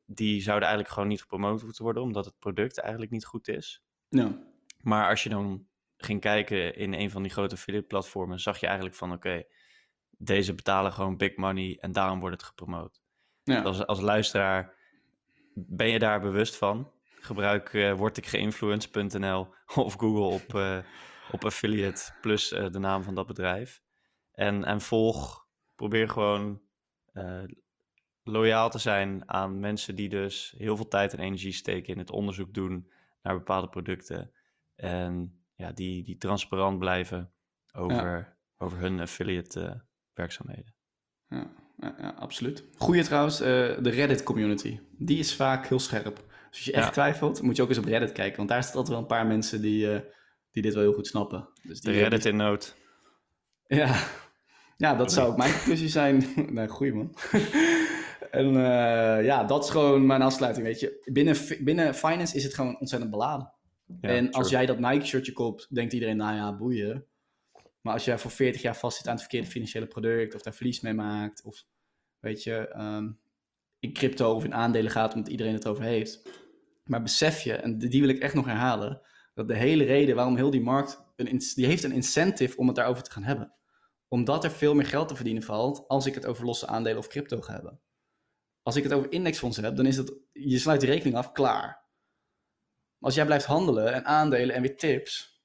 die 0.04 0.42
zouden 0.42 0.68
eigenlijk 0.68 0.94
gewoon 0.94 1.08
niet 1.08 1.20
gepromoot 1.20 1.62
moeten 1.62 1.84
worden, 1.84 2.02
omdat 2.02 2.24
het 2.24 2.38
product 2.38 2.78
eigenlijk 2.80 3.10
niet 3.10 3.24
goed 3.24 3.48
is. 3.48 3.82
Ja, 4.08 4.38
Maar 4.80 5.08
als 5.08 5.22
je 5.22 5.28
dan 5.28 5.66
ging 5.96 6.20
kijken 6.20 6.76
in 6.76 6.94
een 6.94 7.10
van 7.10 7.22
die 7.22 7.32
grote 7.32 7.54
affiliate 7.54 7.86
platformen, 7.86 8.40
zag 8.40 8.58
je 8.58 8.66
eigenlijk 8.66 8.96
van 8.96 9.12
oké, 9.12 9.44
deze 10.10 10.54
betalen 10.54 10.92
gewoon 10.92 11.16
big 11.16 11.36
money 11.36 11.76
en 11.80 11.92
daarom 11.92 12.20
wordt 12.20 12.36
het 12.36 12.46
gepromoot. 12.46 13.02
ja. 13.42 13.62
Als, 13.62 13.86
als 13.86 14.00
luisteraar 14.00 14.74
ben 15.54 15.88
je 15.88 15.98
daar 15.98 16.20
bewust 16.20 16.56
van. 16.56 16.92
Gebruik 17.20 17.74
eh 17.74 17.92
wordikgeïnfluenced.nl 17.92 19.54
of 19.84 19.94
Google 19.94 20.24
op, 20.24 20.54
eh, 20.54 20.78
op 21.30 21.44
affiliate 21.44 22.12
plus 22.20 22.52
eh, 22.52 22.70
de 22.70 22.78
naam 22.78 23.02
van 23.02 23.14
dat 23.14 23.26
bedrijf. 23.26 23.82
En, 24.32 24.64
en 24.64 24.80
volg, 24.80 25.48
probeer 25.74 26.08
gewoon 26.08 26.60
eh, 27.12 27.42
loyaal 28.22 28.70
te 28.70 28.78
zijn 28.78 29.30
aan 29.30 29.60
mensen 29.60 29.94
die 29.94 30.08
dus 30.08 30.54
heel 30.56 30.76
veel 30.76 30.88
tijd 30.88 31.12
en 31.12 31.18
energie 31.18 31.52
steken 31.52 31.92
in 31.92 31.98
het 31.98 32.10
onderzoek 32.10 32.54
doen 32.54 32.90
naar 33.22 33.34
bepaalde 33.34 33.68
producten. 33.68 34.32
En 34.74 35.42
ja, 35.54 35.72
die, 35.72 36.04
die 36.04 36.16
transparant 36.16 36.78
blijven 36.78 37.32
over, 37.72 38.36
over 38.56 38.78
hun 38.78 39.00
affiliate 39.00 39.60
eh, 39.60 39.80
werkzaamheden. 40.12 40.74
Ja, 41.28 41.52
ja, 41.76 41.94
ja, 41.98 42.08
absoluut. 42.08 42.64
Goeie 42.76 43.02
trouwens, 43.02 43.38
de 43.38 43.90
Reddit 43.90 44.22
community. 44.22 44.80
Die 44.90 45.18
is 45.18 45.36
vaak 45.36 45.66
heel 45.66 45.78
scherp. 45.78 46.16
Dus 46.16 46.26
als 46.50 46.64
je 46.64 46.72
echt 46.72 46.92
twijfelt, 46.92 47.42
moet 47.42 47.56
je 47.56 47.62
ook 47.62 47.68
eens 47.68 47.78
op 47.78 47.84
Reddit 47.84 48.12
kijken. 48.12 48.36
Want 48.36 48.48
daar 48.48 48.62
zitten 48.62 48.80
altijd 48.80 48.98
wel 48.98 49.08
een 49.08 49.16
paar 49.16 49.26
mensen 49.26 49.60
die, 49.60 50.02
die 50.54 50.62
dit 50.62 50.74
wel 50.74 50.82
heel 50.82 50.92
goed 50.92 51.06
snappen. 51.06 51.48
Dus 51.62 51.80
De 51.80 51.90
die, 51.90 52.00
Reddit 52.00 52.24
in 52.24 52.36
nood. 52.36 52.76
Ja, 53.66 54.04
ja 54.76 54.94
dat 54.94 55.12
zou 55.12 55.30
ook 55.30 55.36
mijn 55.36 55.52
conclusie 55.52 55.88
zijn. 55.88 56.24
nee, 56.54 56.68
goeie 56.68 56.92
man. 56.92 57.14
en 58.30 58.46
eh, 58.46 59.24
ja, 59.24 59.44
dat 59.44 59.64
is 59.64 59.70
gewoon 59.70 60.06
mijn 60.06 60.22
afsluiting, 60.22 60.66
weet 60.66 60.80
je. 60.80 61.00
Binnen, 61.12 61.36
binnen 61.60 61.94
finance 61.94 62.36
is 62.36 62.44
het 62.44 62.54
gewoon 62.54 62.78
ontzettend 62.78 63.10
beladen. 63.10 63.52
Ja, 64.00 64.08
en 64.08 64.30
als 64.30 64.50
jij 64.50 64.66
dat 64.66 64.78
Nike-shirtje 64.78 65.32
koopt, 65.32 65.74
denkt 65.74 65.92
iedereen, 65.92 66.16
nou 66.16 66.36
ja, 66.36 66.56
boeien. 66.56 67.06
Maar 67.80 67.92
als 67.92 68.04
jij 68.04 68.18
voor 68.18 68.30
40 68.30 68.62
jaar 68.62 68.76
vastzit 68.76 69.06
aan 69.06 69.12
het 69.12 69.20
verkeerde 69.20 69.46
financiële 69.46 69.86
product, 69.86 70.34
of 70.34 70.42
daar 70.42 70.54
verlies 70.54 70.80
mee 70.80 70.94
maakt, 70.94 71.42
of 71.44 71.64
weet 72.20 72.42
je, 72.42 72.68
ehm, 72.68 73.10
in 73.78 73.92
crypto 73.92 74.34
of 74.34 74.44
in 74.44 74.54
aandelen 74.54 74.90
gaat 74.90 75.14
omdat 75.14 75.32
iedereen 75.32 75.54
het 75.54 75.66
over 75.66 75.84
heeft. 75.84 76.28
Maar 76.84 77.02
besef 77.02 77.40
je, 77.40 77.52
en 77.52 77.78
die 77.78 78.00
wil 78.00 78.10
ik 78.10 78.18
echt 78.18 78.34
nog 78.34 78.46
herhalen, 78.46 79.00
dat 79.34 79.48
de 79.48 79.56
hele 79.56 79.84
reden 79.84 80.16
waarom 80.16 80.36
heel 80.36 80.50
die 80.50 80.60
markt, 80.60 81.02
een, 81.16 81.42
die 81.54 81.66
heeft 81.66 81.84
een 81.84 81.92
incentive 81.92 82.56
om 82.56 82.66
het 82.66 82.76
daarover 82.76 83.02
te 83.02 83.10
gaan 83.10 83.22
hebben. 83.22 83.54
Omdat 84.08 84.44
er 84.44 84.50
veel 84.50 84.74
meer 84.74 84.86
geld 84.86 85.08
te 85.08 85.14
verdienen 85.14 85.42
valt 85.42 85.88
als 85.88 86.06
ik 86.06 86.14
het 86.14 86.26
over 86.26 86.44
losse 86.44 86.66
aandelen 86.66 86.98
of 86.98 87.06
crypto 87.06 87.40
ga 87.40 87.52
hebben. 87.52 87.80
Als 88.62 88.76
ik 88.76 88.82
het 88.82 88.92
over 88.92 89.12
indexfondsen 89.12 89.64
heb, 89.64 89.76
dan 89.76 89.86
is 89.86 89.96
het, 89.96 90.14
je 90.32 90.58
sluit 90.58 90.80
die 90.80 90.90
rekening 90.90 91.16
af, 91.16 91.32
klaar. 91.32 91.82
Als 92.98 93.14
jij 93.14 93.24
blijft 93.24 93.44
handelen 93.44 93.92
en 93.92 94.04
aandelen 94.04 94.54
en 94.54 94.62
weer 94.62 94.76
tips, 94.76 95.42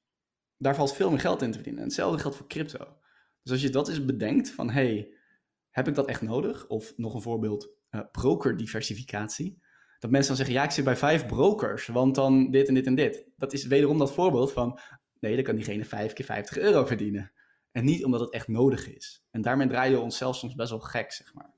daar 0.58 0.76
valt 0.76 0.96
veel 0.96 1.10
meer 1.10 1.20
geld 1.20 1.42
in 1.42 1.48
te 1.48 1.54
verdienen. 1.54 1.82
En 1.82 1.88
hetzelfde 1.88 2.22
geldt 2.22 2.38
voor 2.38 2.48
crypto. 2.48 2.98
Dus 3.44 3.52
als 3.52 3.62
je 3.62 3.70
dat 3.70 3.90
eens 3.90 4.06
bedenkt 4.06 4.50
van, 4.50 4.70
hey, 4.70 5.14
heb 5.70 5.88
ik 5.88 5.96
dat 5.96 6.08
echt 6.08 6.22
nodig? 6.22 6.68
Of 6.68 6.98
nog 6.98 7.14
een 7.14 7.22
voorbeeld, 7.22 7.70
eh 7.90 8.02
brokerdiversificatie. 8.12 9.62
Dat 10.00 10.12
mensen 10.12 10.28
dan 10.28 10.38
zeggen, 10.46 10.56
ja, 10.56 10.64
ik 10.64 10.72
zit 10.72 10.84
bij 10.86 10.96
vijf 10.96 11.26
brokers, 11.26 11.88
want 11.88 12.16
dan 12.16 12.52
dit 12.52 12.68
en 12.68 12.74
dit 12.74 12.86
en 12.86 12.96
dit. 12.96 13.26
Dat 13.38 13.54
is 13.54 13.66
wederom 13.68 13.98
dat 13.98 14.14
voorbeeld 14.14 14.52
van, 14.52 14.80
nee, 15.20 15.36
dan 15.36 15.44
kan 15.44 15.56
diegene 15.56 15.86
vijf 15.86 16.14
keer 16.14 16.26
50 16.26 16.58
euro 16.58 16.86
verdienen. 16.86 17.32
En 17.72 17.86
niet 17.86 18.06
omdat 18.06 18.20
het 18.20 18.30
echt 18.34 18.48
nodig 18.48 18.96
is. 18.96 19.24
En 19.32 19.42
daarmee 19.42 19.68
draaien 19.68 19.98
we 19.98 20.04
onszelf 20.04 20.36
soms 20.36 20.56
best 20.56 20.70
wel 20.70 20.80
gek, 20.80 21.12
zeg 21.12 21.34
maar. 21.34 21.50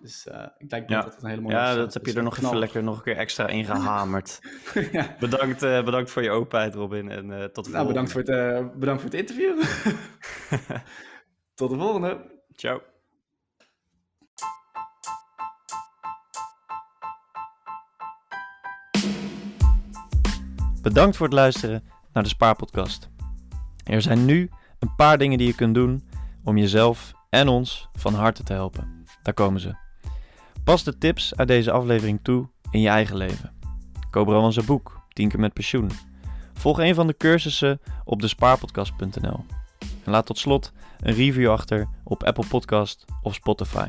Dus 0.00 0.26
eh, 0.26 0.46
ik 0.58 0.70
denk 0.70 0.88
Ja. 0.88 1.02
dat 1.02 1.14
het 1.14 1.22
een 1.22 1.28
hele 1.28 1.40
mooie 1.40 1.54
Ja, 1.54 1.74
dat 1.74 1.94
heb 1.94 2.06
je 2.06 2.14
er 2.14 2.22
nog 2.22 2.36
even 2.38 2.58
lekker 2.58 2.82
nog 2.82 2.96
een 2.96 3.02
keer 3.02 3.16
extra 3.16 3.46
in 3.48 3.64
gehamerd. 3.74 4.38
ja. 4.92 5.16
bedankt, 5.20 5.62
eh, 5.62 5.84
bedankt 5.84 6.10
voor 6.10 6.22
je 6.22 6.30
openheid, 6.30 6.74
Robin. 6.74 7.10
En 7.10 7.32
eh, 7.32 7.44
tot 7.44 7.64
de 7.64 7.70
Nou, 7.70 7.86
bedankt 7.86 8.12
voor, 8.12 8.24
volgende. 8.24 8.62
het, 8.62 8.78
bedankt 8.78 9.02
voor 9.02 9.10
het 9.10 9.20
interview. 9.20 9.62
Tot 11.54 11.70
de 11.70 11.76
volgende. 11.76 12.40
Ciao. 12.56 12.82
Bedankt 20.88 21.16
voor 21.16 21.26
het 21.26 21.34
luisteren 21.34 21.82
naar 22.12 22.22
de 22.22 22.28
Spaarpodcast. 22.28 23.08
Er 23.84 24.02
zijn 24.02 24.24
nu 24.24 24.50
een 24.78 24.94
paar 24.94 25.18
dingen 25.18 25.38
die 25.38 25.46
je 25.46 25.54
kunt 25.54 25.74
doen 25.74 26.08
om 26.44 26.58
jezelf 26.58 27.12
en 27.30 27.48
ons 27.48 27.88
van 27.92 28.14
harte 28.14 28.42
te 28.42 28.52
helpen. 28.52 29.04
Daar 29.22 29.34
komen 29.34 29.60
ze. 29.60 29.74
Pas 30.64 30.84
de 30.84 30.98
tips 30.98 31.36
uit 31.36 31.48
deze 31.48 31.70
aflevering 31.70 32.20
toe 32.22 32.48
in 32.70 32.80
je 32.80 32.88
eigen 32.88 33.16
leven. 33.16 33.52
Koop 34.10 34.26
Rowan 34.26 34.52
zijn 34.52 34.66
boek, 34.66 35.00
10 35.08 35.28
keer 35.28 35.40
met 35.40 35.52
pensioen. 35.52 35.90
Volg 36.52 36.78
een 36.78 36.94
van 36.94 37.06
de 37.06 37.16
cursussen 37.16 37.80
op 38.04 38.20
despaarpodcast.nl. 38.20 39.44
En 40.04 40.12
laat 40.12 40.26
tot 40.26 40.38
slot 40.38 40.72
een 41.00 41.14
review 41.14 41.50
achter 41.50 41.88
op 42.04 42.22
Apple 42.24 42.46
Podcast 42.46 43.04
of 43.22 43.34
Spotify. 43.34 43.88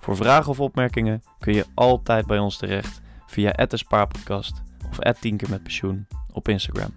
Voor 0.00 0.16
vragen 0.16 0.50
of 0.50 0.60
opmerkingen 0.60 1.22
kun 1.38 1.54
je 1.54 1.66
altijd 1.74 2.26
bij 2.26 2.38
ons 2.38 2.56
terecht 2.56 3.00
via 3.26 3.66
Spaarpodcast 3.68 4.66
of 4.90 5.20
10 5.20 5.36
keer 5.36 5.50
met 5.50 5.62
pensioen 5.62 6.06
op 6.32 6.48
Instagram. 6.48 6.90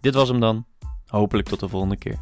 Dit 0.00 0.14
was 0.14 0.28
hem 0.28 0.40
dan. 0.40 0.66
Hopelijk 1.06 1.48
tot 1.48 1.60
de 1.60 1.68
volgende 1.68 1.96
keer. 1.96 2.18